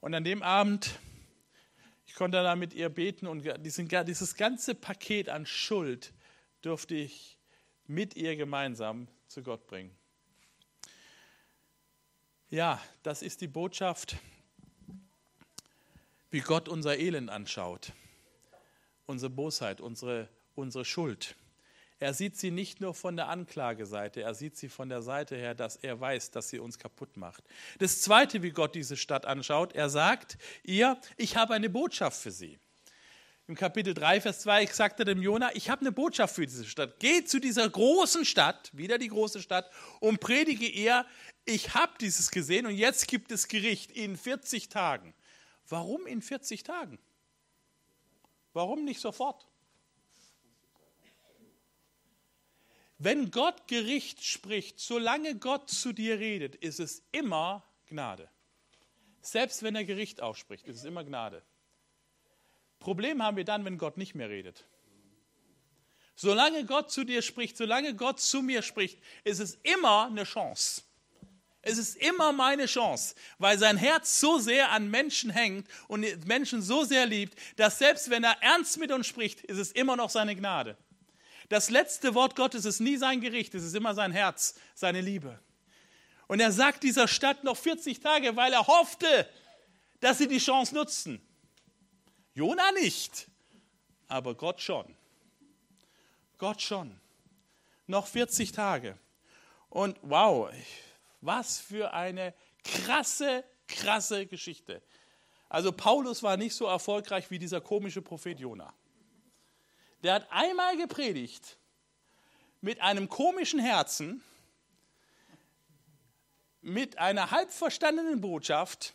Und 0.00 0.14
an 0.14 0.24
dem 0.24 0.42
Abend, 0.42 0.98
ich 2.06 2.14
konnte 2.14 2.42
da 2.42 2.56
mit 2.56 2.72
ihr 2.72 2.88
beten 2.88 3.26
und 3.26 3.44
dieses 3.64 4.34
ganze 4.36 4.74
Paket 4.74 5.28
an 5.28 5.44
Schuld 5.44 6.12
durfte 6.62 6.94
ich 6.94 7.38
mit 7.86 8.16
ihr 8.16 8.36
gemeinsam 8.36 9.08
zu 9.26 9.42
Gott 9.42 9.66
bringen. 9.66 9.94
Ja, 12.48 12.82
das 13.02 13.22
ist 13.22 13.42
die 13.42 13.46
Botschaft, 13.46 14.16
wie 16.30 16.40
Gott 16.40 16.68
unser 16.68 16.98
Elend 16.98 17.30
anschaut, 17.30 17.92
unsere 19.06 19.30
Bosheit, 19.30 19.80
unsere, 19.80 20.28
unsere 20.60 20.84
Schuld. 20.84 21.34
Er 21.98 22.14
sieht 22.14 22.38
sie 22.38 22.50
nicht 22.50 22.80
nur 22.80 22.94
von 22.94 23.16
der 23.16 23.28
Anklageseite, 23.28 24.22
er 24.22 24.34
sieht 24.34 24.56
sie 24.56 24.70
von 24.70 24.88
der 24.88 25.02
Seite 25.02 25.36
her, 25.36 25.54
dass 25.54 25.76
er 25.76 26.00
weiß, 26.00 26.30
dass 26.30 26.48
sie 26.48 26.58
uns 26.58 26.78
kaputt 26.78 27.18
macht. 27.18 27.44
Das 27.78 28.00
Zweite, 28.00 28.42
wie 28.42 28.52
Gott 28.52 28.74
diese 28.74 28.96
Stadt 28.96 29.26
anschaut, 29.26 29.74
er 29.74 29.90
sagt 29.90 30.38
ihr, 30.62 30.98
ich 31.18 31.36
habe 31.36 31.52
eine 31.52 31.68
Botschaft 31.68 32.22
für 32.22 32.30
sie. 32.30 32.58
Im 33.50 33.54
Kapitel 33.54 33.92
3, 33.92 34.20
Vers 34.22 34.40
2 34.40 34.64
sagt 34.66 35.00
er 35.00 35.04
dem 35.04 35.20
Jona, 35.20 35.50
ich 35.54 35.68
habe 35.68 35.82
eine 35.82 35.92
Botschaft 35.92 36.36
für 36.36 36.46
diese 36.46 36.64
Stadt. 36.64 37.00
Geh 37.00 37.24
zu 37.24 37.38
dieser 37.38 37.68
großen 37.68 38.24
Stadt, 38.24 38.70
wieder 38.72 38.96
die 38.96 39.08
große 39.08 39.42
Stadt, 39.42 39.70
und 39.98 40.20
predige 40.20 40.66
ihr, 40.66 41.04
ich 41.44 41.74
habe 41.74 41.92
dieses 42.00 42.30
gesehen 42.30 42.64
und 42.64 42.76
jetzt 42.76 43.08
gibt 43.08 43.32
es 43.32 43.48
Gericht 43.48 43.90
in 43.90 44.16
40 44.16 44.68
Tagen. 44.68 45.14
Warum 45.68 46.06
in 46.06 46.22
40 46.22 46.62
Tagen? 46.62 46.98
Warum 48.52 48.84
nicht 48.84 49.00
sofort? 49.00 49.46
Wenn 53.02 53.30
Gott 53.30 53.66
Gericht 53.66 54.22
spricht, 54.22 54.78
solange 54.78 55.34
Gott 55.34 55.70
zu 55.70 55.94
dir 55.94 56.18
redet, 56.18 56.54
ist 56.54 56.80
es 56.80 57.02
immer 57.12 57.64
Gnade. 57.88 58.28
Selbst 59.22 59.62
wenn 59.62 59.74
er 59.74 59.84
Gericht 59.86 60.20
ausspricht, 60.20 60.66
ist 60.66 60.76
es 60.76 60.84
immer 60.84 61.02
Gnade. 61.02 61.42
Problem 62.78 63.22
haben 63.22 63.38
wir 63.38 63.44
dann, 63.44 63.64
wenn 63.64 63.78
Gott 63.78 63.96
nicht 63.96 64.14
mehr 64.14 64.28
redet. 64.28 64.66
Solange 66.14 66.66
Gott 66.66 66.90
zu 66.90 67.04
dir 67.04 67.22
spricht, 67.22 67.56
solange 67.56 67.94
Gott 67.94 68.20
zu 68.20 68.42
mir 68.42 68.60
spricht, 68.60 68.98
ist 69.24 69.40
es 69.40 69.54
immer 69.62 70.04
eine 70.04 70.24
Chance. 70.24 70.82
Es 71.62 71.78
ist 71.78 71.96
immer 71.96 72.32
meine 72.32 72.66
Chance, 72.66 73.14
weil 73.38 73.58
sein 73.58 73.78
Herz 73.78 74.20
so 74.20 74.38
sehr 74.38 74.72
an 74.72 74.90
Menschen 74.90 75.30
hängt 75.30 75.66
und 75.88 76.26
Menschen 76.26 76.60
so 76.60 76.84
sehr 76.84 77.06
liebt, 77.06 77.34
dass 77.56 77.78
selbst 77.78 78.10
wenn 78.10 78.24
er 78.24 78.42
ernst 78.42 78.76
mit 78.76 78.92
uns 78.92 79.06
spricht, 79.06 79.40
ist 79.40 79.56
es 79.56 79.72
immer 79.72 79.96
noch 79.96 80.10
seine 80.10 80.36
Gnade. 80.36 80.76
Das 81.50 81.68
letzte 81.68 82.14
Wort 82.14 82.36
Gottes 82.36 82.64
ist 82.64 82.78
nie 82.78 82.96
sein 82.96 83.20
Gericht, 83.20 83.56
es 83.56 83.64
ist 83.64 83.74
immer 83.74 83.92
sein 83.92 84.12
Herz, 84.12 84.54
seine 84.72 85.00
Liebe. 85.00 85.36
Und 86.28 86.38
er 86.38 86.52
sagt 86.52 86.84
dieser 86.84 87.08
Stadt 87.08 87.42
noch 87.42 87.56
40 87.56 87.98
Tage, 87.98 88.36
weil 88.36 88.52
er 88.52 88.68
hoffte, 88.68 89.28
dass 89.98 90.18
sie 90.18 90.28
die 90.28 90.38
Chance 90.38 90.72
nutzen. 90.72 91.20
Jona 92.34 92.70
nicht, 92.70 93.26
aber 94.06 94.36
Gott 94.36 94.60
schon. 94.60 94.94
Gott 96.38 96.62
schon. 96.62 97.00
Noch 97.88 98.06
40 98.06 98.52
Tage. 98.52 98.96
Und 99.70 99.98
wow, 100.02 100.52
was 101.20 101.58
für 101.58 101.92
eine 101.92 102.32
krasse, 102.62 103.42
krasse 103.66 104.24
Geschichte. 104.26 104.80
Also 105.48 105.72
Paulus 105.72 106.22
war 106.22 106.36
nicht 106.36 106.54
so 106.54 106.66
erfolgreich 106.66 107.28
wie 107.32 107.40
dieser 107.40 107.60
komische 107.60 108.02
Prophet 108.02 108.38
Jona 108.38 108.72
der 110.02 110.14
hat 110.14 110.26
einmal 110.30 110.76
gepredigt 110.76 111.56
mit 112.60 112.80
einem 112.80 113.08
komischen 113.08 113.58
Herzen, 113.58 114.22
mit 116.62 116.98
einer 116.98 117.30
halb 117.30 117.50
verstandenen 117.50 118.20
Botschaft 118.20 118.94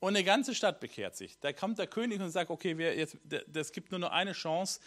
und 0.00 0.16
eine 0.16 0.24
ganze 0.24 0.54
Stadt 0.54 0.80
bekehrt 0.80 1.16
sich. 1.16 1.38
Da 1.40 1.52
kommt 1.52 1.78
der 1.78 1.86
König 1.86 2.20
und 2.20 2.30
sagt, 2.30 2.50
okay, 2.50 2.78
wir 2.78 2.96
jetzt, 2.96 3.16
das 3.46 3.72
gibt 3.72 3.90
nur 3.90 4.00
noch 4.00 4.10
eine 4.10 4.32
Chance, 4.32 4.80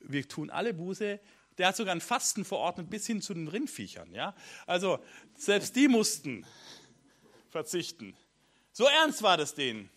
wir 0.00 0.28
tun 0.28 0.50
alle 0.50 0.74
Buße. 0.74 1.20
Der 1.56 1.68
hat 1.68 1.76
sogar 1.76 1.94
ein 1.94 2.00
Fasten 2.00 2.44
verordnet 2.44 2.90
bis 2.90 3.06
hin 3.06 3.22
zu 3.22 3.32
den 3.32 3.46
Rindviechern. 3.46 4.12
Ja? 4.12 4.34
Also 4.66 4.98
selbst 5.36 5.76
die 5.76 5.86
mussten 5.86 6.44
verzichten. 7.50 8.16
So 8.72 8.86
ernst 8.86 9.22
war 9.22 9.36
das 9.36 9.54
denen. 9.54 9.88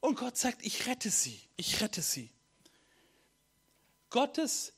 Und 0.00 0.16
Gott 0.16 0.36
sagt, 0.36 0.64
ich 0.64 0.86
rette 0.86 1.10
sie, 1.10 1.40
ich 1.56 1.80
rette 1.80 2.00
sie. 2.00 2.30
Gottes 4.10 4.72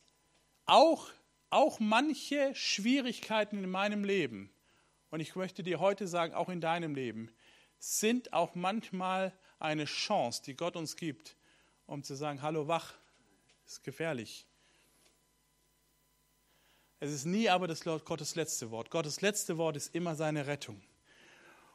auch, 0.67 1.09
auch 1.51 1.81
manche 1.81 2.55
Schwierigkeiten 2.55 3.63
in 3.63 3.71
meinem 3.71 4.05
Leben, 4.05 4.53
und 5.11 5.21
ich 5.21 5.35
möchte 5.35 5.63
dir 5.63 5.81
heute 5.81 6.07
sagen, 6.07 6.35
auch 6.35 6.49
in 6.49 6.61
deinem 6.61 6.95
Leben, 6.95 7.31
sind 7.79 8.33
auch 8.33 8.55
manchmal 8.55 9.33
eine 9.59 9.85
Chance, 9.87 10.43
die 10.45 10.55
Gott 10.55 10.77
uns 10.77 10.97
gibt, 10.97 11.37
um 11.87 12.03
zu 12.03 12.15
sagen, 12.15 12.43
hallo 12.43 12.69
wach, 12.69 12.95
ist 13.67 13.83
gefährlich. 13.83 14.47
Es 17.01 17.11
ist 17.13 17.25
nie 17.25 17.49
aber 17.49 17.67
das 17.67 17.83
Gottes 17.83 18.35
letzte 18.35 18.71
Wort. 18.71 18.91
Gottes 18.91 19.23
letzte 19.23 19.57
Wort 19.57 19.77
ist 19.77 19.95
immer 19.95 20.15
seine 20.15 20.47
Rettung. 20.47 20.81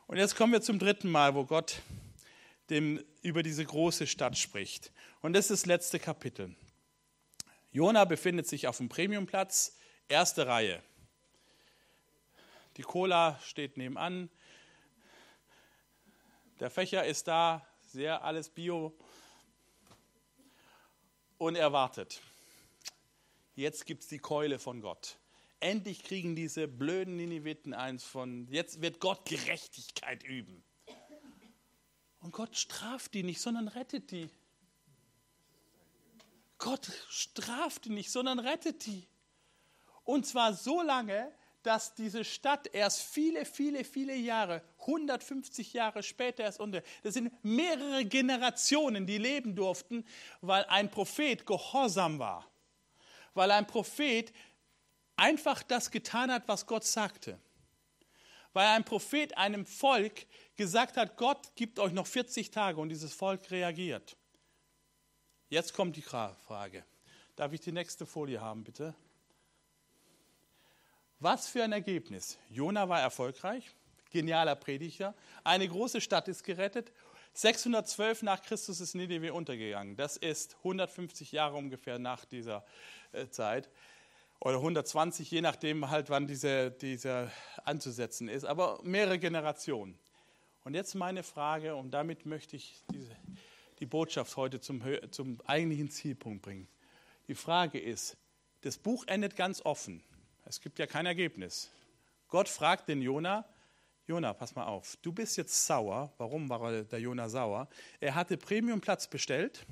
Und 0.08 0.18
jetzt 0.18 0.36
kommen 0.36 0.54
wir 0.54 0.62
zum 0.62 0.78
dritten 0.78 1.10
Mal, 1.10 1.34
wo 1.34 1.46
Gott 1.46 1.82
dem, 2.70 3.04
über 3.24 3.42
diese 3.42 3.66
große 3.66 4.06
Stadt 4.06 4.38
spricht. 4.38 4.92
Und 5.22 5.34
das 5.34 5.50
ist 5.50 5.64
das 5.64 5.66
letzte 5.66 6.00
Kapitel. 6.00 6.56
Jona 7.76 8.06
befindet 8.06 8.48
sich 8.48 8.70
auf 8.70 8.78
dem 8.78 8.88
Premiumplatz, 8.88 9.78
erste 10.08 10.48
Reihe. 10.48 10.82
Die 12.78 12.84
Cola 12.84 13.38
steht 13.44 13.76
nebenan. 13.76 14.30
Der 16.62 16.70
Fächer 16.70 17.04
ist 17.06 17.28
da, 17.28 17.68
sehr 17.82 18.24
alles 18.24 18.50
Bio. 18.50 18.98
Und 21.38 21.58
er 21.58 21.74
wartet. 21.74 22.22
Jetzt 23.56 23.86
gibt 23.86 24.04
es 24.04 24.08
die 24.08 24.20
Keule 24.20 24.58
von 24.58 24.80
Gott. 24.80 25.18
Endlich 25.60 26.02
kriegen 26.02 26.34
diese 26.34 26.70
blöden 26.70 27.18
Nineviten 27.18 27.74
eins 27.74 28.06
von, 28.06 28.48
jetzt 28.48 28.82
wird 28.82 29.02
Gott 29.02 29.26
Gerechtigkeit 29.26 30.24
üben. 30.24 30.64
Und 32.22 32.32
Gott 32.32 32.56
straft 32.56 33.14
die 33.14 33.24
nicht, 33.24 33.42
sondern 33.42 33.68
rettet 33.68 34.12
die. 34.12 34.30
Gott 36.58 36.92
straft 37.10 37.86
die 37.86 37.90
nicht, 37.90 38.12
sondern 38.12 38.40
rettet 38.40 38.86
die. 38.86 39.08
Und 40.04 40.26
zwar 40.26 40.54
so 40.54 40.82
lange, 40.82 41.32
dass 41.66 41.96
diese 41.96 42.24
Stadt 42.24 42.68
erst 42.74 43.02
viele, 43.02 43.44
viele, 43.44 43.84
viele 43.84 44.16
Jahre, 44.16 44.62
150 44.82 45.74
Jahre 45.74 46.04
später 46.04 46.44
erst 46.44 46.60
unter, 46.60 46.84
das 47.02 47.16
sind 47.16 47.32
mehrere 47.44 48.06
Generationen, 48.06 49.08
die 49.08 49.18
leben 49.18 49.56
durften, 49.56 50.06
weil 50.42 50.64
ein 50.66 50.92
Prophet 50.92 51.46
gehorsam 51.46 52.20
war. 52.20 52.48
Weil 53.34 53.50
ein 53.52 53.66
Prophet 53.66 54.32
einfach 55.16 55.64
das 55.64 55.90
getan 55.90 56.32
hat, 56.32 56.48
was 56.48 56.68
Gott 56.68 56.84
sagte. 56.84 57.40
Weil 58.54 58.68
ein 58.68 58.86
Prophet 58.86 59.36
einem 59.36 59.66
Volk 59.66 60.28
gesagt 60.56 60.98
hat, 60.98 61.18
Gott 61.18 61.56
gibt 61.56 61.80
euch 61.80 61.92
noch 61.94 62.08
40 62.08 62.52
Tage 62.52 62.80
und 62.80 62.90
dieses 62.90 63.14
Volk 63.14 63.50
reagiert. 63.50 64.16
Jetzt 65.56 65.74
kommt 65.74 65.96
die 65.96 66.02
Frage. 66.02 66.84
Darf 67.38 67.54
ich 67.54 67.62
die 67.62 67.72
nächste 67.72 68.06
Folie 68.06 68.42
haben, 68.42 68.66
bitte? 68.66 68.94
Was 71.22 71.48
für 71.48 71.64
ein 71.64 71.72
Ergebnis. 71.72 72.38
Jona 72.50 72.90
war 72.90 73.00
erfolgreich, 73.00 73.72
genialer 74.12 74.58
Prediger. 74.58 75.16
Eine 75.46 75.70
große 75.70 76.02
Stadt 76.02 76.28
ist 76.28 76.44
gerettet. 76.44 76.92
612 77.36 78.24
nach 78.24 78.42
Christus 78.42 78.82
ist 78.82 78.96
Nineveh 78.96 79.30
untergegangen. 79.30 79.96
Das 79.96 80.18
ist 80.18 80.58
150 80.58 81.32
Jahre 81.32 81.56
ungefähr 81.56 82.00
nach 82.00 82.26
dieser 82.26 82.66
äh, 83.14 83.30
Zeit. 83.30 83.70
Oder 84.42 84.58
120, 84.58 85.32
je 85.32 85.40
nachdem 85.40 85.90
halt, 85.90 86.10
wann 86.10 86.28
diese, 86.28 86.70
diese 86.70 87.32
anzusetzen 87.64 88.28
ist. 88.28 88.44
Aber 88.44 88.82
mehrere 88.84 89.20
Generationen. 89.20 89.98
Und 90.66 90.74
jetzt 90.74 90.96
meine 90.96 91.24
Frage, 91.24 91.78
und 91.78 91.92
damit 91.92 92.26
möchte 92.26 92.58
ich 92.58 92.84
diese, 92.92 93.16
die 93.80 93.86
Botschaft 93.86 94.36
heute 94.38 94.60
zum, 94.60 94.82
zum 95.12 95.40
eigentlichen 95.46 95.90
Zielpunkt 95.90 96.42
bringen. 96.42 96.68
Die 97.28 97.36
Frage 97.36 97.80
ist, 97.80 98.18
das 98.62 98.78
Buch 98.78 99.06
endet 99.08 99.36
ganz 99.36 99.62
offen. 99.64 100.04
Es 100.46 100.62
gibt 100.62 100.80
ja 100.80 100.88
kein 100.88 101.06
Ergebnis. 101.06 101.70
Gott 102.28 102.50
fragt 102.50 102.88
den 102.90 103.02
Jona, 103.02 103.46
Jona, 104.08 104.34
pass 104.34 104.54
mal 104.56 104.66
auf, 104.66 104.98
du 105.02 105.12
bist 105.12 105.36
jetzt 105.38 105.66
sauer. 105.66 106.14
Warum 106.18 106.48
war 106.50 106.84
der 106.84 107.00
Jona 107.00 107.28
sauer? 107.28 107.68
Er 108.00 108.14
hatte 108.14 108.38
Premiumplatz 108.38 109.08
bestellt 109.08 109.66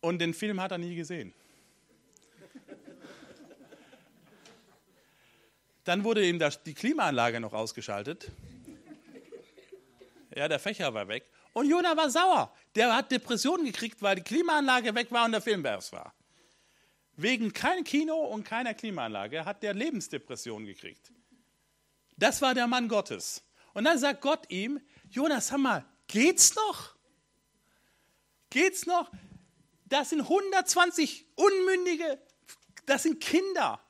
und 0.00 0.18
den 0.18 0.32
Film 0.32 0.60
hat 0.60 0.72
er 0.72 0.78
nie 0.78 0.94
gesehen. 0.94 1.34
Dann 5.84 6.04
wurde 6.04 6.26
ihm 6.26 6.38
die 6.66 6.74
Klimaanlage 6.74 7.40
noch 7.40 7.52
ausgeschaltet. 7.54 8.30
Ja, 10.34 10.48
der 10.48 10.58
Fächer 10.58 10.92
war 10.92 11.08
weg. 11.08 11.30
Und 11.52 11.68
Jona 11.68 11.96
war 11.96 12.10
sauer. 12.10 12.52
Der 12.74 12.94
hat 12.94 13.10
Depressionen 13.10 13.66
gekriegt, 13.66 14.00
weil 14.02 14.16
die 14.16 14.22
Klimaanlage 14.22 14.94
weg 14.94 15.10
war 15.10 15.24
und 15.24 15.32
der 15.32 15.40
Film 15.40 15.64
war. 15.64 16.14
Wegen 17.16 17.52
kein 17.52 17.82
Kino 17.82 18.16
und 18.16 18.44
keiner 18.44 18.74
Klimaanlage 18.74 19.44
hat 19.44 19.62
der 19.62 19.74
Lebensdepression 19.74 20.64
gekriegt. 20.64 21.12
Das 22.16 22.42
war 22.42 22.54
der 22.54 22.66
Mann 22.66 22.88
Gottes. 22.88 23.42
Und 23.74 23.84
dann 23.84 23.98
sagt 23.98 24.20
Gott 24.20 24.50
ihm, 24.50 24.80
Jonas, 25.10 25.48
sag 25.48 25.58
mal, 25.58 25.84
geht's 26.06 26.54
noch? 26.54 26.94
Geht's 28.50 28.86
noch? 28.86 29.10
Das 29.86 30.10
sind 30.10 30.20
120 30.20 31.26
Unmündige, 31.34 32.20
das 32.86 33.04
sind 33.04 33.20
Kinder. 33.20 33.80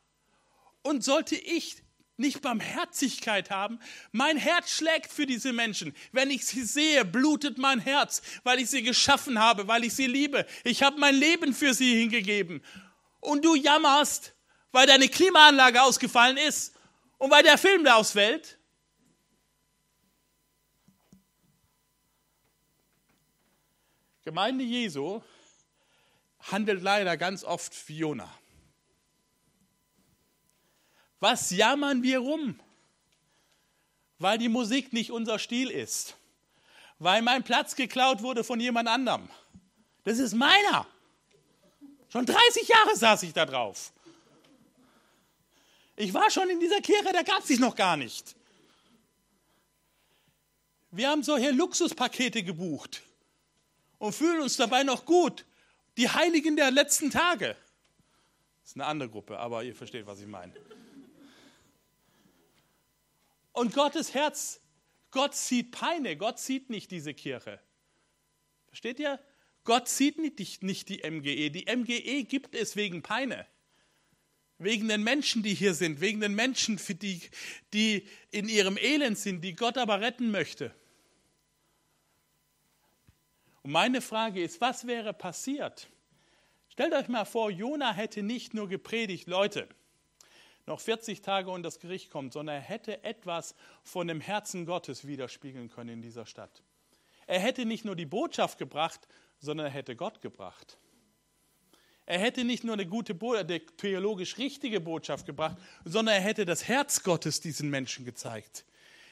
Und 0.83 1.05
sollte 1.05 1.37
ich 1.37 1.83
nicht 2.19 2.43
Barmherzigkeit 2.43 3.51
haben. 3.51 3.79
Mein 4.13 4.37
Herz 4.37 4.71
schlägt 4.71 5.13
für 5.13 5.25
diese 5.25 5.53
Menschen. 5.53 5.95
Wenn 6.13 6.31
ich 6.31 6.45
sie 6.45 6.65
sehe, 6.65 7.05
blutet 7.05 7.59
mein 7.59 7.81
Herz, 7.81 8.23
weil 8.43 8.59
ich 8.59 8.69
sie 8.69 8.83
geschaffen 8.83 9.39
habe, 9.39 9.69
weil 9.69 9.85
ich 9.85 9.95
sie 9.95 10.07
liebe. 10.07 10.45
Ich 10.65 10.83
habe 10.83 10.99
mein 10.99 11.15
Leben 11.15 11.55
für 11.55 11.73
sie 11.75 11.95
hingegeben 12.01 12.63
und 13.21 13.45
du 13.45 13.55
jammerst, 13.55 14.35
weil 14.73 14.87
deine 14.87 15.09
Klimaanlage 15.09 15.83
ausgefallen 15.83 16.37
ist 16.37 16.75
und 17.19 17.31
weil 17.31 17.43
der 17.43 17.59
Film 17.59 17.85
da 17.85 17.95
ausfällt? 17.95 18.59
Gemeinde 24.25 24.65
Jesu 24.65 25.23
handelt 26.41 26.83
leider 26.83 27.17
ganz 27.17 27.45
oft 27.45 27.89
wie 27.89 27.99
Jona. 27.99 28.38
Was 31.21 31.51
jammern 31.51 32.03
wir 32.03 32.21
rum? 32.21 32.59
Weil 34.19 34.39
die 34.39 34.49
Musik 34.49 34.93
nicht 34.93 35.11
unser 35.11 35.39
Stil 35.39 35.71
ist. 35.71 36.17
Weil 36.99 37.23
mein 37.23 37.45
Platz 37.45 37.77
geklaut 37.77 38.23
wurde 38.23 38.45
von 38.45 38.59
jemand 38.61 38.89
anderem. 38.89 39.29
Das 40.05 40.19
ist 40.19 40.35
meiner. 40.35 40.87
Schon 42.09 42.27
30 42.27 42.67
Jahre 42.69 42.97
saß 42.97 43.23
ich 43.25 43.33
da 43.33 43.45
drauf. 43.45 43.93
Ich 45.97 46.15
war 46.15 46.31
schon 46.31 46.49
in 46.49 46.61
dieser 46.61 46.81
Kirche, 46.81 47.13
da 47.13 47.23
gab 47.23 47.41
es 47.41 47.49
sich 47.49 47.59
noch 47.59 47.75
gar 47.75 47.97
nicht. 47.97 48.37
Wir 50.91 51.11
haben 51.11 51.23
solche 51.23 51.51
Luxuspakete 51.51 52.43
gebucht 52.43 53.03
und 53.99 54.15
fühlen 54.15 54.41
uns 54.41 54.57
dabei 54.57 54.85
noch 54.85 55.05
gut. 55.05 55.45
Die 55.97 56.09
Heiligen 56.09 56.57
der 56.57 56.71
letzten 56.71 57.11
Tage. 57.11 57.57
Das 58.63 58.71
ist 58.71 58.77
eine 58.77 58.87
andere 58.87 59.09
Gruppe, 59.11 59.39
aber 59.39 59.65
ihr 59.65 59.75
versteht, 59.75 60.07
was 60.07 60.21
ich 60.21 60.27
meine. 60.27 60.53
Und 63.53 63.75
Gottes 63.75 64.15
Herz, 64.15 64.61
Gott 65.11 65.35
sieht 65.35 65.73
Peine, 65.73 66.17
Gott 66.17 66.39
sieht 66.39 66.71
nicht 66.71 66.91
diese 66.91 67.15
Kirche. 67.15 67.61
Versteht 68.67 69.01
ihr? 69.01 69.19
Gott 69.65 69.89
sieht 69.89 70.19
nicht, 70.19 70.63
nicht 70.63 70.89
die 70.89 70.99
MGE. 70.99 71.51
Die 71.51 71.67
MGE 71.67 72.25
gibt 72.25 72.55
es 72.55 72.77
wegen 72.77 73.03
Peine. 73.03 73.47
Wegen 74.59 74.89
den 74.89 75.05
Menschen, 75.05 75.43
die 75.43 75.55
hier 75.55 75.75
sind, 75.75 76.01
wegen 76.01 76.21
den 76.21 76.35
Menschen, 76.35 76.81
die, 76.89 77.21
die 77.73 78.07
in 78.31 78.49
ihrem 78.49 78.77
Elend 78.77 79.19
sind, 79.19 79.43
die 79.43 79.55
Gott 79.55 79.79
aber 79.79 80.01
retten 80.01 80.31
möchte. 80.31 80.75
Und 83.63 83.73
meine 83.73 84.01
Frage 84.01 84.43
ist, 84.43 84.61
was 84.61 84.87
wäre 84.87 85.13
passiert? 85.13 85.89
Stellt 86.71 86.93
euch 86.93 87.09
mal 87.09 87.25
vor, 87.25 87.51
Jona 87.51 87.93
hätte 87.93 88.23
nicht 88.23 88.55
nur 88.55 88.69
gepredigt, 88.69 89.29
Leute, 89.29 89.69
noch 90.69 90.81
40 90.81 91.23
Tage 91.23 91.51
und 91.51 91.63
das 91.63 91.81
Gericht 91.81 92.11
kommt, 92.11 92.33
sondern 92.33 92.57
er 92.57 92.63
hätte 92.63 93.03
etwas 93.03 93.55
von 93.83 94.07
dem 94.07 94.21
Herzen 94.21 94.67
Gottes 94.67 95.07
widerspiegeln 95.07 95.69
können 95.69 95.91
in 95.91 96.03
dieser 96.03 96.27
Stadt. 96.27 96.63
Er 97.27 97.41
hätte 97.41 97.67
nicht 97.67 97.85
nur 97.85 97.97
die 97.97 98.07
Botschaft 98.07 98.59
gebracht, 98.59 99.09
sondern 99.39 99.67
er 99.67 99.73
hätte 99.73 99.97
Gott 99.97 100.23
gebracht. 100.23 100.79
Er 102.07 102.19
hätte 102.19 102.45
nicht 102.45 102.65
nur 102.65 102.73
eine 102.73 102.87
gute, 102.87 103.19
eine 103.37 103.61
theologisch 103.61 104.39
richtige 104.39 104.81
Botschaft 104.81 105.27
gebracht, 105.27 105.59
sondern 105.85 106.15
er 106.15 106.23
hätte 106.23 106.47
das 106.47 106.67
Herz 106.67 107.03
Gottes 107.03 107.41
diesen 107.41 107.69
Menschen 107.69 108.07
gezeigt. 108.07 108.65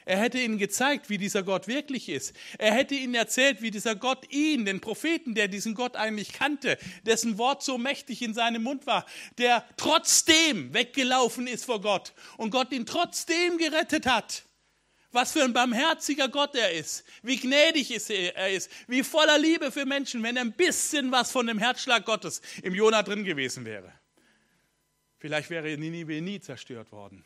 Er 0.07 0.19
hätte 0.19 0.39
ihnen 0.39 0.57
gezeigt, 0.57 1.09
wie 1.09 1.17
dieser 1.17 1.43
Gott 1.43 1.67
wirklich 1.67 2.07
ist. 2.07 2.33
Er 2.57 2.71
hätte 2.71 2.95
ihnen 2.95 3.13
erzählt, 3.13 3.61
wie 3.61 3.71
dieser 3.71 3.93
Gott 3.93 4.31
ihn, 4.31 4.63
den 4.63 4.79
Propheten, 4.79 5.35
der 5.35 5.49
diesen 5.49 5.75
Gott 5.75 5.97
eigentlich 5.97 6.31
kannte, 6.31 6.77
dessen 7.05 7.37
Wort 7.37 7.61
so 7.61 7.77
mächtig 7.77 8.21
in 8.21 8.33
seinem 8.33 8.63
Mund 8.63 8.87
war, 8.87 9.05
der 9.37 9.67
trotzdem 9.75 10.73
weggelaufen 10.73 11.45
ist 11.45 11.65
vor 11.65 11.81
Gott 11.81 12.13
und 12.37 12.51
Gott 12.51 12.71
ihn 12.71 12.85
trotzdem 12.85 13.57
gerettet 13.57 14.05
hat. 14.05 14.43
Was 15.11 15.33
für 15.33 15.43
ein 15.43 15.51
barmherziger 15.51 16.29
Gott 16.29 16.55
er 16.55 16.71
ist, 16.71 17.03
wie 17.21 17.35
gnädig 17.35 17.91
er 18.09 18.49
ist, 18.49 18.71
wie 18.87 19.03
voller 19.03 19.37
Liebe 19.37 19.73
für 19.73 19.85
Menschen, 19.85 20.23
wenn 20.23 20.37
ein 20.37 20.53
bisschen 20.53 21.11
was 21.11 21.33
von 21.33 21.47
dem 21.47 21.59
Herzschlag 21.59 22.05
Gottes 22.05 22.41
im 22.63 22.73
Jona 22.73 23.03
drin 23.03 23.25
gewesen 23.25 23.65
wäre. 23.65 23.91
Vielleicht 25.17 25.49
wäre 25.49 25.77
Ninive 25.77 26.21
nie 26.21 26.39
zerstört 26.39 26.93
worden. 26.93 27.25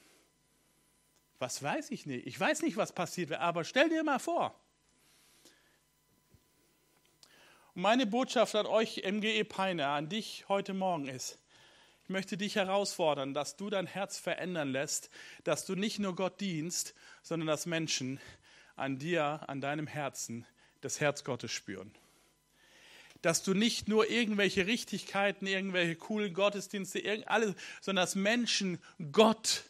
Was 1.42 1.64
weiß 1.64 1.90
ich 1.90 2.06
nicht? 2.06 2.28
Ich 2.28 2.40
weiß 2.40 2.62
nicht, 2.62 2.78
was 2.78 2.94
passiert 2.94 3.32
wäre, 3.32 3.42
aber 3.42 3.64
stell 3.64 3.90
dir 3.90 4.04
mal 4.04 4.20
vor. 4.20 4.54
Und 7.74 7.82
meine 7.82 8.06
Botschaft 8.06 8.54
an 8.54 8.68
euch, 8.68 9.02
MGE 9.04 9.44
Peine, 9.46 9.88
an 9.88 10.08
dich 10.08 10.46
heute 10.50 10.76
Morgen 10.76 11.08
ist, 11.08 11.40
ich 12.04 12.10
möchte 12.10 12.38
dich 12.38 12.58
herausfordern, 12.58 13.34
dass 13.34 13.58
du 13.58 13.72
dein 13.72 13.88
Herz 13.88 14.20
verändern 14.20 14.72
lässt, 14.72 15.10
dass 15.44 15.66
du 15.66 15.74
nicht 15.74 15.98
nur 15.98 16.16
Gott 16.16 16.40
dienst, 16.40 16.94
sondern 17.24 17.48
dass 17.48 17.66
Menschen 17.66 18.20
an 18.76 19.00
dir, 19.00 19.42
an 19.48 19.62
deinem 19.62 19.88
Herzen 19.88 20.46
das 20.82 21.00
Herz 21.00 21.24
Gottes 21.24 21.52
spüren. 21.52 21.92
Dass 23.24 23.42
du 23.42 23.56
nicht 23.56 23.88
nur 23.88 24.08
irgendwelche 24.12 24.68
Richtigkeiten, 24.68 25.48
irgendwelche 25.48 25.96
coolen 25.96 26.36
Gottesdienste, 26.36 27.24
alles, 27.26 27.56
sondern 27.82 28.04
dass 28.04 28.14
Menschen 28.14 28.78
Gott 29.12 29.64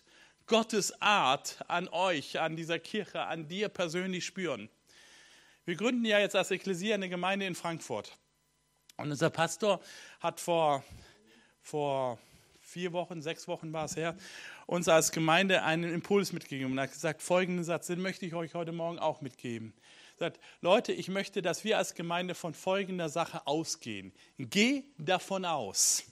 Gottes 0.52 1.02
Art 1.02 1.64
an 1.70 1.88
euch, 1.88 2.38
an 2.38 2.58
dieser 2.58 2.78
Kirche, 2.78 3.22
an 3.22 3.48
dir 3.48 3.70
persönlich 3.70 4.26
spüren. 4.26 4.68
Wir 5.64 5.78
gründen 5.78 6.04
ja 6.04 6.20
jetzt 6.20 6.36
als 6.36 6.52
Ekklesia 6.52 6.96
eine 6.96 7.08
Gemeinde 7.08 7.46
in 7.46 7.56
Frankfurt. 7.56 8.18
Und 8.98 9.12
unser 9.12 9.30
Pastor 9.30 9.80
hat 10.20 10.42
vor, 10.42 10.84
vor 11.62 12.20
vier 12.60 12.92
Wochen, 12.92 13.22
sechs 13.22 13.48
Wochen 13.48 13.72
war 13.72 13.86
es 13.86 13.96
her, 13.96 14.18
uns 14.66 14.90
als 14.90 15.14
Gemeinde 15.14 15.64
einen 15.64 15.90
Impuls 15.94 16.34
mitgegeben 16.34 16.74
und 16.74 16.82
hat 16.82 16.92
gesagt, 16.92 17.22
folgenden 17.22 17.64
Satz, 17.64 17.88
den 17.88 18.02
möchte 18.02 18.26
ich 18.26 18.34
euch 18.34 18.54
heute 18.54 18.74
Morgen 18.74 19.00
auch 19.00 19.22
mitgeben. 19.22 19.74
Er 20.18 20.32
sagt, 20.32 20.42
Leute, 20.60 20.92
ich 20.92 21.08
möchte, 21.08 21.42
dass 21.42 21.64
wir 21.64 21.78
als 21.78 21.96
Gemeinde 21.96 22.36
von 22.36 22.54
folgender 22.54 23.08
Sache 23.08 23.48
ausgehen. 23.48 24.12
Geh 24.38 24.84
davon 24.98 25.46
aus, 25.46 26.04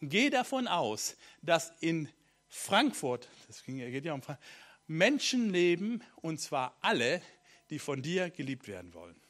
geh 0.00 0.30
davon 0.30 0.68
aus, 0.68 1.16
dass 1.42 1.72
in 1.80 2.08
Frankfurt, 2.56 3.28
das 3.48 3.64
geht 3.64 4.04
ja 4.04 4.14
um 4.14 4.22
Frankfurt, 4.22 4.48
Menschen 4.86 5.50
leben, 5.50 6.02
und 6.22 6.40
zwar 6.40 6.78
alle, 6.80 7.20
die 7.68 7.80
von 7.80 8.00
dir 8.00 8.30
geliebt 8.30 8.68
werden 8.68 8.94
wollen. 8.94 9.20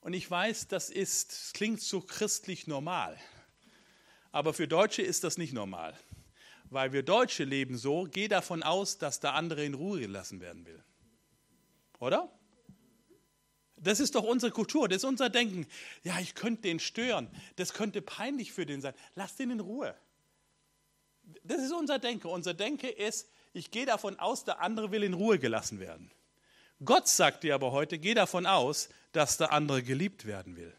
Und 0.00 0.14
ich 0.14 0.30
weiß, 0.30 0.68
das 0.68 0.88
ist, 0.88 1.32
das 1.32 1.52
klingt 1.52 1.82
so 1.82 2.00
christlich 2.00 2.68
normal. 2.68 3.18
Aber 4.30 4.54
für 4.54 4.68
Deutsche 4.68 5.02
ist 5.02 5.24
das 5.24 5.36
nicht 5.36 5.52
normal. 5.52 5.98
Weil 6.70 6.92
wir 6.92 7.02
Deutsche 7.02 7.42
leben 7.42 7.76
so, 7.76 8.06
geh 8.08 8.28
davon 8.28 8.62
aus, 8.62 8.98
dass 8.98 9.18
der 9.18 9.34
andere 9.34 9.64
in 9.64 9.74
Ruhe 9.74 9.98
gelassen 9.98 10.40
werden 10.40 10.64
will. 10.66 10.82
Oder? 11.98 12.32
Das 13.76 13.98
ist 13.98 14.14
doch 14.14 14.24
unsere 14.24 14.52
Kultur, 14.52 14.88
das 14.88 14.98
ist 14.98 15.04
unser 15.04 15.28
Denken. 15.28 15.66
Ja, 16.04 16.20
ich 16.20 16.36
könnte 16.36 16.62
den 16.62 16.78
stören, 16.78 17.28
das 17.56 17.74
könnte 17.74 18.00
peinlich 18.00 18.52
für 18.52 18.64
den 18.64 18.80
sein. 18.80 18.94
Lass 19.16 19.34
den 19.34 19.50
in 19.50 19.60
Ruhe. 19.60 19.94
Das 21.44 21.62
ist 21.62 21.72
unser 21.72 21.98
Denken. 21.98 22.26
Unser 22.28 22.54
Denken 22.54 22.86
ist, 22.86 23.30
ich 23.52 23.70
gehe 23.70 23.86
davon 23.86 24.18
aus, 24.18 24.44
der 24.44 24.60
andere 24.60 24.90
will 24.90 25.02
in 25.02 25.14
Ruhe 25.14 25.38
gelassen 25.38 25.78
werden. 25.78 26.10
Gott 26.84 27.06
sagt 27.06 27.44
dir 27.44 27.54
aber 27.54 27.70
heute, 27.70 27.98
geh 27.98 28.14
davon 28.14 28.46
aus, 28.46 28.88
dass 29.12 29.36
der 29.36 29.52
andere 29.52 29.82
geliebt 29.82 30.26
werden 30.26 30.56
will. 30.56 30.74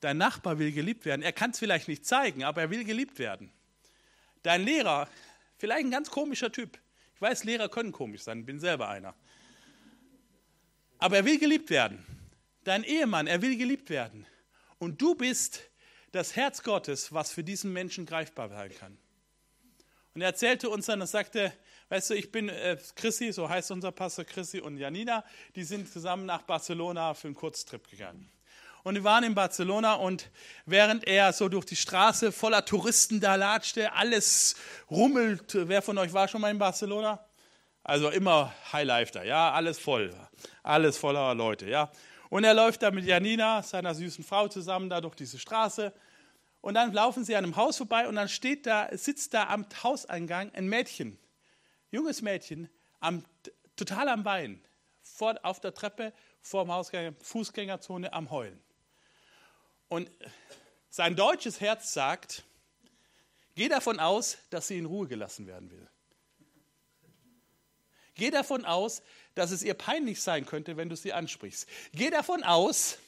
Dein 0.00 0.16
Nachbar 0.16 0.58
will 0.58 0.72
geliebt 0.72 1.04
werden. 1.04 1.22
Er 1.22 1.32
kann 1.32 1.50
es 1.50 1.58
vielleicht 1.58 1.86
nicht 1.86 2.06
zeigen, 2.06 2.42
aber 2.42 2.62
er 2.62 2.70
will 2.70 2.84
geliebt 2.84 3.18
werden. 3.18 3.52
Dein 4.42 4.64
Lehrer, 4.64 5.08
vielleicht 5.58 5.84
ein 5.84 5.90
ganz 5.90 6.10
komischer 6.10 6.50
Typ. 6.50 6.78
Ich 7.14 7.20
weiß, 7.20 7.44
Lehrer 7.44 7.68
können 7.68 7.92
komisch 7.92 8.22
sein, 8.22 8.46
bin 8.46 8.58
selber 8.58 8.88
einer. 8.88 9.14
Aber 10.98 11.16
er 11.16 11.24
will 11.26 11.38
geliebt 11.38 11.68
werden. 11.68 12.04
Dein 12.64 12.82
Ehemann, 12.82 13.26
er 13.26 13.42
will 13.42 13.56
geliebt 13.56 13.90
werden. 13.90 14.26
Und 14.78 15.00
du 15.00 15.14
bist 15.14 15.60
das 16.12 16.34
Herz 16.34 16.62
Gottes, 16.62 17.12
was 17.12 17.30
für 17.30 17.44
diesen 17.44 17.72
Menschen 17.72 18.06
greifbar 18.06 18.48
sein 18.48 18.74
kann. 18.74 18.98
Und 20.14 20.22
er 20.22 20.28
erzählte 20.28 20.68
uns 20.68 20.86
dann, 20.86 21.00
er 21.00 21.06
sagte, 21.06 21.52
weißt 21.88 22.10
du, 22.10 22.14
ich 22.14 22.32
bin 22.32 22.48
äh, 22.48 22.76
Chrissy, 22.96 23.32
so 23.32 23.48
heißt 23.48 23.70
unser 23.70 23.92
Pastor 23.92 24.24
Chrissy 24.24 24.60
und 24.60 24.76
Janina, 24.76 25.24
die 25.54 25.62
sind 25.62 25.90
zusammen 25.90 26.26
nach 26.26 26.42
Barcelona 26.42 27.14
für 27.14 27.28
einen 27.28 27.36
Kurztrip 27.36 27.88
gegangen. 27.88 28.30
Und 28.82 28.94
wir 28.94 29.04
waren 29.04 29.24
in 29.24 29.34
Barcelona 29.34 29.94
und 29.94 30.30
während 30.64 31.06
er 31.06 31.32
so 31.32 31.48
durch 31.48 31.66
die 31.66 31.76
Straße 31.76 32.32
voller 32.32 32.64
Touristen 32.64 33.20
da 33.20 33.34
latschte, 33.34 33.92
alles 33.92 34.56
rummelt. 34.90 35.52
Wer 35.54 35.82
von 35.82 35.98
euch 35.98 36.12
war 36.12 36.28
schon 36.28 36.40
mal 36.40 36.50
in 36.50 36.58
Barcelona? 36.58 37.24
Also 37.84 38.08
immer 38.08 38.52
Highlife 38.72 39.12
da, 39.12 39.22
ja, 39.22 39.52
alles 39.52 39.78
voll, 39.78 40.14
alles 40.62 40.96
voller 40.96 41.34
Leute, 41.34 41.68
ja. 41.68 41.90
Und 42.30 42.44
er 42.44 42.54
läuft 42.54 42.82
da 42.82 42.90
mit 42.90 43.04
Janina, 43.04 43.62
seiner 43.62 43.94
süßen 43.94 44.24
Frau, 44.24 44.48
zusammen 44.48 44.88
da 44.88 45.00
durch 45.00 45.14
diese 45.14 45.38
Straße 45.38 45.92
und 46.60 46.74
dann 46.74 46.92
laufen 46.92 47.24
sie 47.24 47.36
an 47.36 47.44
einem 47.44 47.56
Haus 47.56 47.78
vorbei 47.78 48.06
und 48.06 48.16
dann 48.16 48.28
steht 48.28 48.66
da, 48.66 48.88
sitzt 48.92 49.34
da 49.34 49.48
am 49.48 49.66
Hauseingang 49.82 50.52
ein 50.54 50.66
Mädchen, 50.66 51.18
junges 51.90 52.22
Mädchen, 52.22 52.68
am, 53.00 53.24
total 53.76 54.08
am 54.08 54.22
Bein, 54.22 54.60
vor, 55.02 55.38
auf 55.42 55.60
der 55.60 55.74
Treppe 55.74 56.12
vor 56.40 56.64
dem 56.64 56.72
Hausgang, 56.72 57.16
Fußgängerzone 57.20 58.12
am 58.12 58.30
Heulen. 58.30 58.60
Und 59.88 60.10
sein 60.90 61.16
deutsches 61.16 61.60
Herz 61.60 61.92
sagt, 61.92 62.44
geh 63.54 63.68
davon 63.68 63.98
aus, 63.98 64.38
dass 64.50 64.68
sie 64.68 64.78
in 64.78 64.86
Ruhe 64.86 65.08
gelassen 65.08 65.46
werden 65.46 65.70
will. 65.70 65.88
Geh 68.14 68.30
davon 68.30 68.64
aus, 68.64 69.02
dass 69.34 69.50
es 69.50 69.62
ihr 69.62 69.74
peinlich 69.74 70.20
sein 70.20 70.44
könnte, 70.44 70.76
wenn 70.76 70.88
du 70.88 70.96
sie 70.96 71.12
ansprichst. 71.12 71.66
Geh 71.92 72.10
davon 72.10 72.42
aus, 72.42 72.98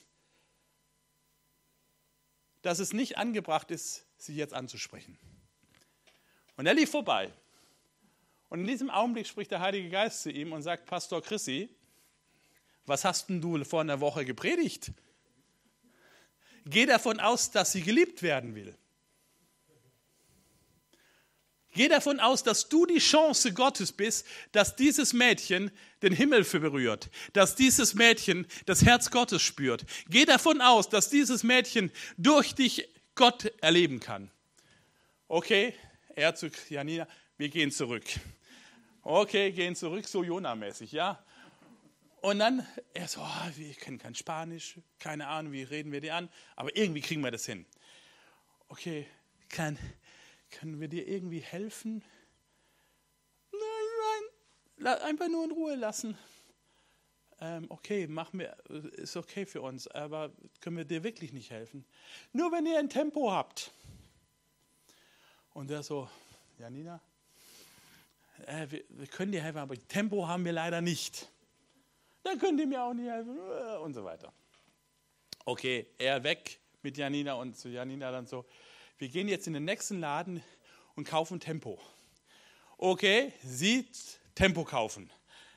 dass 2.62 2.78
es 2.78 2.92
nicht 2.92 3.18
angebracht 3.18 3.70
ist, 3.70 4.06
sie 4.16 4.34
jetzt 4.34 4.54
anzusprechen. 4.54 5.18
Und 6.56 6.66
er 6.66 6.74
lief 6.74 6.90
vorbei. 6.90 7.32
Und 8.48 8.60
in 8.60 8.66
diesem 8.66 8.90
Augenblick 8.90 9.26
spricht 9.26 9.50
der 9.50 9.60
Heilige 9.60 9.88
Geist 9.88 10.22
zu 10.22 10.30
ihm 10.30 10.52
und 10.52 10.62
sagt, 10.62 10.86
Pastor 10.86 11.22
Chrissy, 11.22 11.68
was 12.86 13.04
hast 13.04 13.28
denn 13.28 13.40
du 13.40 13.62
vor 13.64 13.80
einer 13.80 14.00
Woche 14.00 14.24
gepredigt? 14.24 14.92
Geh 16.64 16.86
davon 16.86 17.18
aus, 17.18 17.50
dass 17.50 17.72
sie 17.72 17.82
geliebt 17.82 18.22
werden 18.22 18.54
will. 18.54 18.76
Geh 21.72 21.88
davon 21.88 22.20
aus, 22.20 22.42
dass 22.42 22.68
du 22.68 22.84
die 22.84 22.98
Chance 22.98 23.52
Gottes 23.52 23.92
bist, 23.92 24.26
dass 24.52 24.76
dieses 24.76 25.12
Mädchen 25.12 25.70
den 26.02 26.12
Himmel 26.12 26.44
berührt, 26.44 27.10
dass 27.32 27.56
dieses 27.56 27.94
Mädchen 27.94 28.46
das 28.66 28.84
Herz 28.84 29.10
Gottes 29.10 29.40
spürt. 29.40 29.84
Geh 30.08 30.26
davon 30.26 30.60
aus, 30.60 30.88
dass 30.88 31.08
dieses 31.08 31.42
Mädchen 31.42 31.90
durch 32.18 32.54
dich 32.54 32.88
Gott 33.14 33.52
erleben 33.62 34.00
kann. 34.00 34.30
Okay, 35.28 35.74
er 36.14 36.34
zu 36.34 36.50
Janina, 36.68 37.08
wir 37.38 37.48
gehen 37.48 37.70
zurück. 37.70 38.04
Okay, 39.02 39.50
gehen 39.50 39.74
zurück, 39.74 40.06
so 40.06 40.22
Jona-mäßig, 40.22 40.92
ja. 40.92 41.24
Und 42.20 42.38
dann, 42.38 42.66
er 42.94 43.08
so, 43.08 43.20
oh, 43.20 43.50
wir 43.56 43.74
kennen 43.74 43.98
kein 43.98 44.14
Spanisch, 44.14 44.76
keine 44.98 45.26
Ahnung, 45.26 45.52
wie 45.52 45.64
reden 45.64 45.90
wir 45.90 46.00
die 46.00 46.10
an, 46.10 46.28
aber 46.54 46.76
irgendwie 46.76 47.00
kriegen 47.00 47.22
wir 47.22 47.30
das 47.32 47.46
hin. 47.46 47.66
Okay, 48.68 49.06
kann, 49.48 49.76
können 50.52 50.80
wir 50.80 50.88
dir 50.88 51.08
irgendwie 51.08 51.40
helfen? 51.40 52.04
Nein, 53.50 54.30
nein, 54.76 54.98
einfach 55.02 55.28
nur 55.28 55.44
in 55.44 55.50
Ruhe 55.50 55.74
lassen. 55.74 56.16
Ähm, 57.40 57.66
okay, 57.70 58.06
machen 58.06 58.38
wir, 58.38 58.56
ist 58.68 59.16
okay 59.16 59.46
für 59.46 59.62
uns, 59.62 59.88
aber 59.88 60.30
können 60.60 60.76
wir 60.76 60.84
dir 60.84 61.02
wirklich 61.02 61.32
nicht 61.32 61.50
helfen? 61.50 61.84
Nur 62.32 62.52
wenn 62.52 62.66
ihr 62.66 62.78
ein 62.78 62.88
Tempo 62.88 63.32
habt. 63.32 63.72
Und 65.52 65.70
der 65.70 65.82
so, 65.82 66.08
Janina, 66.58 67.00
äh, 68.46 68.70
wir, 68.70 68.84
wir 68.90 69.06
können 69.08 69.32
dir 69.32 69.42
helfen, 69.42 69.58
aber 69.58 69.74
Tempo 69.88 70.28
haben 70.28 70.44
wir 70.44 70.52
leider 70.52 70.80
nicht. 70.80 71.28
Dann 72.22 72.38
könnt 72.38 72.60
ihr 72.60 72.66
mir 72.68 72.82
auch 72.82 72.94
nicht 72.94 73.10
helfen 73.10 73.36
und 73.82 73.94
so 73.94 74.04
weiter. 74.04 74.32
Okay, 75.44 75.88
er 75.98 76.22
weg 76.22 76.60
mit 76.82 76.96
Janina 76.96 77.34
und 77.34 77.56
zu 77.56 77.68
Janina 77.68 78.12
dann 78.12 78.26
so, 78.26 78.44
wir 78.98 79.08
gehen 79.08 79.28
jetzt 79.28 79.46
in 79.46 79.52
den 79.52 79.64
nächsten 79.64 80.00
Laden 80.00 80.42
und 80.94 81.08
kaufen 81.08 81.40
Tempo. 81.40 81.80
Okay, 82.78 83.32
sie 83.42 83.86
Tempo 84.34 84.64
kaufen. 84.64 85.10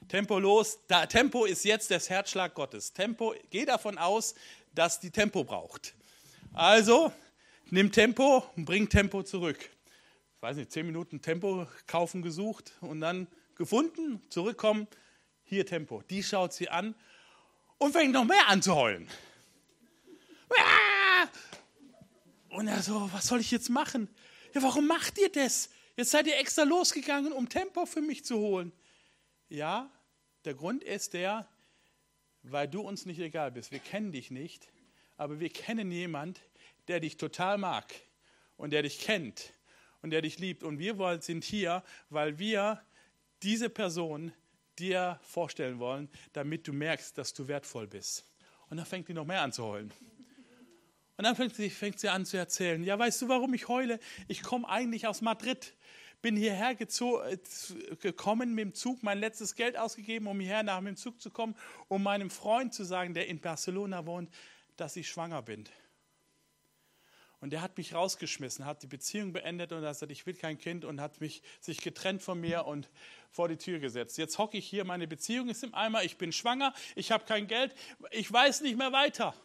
Tempo 0.08 0.40
los. 0.40 0.80
Da, 0.88 1.06
Tempo 1.06 1.46
ist 1.46 1.66
jetzt 1.66 1.90
das 1.92 2.10
Herzschlag 2.10 2.54
Gottes. 2.54 2.94
Tempo, 2.94 3.34
geh 3.50 3.66
davon 3.66 3.98
aus, 3.98 4.36
dass 4.74 5.00
die 5.00 5.12
Tempo 5.12 5.44
braucht. 5.44 5.96
Also, 6.54 7.12
nimm 7.70 7.92
Tempo 7.92 8.44
und 8.56 8.66
bring 8.66 8.88
Tempo 8.90 9.24
zurück. 9.24 9.58
Ich 10.36 10.42
weiß 10.42 10.58
nicht, 10.58 10.72
zehn 10.72 10.86
Minuten 10.86 11.22
Tempo 11.22 11.66
kaufen 11.88 12.22
gesucht 12.22 12.74
und 12.82 13.02
dann 13.02 13.28
gefunden, 13.56 14.22
zurückkommen, 14.30 14.88
hier 15.44 15.66
Tempo. 15.66 16.04
Die 16.10 16.22
schaut 16.22 16.54
sie 16.54 16.70
an 16.70 16.94
und 17.78 17.94
fängt 17.94 18.14
noch 18.14 18.26
mehr 18.26 18.48
an 18.48 18.62
zu 18.62 18.76
heulen. 18.76 19.08
Ah! 20.58 21.28
Und 22.56 22.70
er 22.70 22.82
so, 22.82 23.10
was 23.12 23.28
soll 23.28 23.42
ich 23.42 23.52
jetzt 23.52 23.70
machen? 23.70 24.08
Ja, 24.54 24.64
warum 24.64 24.88
macht 24.88 25.18
ihr 25.18 25.30
das? 25.30 25.70
Jetzt 25.98 26.12
seid 26.12 26.26
ihr 26.26 26.38
extra 26.38 26.64
losgegangen, 26.64 27.34
um 27.34 27.50
Tempo 27.50 27.86
für 27.86 28.00
mich 28.00 28.24
zu 28.24 28.38
holen. 28.38 28.72
Ja, 29.50 29.92
der 30.46 30.54
Grund 30.54 30.82
ist 30.82 31.14
der, 31.14 31.50
weil 32.44 32.70
du 32.70 32.80
uns 32.80 33.06
nicht 33.06 33.20
egal 33.20 33.52
bist. 33.52 33.74
Wir 33.74 33.80
kennen 33.80 34.14
dich 34.14 34.32
nicht, 34.32 34.70
aber 35.18 35.42
wir 35.42 35.50
kennen 35.50 35.92
jemand, 35.92 36.40
der 36.88 37.02
dich 37.02 37.18
total 37.18 37.58
mag 37.58 37.94
und 38.56 38.72
der 38.72 38.84
dich 38.84 39.00
kennt 39.00 39.54
und 40.02 40.12
der 40.12 40.22
dich 40.22 40.40
liebt. 40.40 40.64
Und 40.64 40.80
wir 40.80 41.22
sind 41.22 41.44
hier, 41.44 41.84
weil 42.10 42.40
wir 42.40 42.82
diese 43.44 43.70
Person 43.70 44.32
dir 44.80 45.20
vorstellen 45.24 45.80
wollen, 45.80 46.10
damit 46.32 46.70
du 46.70 46.72
merkst, 46.72 47.18
dass 47.18 47.34
du 47.34 47.50
wertvoll 47.50 47.88
bist. 47.88 48.24
Und 48.70 48.78
dann 48.78 48.86
fängt 48.86 49.10
die 49.10 49.14
noch 49.14 49.26
mehr 49.26 49.42
an 49.42 49.52
zu 49.52 49.66
heulen. 49.66 49.92
Und 51.18 51.24
dann 51.24 51.36
fängt 51.36 51.56
sie, 51.56 51.70
fängt 51.70 52.00
sie 52.00 52.10
an 52.10 52.26
zu 52.26 52.38
erzählen, 52.38 52.84
ja, 52.84 53.00
weißt 53.00 53.22
du, 53.22 53.28
warum 53.30 53.54
ich 53.54 53.68
heule? 53.68 54.00
Ich 54.28 54.44
komme 54.44 54.68
eigentlich 54.68 55.08
aus 55.08 55.22
Madrid, 55.22 55.74
bin 56.22 56.36
hierher 56.36 56.76
gekommen 56.76 58.54
mit 58.54 58.66
dem 58.66 58.74
Zug, 58.74 59.04
mein 59.04 59.20
letztes 59.20 59.56
Geld 59.56 59.78
ausgegeben, 59.78 60.28
um 60.28 60.40
hierher 60.40 60.64
nach 60.64 60.82
dem 60.82 60.96
Zug 60.98 61.22
zu 61.22 61.30
kommen, 61.30 61.56
um 61.88 62.04
meinem 62.04 62.30
Freund 62.30 62.74
zu 62.74 62.84
sagen, 62.84 63.14
der 63.14 63.28
in 63.28 63.40
Barcelona 63.40 64.06
wohnt, 64.06 64.30
dass 64.76 64.96
ich 64.96 65.08
schwanger 65.08 65.42
bin. 65.42 65.66
Und 67.42 67.52
der 67.52 67.62
hat 67.62 67.78
mich 67.78 67.94
rausgeschmissen, 67.94 68.66
hat 68.66 68.82
die 68.82 68.88
Beziehung 68.88 69.32
beendet 69.32 69.72
und 69.72 69.84
hat 69.84 69.94
gesagt, 69.94 70.12
ich 70.12 70.26
will 70.26 70.34
kein 70.34 70.58
Kind 70.58 70.84
und 70.84 71.00
hat 71.00 71.22
mich 71.22 71.44
sich 71.60 71.80
getrennt 71.80 72.24
von 72.24 72.42
mir 72.42 72.66
und 72.66 72.90
vor 73.30 73.48
die 73.48 73.58
Tür 73.58 73.80
gesetzt. 73.80 74.18
Jetzt 74.18 74.38
hocke 74.40 74.58
ich 74.58 74.68
hier, 74.68 74.84
meine 74.84 75.08
Beziehung 75.08 75.50
ist 75.50 75.64
im 75.64 75.76
Eimer, 75.76 76.04
ich 76.04 76.18
bin 76.18 76.32
schwanger, 76.32 76.74
ich 76.96 77.12
habe 77.12 77.26
kein 77.26 77.48
Geld, 77.48 77.76
ich 78.12 78.32
weiß 78.32 78.62
nicht 78.62 78.78
mehr 78.78 78.92
weiter. 78.92 79.36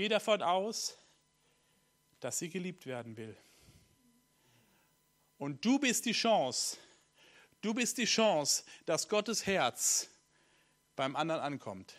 Geh 0.00 0.08
davon 0.08 0.40
aus, 0.40 0.96
dass 2.20 2.38
sie 2.38 2.48
geliebt 2.48 2.86
werden 2.86 3.18
will. 3.18 3.36
Und 5.36 5.62
du 5.62 5.78
bist 5.78 6.06
die 6.06 6.12
Chance, 6.12 6.78
du 7.60 7.74
bist 7.74 7.98
die 7.98 8.06
Chance, 8.06 8.64
dass 8.86 9.10
Gottes 9.10 9.44
Herz 9.44 10.08
beim 10.96 11.16
anderen 11.16 11.42
ankommt 11.42 11.94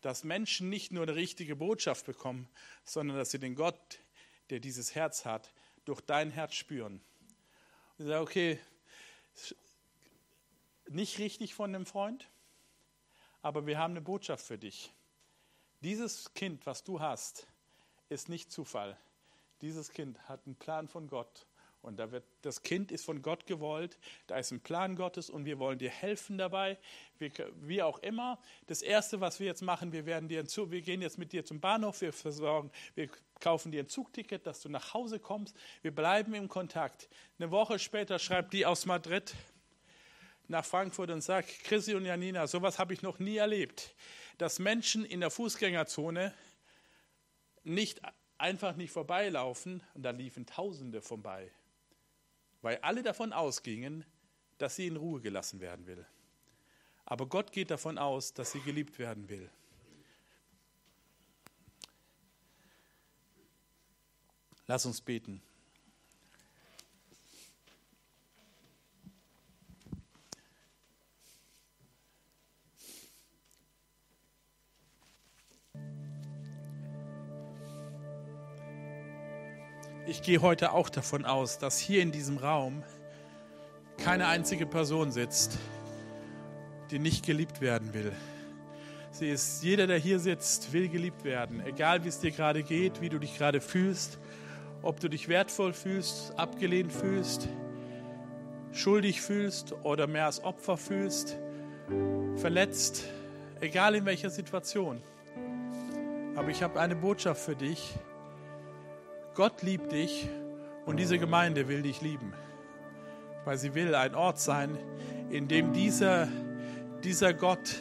dass 0.00 0.22
Menschen 0.22 0.68
nicht 0.68 0.92
nur 0.92 1.02
eine 1.02 1.16
richtige 1.16 1.56
Botschaft 1.56 2.06
bekommen, 2.06 2.48
sondern 2.84 3.16
dass 3.16 3.32
sie 3.32 3.40
den 3.40 3.56
Gott, 3.56 3.98
der 4.50 4.60
dieses 4.60 4.94
Herz 4.94 5.24
hat, 5.24 5.52
durch 5.84 6.00
dein 6.02 6.30
Herz 6.30 6.54
spüren. 6.54 7.00
Und 7.98 8.04
ich 8.04 8.06
sage, 8.06 8.20
okay, 8.20 8.60
nicht 10.88 11.18
richtig 11.18 11.54
von 11.54 11.72
dem 11.72 11.84
Freund, 11.84 12.28
aber 13.40 13.66
wir 13.66 13.76
haben 13.78 13.92
eine 13.92 14.02
Botschaft 14.02 14.46
für 14.46 14.58
dich. 14.58 14.92
Dieses 15.82 16.32
Kind, 16.34 16.64
was 16.66 16.84
du 16.84 17.00
hast, 17.00 17.46
ist 18.08 18.28
nicht 18.28 18.52
Zufall. 18.52 18.96
Dieses 19.60 19.90
Kind 19.90 20.28
hat 20.28 20.46
einen 20.46 20.54
Plan 20.54 20.86
von 20.86 21.08
Gott 21.08 21.46
und 21.82 21.96
da 21.98 22.12
wird, 22.12 22.24
das 22.42 22.62
Kind 22.62 22.92
ist 22.92 23.04
von 23.04 23.22
Gott 23.22 23.46
gewollt, 23.46 23.98
da 24.28 24.38
ist 24.38 24.52
ein 24.52 24.60
Plan 24.60 24.94
Gottes 24.94 25.28
und 25.28 25.44
wir 25.44 25.58
wollen 25.58 25.78
dir 25.78 25.90
helfen 25.90 26.38
dabei, 26.38 26.78
wie, 27.18 27.32
wie 27.56 27.82
auch 27.82 27.98
immer. 27.98 28.38
Das 28.68 28.82
Erste, 28.82 29.20
was 29.20 29.40
wir 29.40 29.48
jetzt 29.48 29.62
machen, 29.62 29.92
wir, 29.92 30.06
werden 30.06 30.28
dir 30.28 30.46
Zug, 30.46 30.70
wir 30.70 30.82
gehen 30.82 31.02
jetzt 31.02 31.18
mit 31.18 31.32
dir 31.32 31.44
zum 31.44 31.60
Bahnhof, 31.60 32.00
wir 32.00 32.12
versorgen, 32.12 32.70
wir 32.94 33.08
kaufen 33.40 33.72
dir 33.72 33.82
ein 33.82 33.88
Zugticket, 33.88 34.46
dass 34.46 34.60
du 34.60 34.68
nach 34.68 34.94
Hause 34.94 35.18
kommst. 35.18 35.56
Wir 35.82 35.92
bleiben 35.92 36.34
im 36.34 36.48
Kontakt. 36.48 37.08
Eine 37.40 37.50
Woche 37.50 37.80
später 37.80 38.20
schreibt 38.20 38.52
die 38.52 38.64
aus 38.64 38.86
Madrid 38.86 39.34
nach 40.46 40.64
Frankfurt 40.64 41.10
und 41.10 41.22
sagt, 41.22 41.48
Chrissy 41.64 41.94
und 41.94 42.04
Janina, 42.04 42.46
sowas 42.46 42.78
habe 42.78 42.94
ich 42.94 43.02
noch 43.02 43.18
nie 43.18 43.38
erlebt, 43.38 43.96
dass 44.38 44.58
Menschen 44.58 45.04
in 45.04 45.20
der 45.20 45.30
Fußgängerzone 45.30 46.34
nicht 47.64 48.00
einfach 48.38 48.76
nicht 48.76 48.90
vorbeilaufen 48.90 49.82
und 49.94 50.02
da 50.02 50.10
liefen 50.10 50.46
Tausende 50.46 51.00
vorbei 51.00 51.50
weil 52.62 52.78
alle 52.78 53.02
davon 53.02 53.32
ausgingen, 53.32 54.04
dass 54.58 54.76
sie 54.76 54.86
in 54.86 54.96
Ruhe 54.96 55.20
gelassen 55.20 55.60
werden 55.60 55.86
will. 55.86 56.06
Aber 57.04 57.26
Gott 57.26 57.52
geht 57.52 57.70
davon 57.70 57.98
aus, 57.98 58.32
dass 58.32 58.52
sie 58.52 58.60
geliebt 58.60 58.98
werden 58.98 59.28
will. 59.28 59.50
Lass 64.68 64.86
uns 64.86 65.00
beten. 65.00 65.42
Ich 80.04 80.20
gehe 80.20 80.42
heute 80.42 80.72
auch 80.72 80.88
davon 80.88 81.24
aus, 81.24 81.58
dass 81.58 81.78
hier 81.78 82.02
in 82.02 82.10
diesem 82.10 82.38
Raum 82.38 82.82
keine 83.98 84.26
einzige 84.26 84.66
Person 84.66 85.12
sitzt, 85.12 85.58
die 86.90 86.98
nicht 86.98 87.24
geliebt 87.24 87.60
werden 87.60 87.94
will. 87.94 88.12
Sie 89.12 89.30
ist, 89.30 89.62
jeder, 89.62 89.86
der 89.86 89.98
hier 89.98 90.18
sitzt, 90.18 90.72
will 90.72 90.88
geliebt 90.88 91.22
werden. 91.22 91.64
Egal 91.64 92.02
wie 92.02 92.08
es 92.08 92.18
dir 92.18 92.32
gerade 92.32 92.64
geht, 92.64 93.00
wie 93.00 93.10
du 93.10 93.20
dich 93.20 93.38
gerade 93.38 93.60
fühlst, 93.60 94.18
ob 94.82 94.98
du 94.98 95.08
dich 95.08 95.28
wertvoll 95.28 95.72
fühlst, 95.72 96.36
abgelehnt 96.36 96.92
fühlst, 96.92 97.48
schuldig 98.72 99.20
fühlst 99.20 99.72
oder 99.84 100.08
mehr 100.08 100.26
als 100.26 100.42
Opfer 100.42 100.76
fühlst, 100.76 101.38
verletzt, 102.34 103.04
egal 103.60 103.94
in 103.94 104.04
welcher 104.04 104.30
Situation. 104.30 105.00
Aber 106.34 106.48
ich 106.48 106.64
habe 106.64 106.80
eine 106.80 106.96
Botschaft 106.96 107.40
für 107.40 107.54
dich 107.54 107.94
Gott 109.34 109.62
liebt 109.62 109.92
dich 109.92 110.28
und 110.84 110.98
diese 110.98 111.18
Gemeinde 111.18 111.66
will 111.68 111.82
dich 111.82 112.02
lieben, 112.02 112.34
weil 113.44 113.56
sie 113.56 113.74
will 113.74 113.94
ein 113.94 114.14
Ort 114.14 114.38
sein, 114.38 114.76
in 115.30 115.48
dem 115.48 115.72
dieser, 115.72 116.28
dieser 117.02 117.32
Gott, 117.32 117.76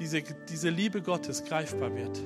diese, 0.00 0.22
diese 0.48 0.70
Liebe 0.70 1.00
Gottes 1.00 1.44
greifbar 1.44 1.94
wird. 1.94 2.20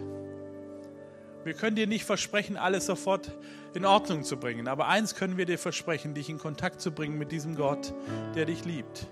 Wir 1.45 1.53
können 1.53 1.77
dir 1.77 1.87
nicht 1.87 2.05
versprechen, 2.05 2.57
alles 2.57 2.87
sofort 2.87 3.31
in 3.75 3.85
Ordnung 3.85 4.25
zu 4.25 4.39
bringen, 4.39 4.69
aber 4.69 4.89
eins 4.89 5.15
können 5.15 5.37
wir 5.37 5.45
dir 5.45 5.59
versprechen, 5.59 6.15
dich 6.15 6.31
in 6.31 6.39
Kontakt 6.39 6.81
zu 6.81 6.93
bringen 6.93 7.19
mit 7.19 7.33
diesem 7.33 7.57
Gott, 7.57 7.93
der 8.35 8.47
dich 8.47 8.65
liebt. 8.65 9.07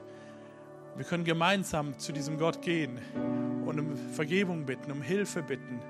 Wir 0.96 1.04
können 1.04 1.24
gemeinsam 1.24 1.98
zu 1.98 2.12
diesem 2.12 2.38
Gott 2.38 2.62
gehen 2.62 2.98
und 3.66 3.78
um 3.78 3.96
Vergebung 4.14 4.64
bitten, 4.64 4.90
um 4.90 5.02
Hilfe 5.02 5.42
bitten 5.42 5.80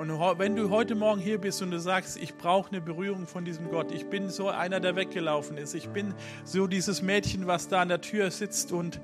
und 0.00 0.18
wenn 0.38 0.56
du 0.56 0.70
heute 0.70 0.94
Morgen 0.94 1.20
hier 1.20 1.36
bist 1.36 1.60
und 1.60 1.72
du 1.72 1.78
sagst, 1.78 2.16
ich 2.16 2.34
brauche 2.34 2.70
eine 2.70 2.80
Berührung 2.80 3.26
von 3.26 3.44
diesem 3.44 3.68
Gott, 3.68 3.92
ich 3.92 4.06
bin 4.06 4.30
so 4.30 4.48
einer, 4.48 4.80
der 4.80 4.96
weggelaufen 4.96 5.58
ist, 5.58 5.74
ich 5.74 5.90
bin 5.90 6.14
so 6.42 6.66
dieses 6.66 7.02
Mädchen, 7.02 7.46
was 7.46 7.68
da 7.68 7.82
an 7.82 7.90
der 7.90 8.00
Tür 8.00 8.30
sitzt 8.30 8.72
und, 8.72 8.98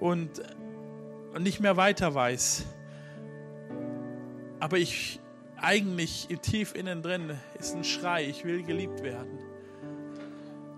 und 0.00 0.42
nicht 1.38 1.60
mehr 1.60 1.76
weiter 1.76 2.16
weiß, 2.16 2.64
aber 4.58 4.78
ich 4.78 5.20
eigentlich 5.56 6.26
tief 6.42 6.74
innen 6.74 7.00
drin 7.02 7.38
ist 7.60 7.76
ein 7.76 7.84
Schrei, 7.84 8.24
ich 8.24 8.44
will 8.44 8.64
geliebt 8.64 9.04
werden, 9.04 9.38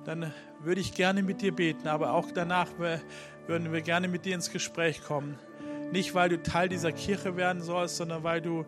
dann 0.04 0.34
würde 0.60 0.82
ich 0.82 0.92
gerne 0.92 1.22
mit 1.22 1.40
dir 1.40 1.54
beten, 1.54 1.88
aber 1.88 2.12
auch 2.12 2.30
danach 2.30 2.68
würden 3.46 3.72
wir 3.72 3.80
gerne 3.80 4.08
mit 4.08 4.26
dir 4.26 4.34
ins 4.34 4.50
Gespräch 4.50 5.02
kommen. 5.02 5.38
Nicht, 5.92 6.14
weil 6.14 6.28
du 6.28 6.42
Teil 6.42 6.68
dieser 6.68 6.92
Kirche 6.92 7.36
werden 7.36 7.62
sollst, 7.62 7.96
sondern 7.96 8.22
weil 8.22 8.40
du 8.40 8.64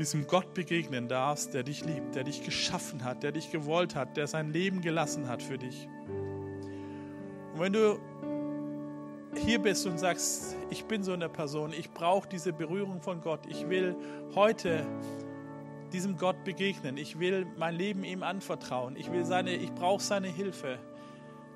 diesem 0.00 0.26
Gott 0.26 0.54
begegnen 0.54 1.08
darfst, 1.08 1.52
der 1.52 1.62
dich 1.62 1.84
liebt, 1.84 2.14
der 2.14 2.24
dich 2.24 2.42
geschaffen 2.42 3.04
hat, 3.04 3.22
der 3.22 3.32
dich 3.32 3.52
gewollt 3.52 3.94
hat, 3.94 4.16
der 4.16 4.26
sein 4.26 4.50
Leben 4.50 4.80
gelassen 4.80 5.28
hat 5.28 5.42
für 5.42 5.58
dich. 5.58 5.88
Und 7.52 7.60
wenn 7.60 7.72
du 7.72 8.00
hier 9.36 9.60
bist 9.60 9.86
und 9.86 9.98
sagst, 9.98 10.56
ich 10.70 10.86
bin 10.86 11.04
so 11.04 11.12
eine 11.12 11.28
Person, 11.28 11.72
ich 11.72 11.90
brauche 11.90 12.28
diese 12.28 12.52
Berührung 12.52 13.02
von 13.02 13.20
Gott, 13.20 13.40
ich 13.46 13.68
will 13.68 13.94
heute 14.34 14.86
diesem 15.92 16.16
Gott 16.16 16.44
begegnen, 16.44 16.96
ich 16.96 17.18
will 17.18 17.46
mein 17.58 17.74
Leben 17.74 18.02
ihm 18.02 18.22
anvertrauen, 18.22 18.96
ich 18.96 19.12
will 19.12 19.24
seine, 19.24 19.54
ich 19.54 19.72
brauche 19.72 20.02
seine 20.02 20.28
Hilfe 20.28 20.78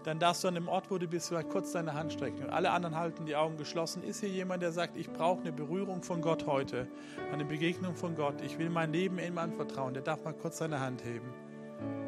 dann 0.04 0.18
darfst 0.18 0.44
du 0.44 0.48
an 0.48 0.54
dem 0.54 0.68
Ort, 0.68 0.90
wo 0.90 0.98
du 0.98 1.08
bist, 1.08 1.32
mal 1.32 1.42
kurz 1.42 1.72
deine 1.72 1.94
Hand 1.94 2.12
strecken. 2.12 2.44
Und 2.44 2.50
alle 2.50 2.70
anderen 2.70 2.94
halten 2.94 3.24
die 3.24 3.36
Augen 3.36 3.56
geschlossen. 3.56 4.02
Ist 4.04 4.20
hier 4.20 4.28
jemand, 4.28 4.62
der 4.62 4.70
sagt, 4.70 4.98
ich 4.98 5.10
brauche 5.10 5.40
eine 5.40 5.50
Berührung 5.50 6.02
von 6.02 6.20
Gott 6.20 6.46
heute, 6.46 6.86
eine 7.32 7.44
Begegnung 7.44 7.94
von 7.94 8.14
Gott. 8.14 8.42
Ich 8.42 8.58
will 8.58 8.68
mein 8.68 8.92
Leben 8.92 9.18
ihm 9.18 9.38
anvertrauen. 9.38 9.94
Der 9.94 10.02
darf 10.02 10.22
mal 10.22 10.34
kurz 10.34 10.58
seine 10.58 10.78
Hand 10.78 11.02
heben. 11.04 11.32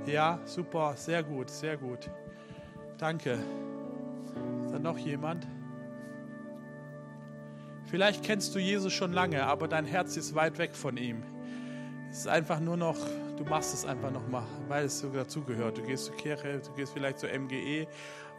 Ja, 0.07 0.39
super, 0.45 0.95
sehr 0.97 1.23
gut, 1.23 1.49
sehr 1.49 1.79
gut. 1.79 2.11
Danke. 2.99 3.39
Ist 4.65 4.73
da 4.73 4.79
noch 4.79 4.99
jemand? 4.99 5.47
Vielleicht 7.87 8.23
kennst 8.25 8.55
du 8.55 8.59
Jesus 8.59 8.93
schon 8.93 9.13
lange, 9.13 9.47
aber 9.47 9.69
dein 9.69 9.87
Herz 9.87 10.17
ist 10.19 10.35
weit 10.35 10.59
weg 10.59 10.75
von 10.75 10.99
ihm. 10.99 11.23
Es 12.11 12.19
ist 12.19 12.29
einfach 12.29 12.61
nur 12.61 12.77
noch 12.77 12.97
du 13.37 13.45
machst 13.45 13.75
es 13.75 13.85
einfach 13.85 14.11
nochmal, 14.11 14.45
weil 14.69 14.87
es 14.87 14.99
so 14.99 15.09
dazugehört. 15.09 15.79
Du 15.79 15.83
gehst 15.83 16.07
zur 16.07 16.17
Kirche, 16.17 16.61
du 16.65 16.73
gehst 16.73 16.93
vielleicht 16.93 17.19
zur 17.19 17.31
MGE, 17.31 17.87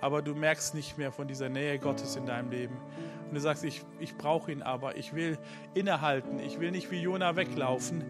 aber 0.01 0.21
du 0.21 0.35
merkst 0.35 0.75
nicht 0.75 0.97
mehr 0.97 1.11
von 1.11 1.27
dieser 1.27 1.49
Nähe 1.49 1.79
Gottes 1.79 2.15
in 2.15 2.25
deinem 2.25 2.49
Leben. 2.49 2.77
Und 3.27 3.35
du 3.35 3.39
sagst, 3.39 3.63
ich, 3.63 3.83
ich 3.99 4.15
brauche 4.15 4.51
ihn 4.51 4.61
aber, 4.61 4.97
ich 4.97 5.13
will 5.13 5.37
innehalten, 5.73 6.39
ich 6.39 6.59
will 6.59 6.71
nicht 6.71 6.91
wie 6.91 7.01
Jona 7.01 7.35
weglaufen, 7.35 8.03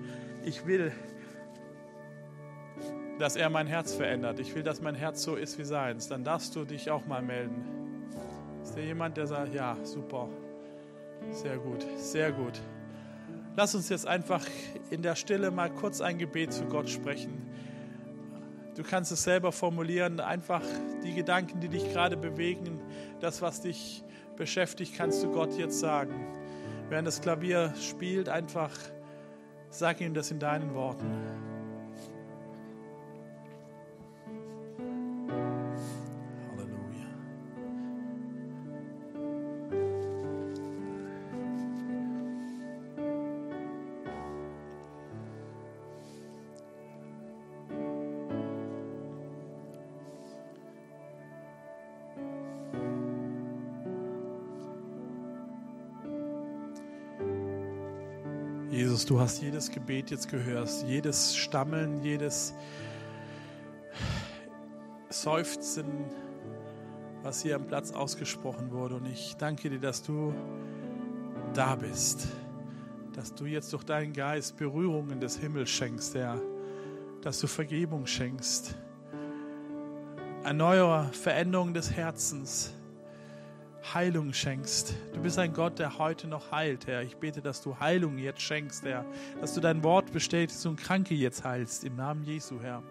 ich 0.43 0.65
will, 0.65 0.91
dass 3.19 3.35
er 3.35 3.49
mein 3.49 3.67
Herz 3.67 3.93
verändert, 3.93 4.39
ich 4.39 4.53
will, 4.55 4.63
dass 4.63 4.81
mein 4.81 4.95
Herz 4.95 5.23
so 5.23 5.35
ist 5.35 5.57
wie 5.57 5.65
seins. 5.65 6.07
Dann 6.07 6.23
darfst 6.23 6.55
du 6.55 6.65
dich 6.65 6.89
auch 6.91 7.05
mal 7.05 7.21
melden. 7.21 7.65
Ist 8.63 8.75
da 8.75 8.81
jemand, 8.81 9.17
der 9.17 9.27
sagt, 9.27 9.53
ja, 9.53 9.77
super, 9.83 10.29
sehr 11.31 11.57
gut, 11.57 11.85
sehr 11.97 12.31
gut. 12.31 12.61
Lass 13.57 13.73
uns 13.73 13.89
jetzt 13.89 14.05
einfach 14.05 14.45
in 14.91 15.01
der 15.01 15.15
Stille 15.15 15.49
mal 15.49 15.71
kurz 15.71 15.99
ein 15.99 16.19
Gebet 16.19 16.53
zu 16.53 16.65
Gott 16.65 16.87
sprechen. 16.91 17.49
Du 18.75 18.83
kannst 18.83 19.11
es 19.11 19.23
selber 19.23 19.51
formulieren, 19.51 20.19
einfach 20.19 20.61
die 21.03 21.15
Gedanken, 21.15 21.59
die 21.59 21.67
dich 21.67 21.91
gerade 21.91 22.17
bewegen, 22.17 22.79
das, 23.19 23.41
was 23.41 23.61
dich 23.61 24.03
beschäftigt, 24.35 24.93
kannst 24.95 25.23
du 25.23 25.31
Gott 25.31 25.57
jetzt 25.57 25.79
sagen. 25.79 26.27
Während 26.89 27.07
das 27.07 27.19
Klavier 27.19 27.73
spielt, 27.81 28.29
einfach 28.29 28.69
sag 29.71 30.01
ihm 30.01 30.13
das 30.13 30.29
in 30.29 30.37
deinen 30.37 30.75
Worten. 30.75 31.56
Du 59.07 59.19
hast 59.21 59.41
jedes 59.41 59.71
Gebet 59.71 60.11
jetzt 60.11 60.29
gehört, 60.29 60.69
jedes 60.85 61.35
Stammeln, 61.35 62.03
jedes 62.03 62.53
Seufzen, 65.09 65.85
was 67.23 67.41
hier 67.41 67.55
am 67.55 67.65
Platz 67.65 67.91
ausgesprochen 67.91 68.71
wurde. 68.71 68.95
Und 68.95 69.05
ich 69.05 69.35
danke 69.37 69.69
dir, 69.69 69.79
dass 69.79 70.03
du 70.03 70.33
da 71.53 71.75
bist, 71.75 72.27
dass 73.13 73.33
du 73.33 73.45
jetzt 73.45 73.71
durch 73.71 73.85
deinen 73.85 74.11
Geist 74.11 74.57
Berührungen 74.57 75.21
des 75.21 75.37
Himmels 75.37 75.69
schenkst, 75.69 76.13
Herr, 76.13 76.41
dass 77.21 77.39
du 77.39 77.47
Vergebung 77.47 78.05
schenkst, 78.05 78.75
Erneuer, 80.43 81.09
Veränderung 81.13 81.73
des 81.73 81.91
Herzens, 81.91 82.73
Heilung 83.93 84.33
schenkst. 84.33 84.93
Du 85.13 85.21
bist 85.21 85.37
ein 85.39 85.53
Gott, 85.53 85.79
der 85.79 85.97
heute 85.97 86.27
noch 86.27 86.51
heilt, 86.51 86.87
Herr. 86.87 87.03
Ich 87.03 87.17
bete, 87.17 87.41
dass 87.41 87.61
du 87.61 87.79
Heilung 87.79 88.17
jetzt 88.17 88.41
schenkst, 88.41 88.83
Herr, 88.83 89.05
dass 89.41 89.53
du 89.53 89.61
dein 89.61 89.83
Wort 89.83 90.11
bestätigst 90.11 90.65
und 90.65 90.77
Kranke 90.77 91.15
jetzt 91.15 91.43
heilst, 91.43 91.83
im 91.83 91.95
Namen 91.95 92.23
Jesu, 92.23 92.59
Herr. 92.61 92.83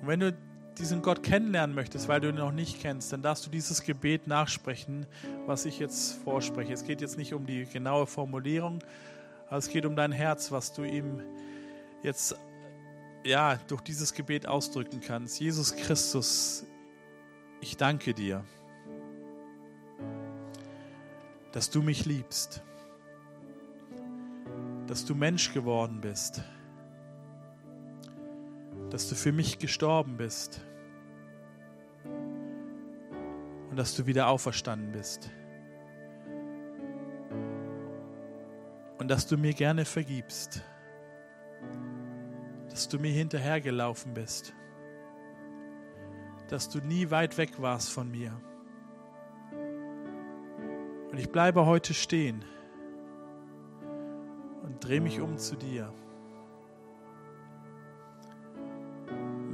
Und 0.00 0.08
wenn 0.08 0.20
du 0.20 0.36
diesen 0.78 1.02
Gott 1.02 1.22
kennenlernen 1.22 1.74
möchtest, 1.74 2.06
weil 2.08 2.20
du 2.20 2.28
ihn 2.28 2.36
noch 2.36 2.52
nicht 2.52 2.80
kennst, 2.80 3.12
dann 3.12 3.22
darfst 3.22 3.46
du 3.46 3.50
dieses 3.50 3.82
Gebet 3.82 4.26
nachsprechen, 4.26 5.06
was 5.46 5.64
ich 5.64 5.78
jetzt 5.78 6.22
vorspreche. 6.22 6.72
Es 6.72 6.84
geht 6.84 7.00
jetzt 7.00 7.16
nicht 7.16 7.34
um 7.34 7.46
die 7.46 7.64
genaue 7.64 8.06
Formulierung, 8.06 8.78
aber 9.48 9.58
es 9.58 9.68
geht 9.68 9.86
um 9.86 9.96
dein 9.96 10.12
Herz, 10.12 10.52
was 10.52 10.72
du 10.72 10.84
ihm 10.84 11.22
jetzt 12.02 12.36
ja 13.26 13.56
durch 13.68 13.82
dieses 13.82 14.14
Gebet 14.14 14.46
ausdrücken 14.46 15.00
kannst. 15.00 15.40
Jesus 15.40 15.74
Christus, 15.74 16.64
ich 17.60 17.76
danke 17.76 18.14
dir, 18.14 18.44
dass 21.52 21.70
du 21.70 21.82
mich 21.82 22.04
liebst, 22.04 22.62
dass 24.86 25.04
du 25.04 25.14
Mensch 25.14 25.52
geworden 25.52 26.00
bist 26.00 26.42
dass 28.90 29.08
du 29.08 29.14
für 29.14 29.32
mich 29.32 29.58
gestorben 29.58 30.16
bist 30.16 30.60
und 33.70 33.76
dass 33.76 33.94
du 33.96 34.06
wieder 34.06 34.28
auferstanden 34.28 34.92
bist. 34.92 35.30
Und 38.98 39.08
dass 39.08 39.26
du 39.26 39.36
mir 39.36 39.52
gerne 39.52 39.84
vergibst, 39.84 40.62
dass 42.76 42.88
du 42.88 42.98
mir 42.98 43.10
hinterhergelaufen 43.10 44.12
bist, 44.12 44.52
dass 46.48 46.68
du 46.68 46.78
nie 46.80 47.10
weit 47.10 47.38
weg 47.38 47.62
warst 47.62 47.90
von 47.90 48.10
mir. 48.10 48.38
Und 51.10 51.16
ich 51.16 51.30
bleibe 51.30 51.64
heute 51.64 51.94
stehen 51.94 52.44
und 54.62 54.84
drehe 54.84 55.00
mich 55.00 55.22
um 55.22 55.38
zu 55.38 55.56
dir. 55.56 55.90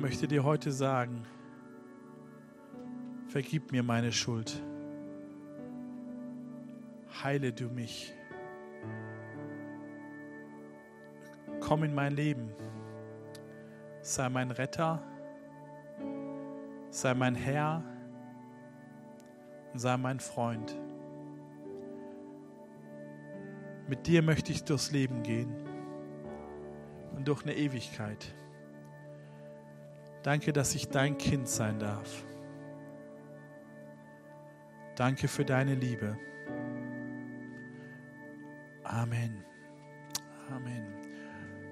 möchte 0.01 0.27
dir 0.27 0.43
heute 0.43 0.73
sagen, 0.73 1.25
vergib 3.29 3.71
mir 3.71 3.85
meine 3.85 4.11
Schuld. 4.11 4.61
Heile 7.23 7.53
du 7.53 7.69
mich. 7.69 8.13
Komm 11.61 11.85
in 11.85 11.95
mein 11.95 12.17
Leben. 12.17 12.53
Sei 14.03 14.29
mein 14.29 14.51
Retter. 14.51 15.01
Sei 16.91 17.15
mein 17.15 17.37
Herr. 17.37 17.83
Sei 19.75 19.97
mein 19.97 20.21
Freund. 20.21 20.77
Mit 23.89 24.07
dir 24.07 24.23
möchte 24.23 24.53
ich 24.53 24.65
durchs 24.65 24.91
Leben 24.91 25.23
gehen 25.23 25.55
und 27.17 27.29
durch 27.29 27.43
eine 27.45 27.55
Ewigkeit. 27.55 28.35
Danke, 30.23 30.53
dass 30.53 30.75
ich 30.75 30.89
dein 30.89 31.17
Kind 31.17 31.49
sein 31.49 31.79
darf. 31.79 32.25
Danke 34.97 35.29
für 35.29 35.45
deine 35.45 35.75
Liebe. 35.75 36.17
Amen. 38.85 39.45
Amen. 40.51 41.02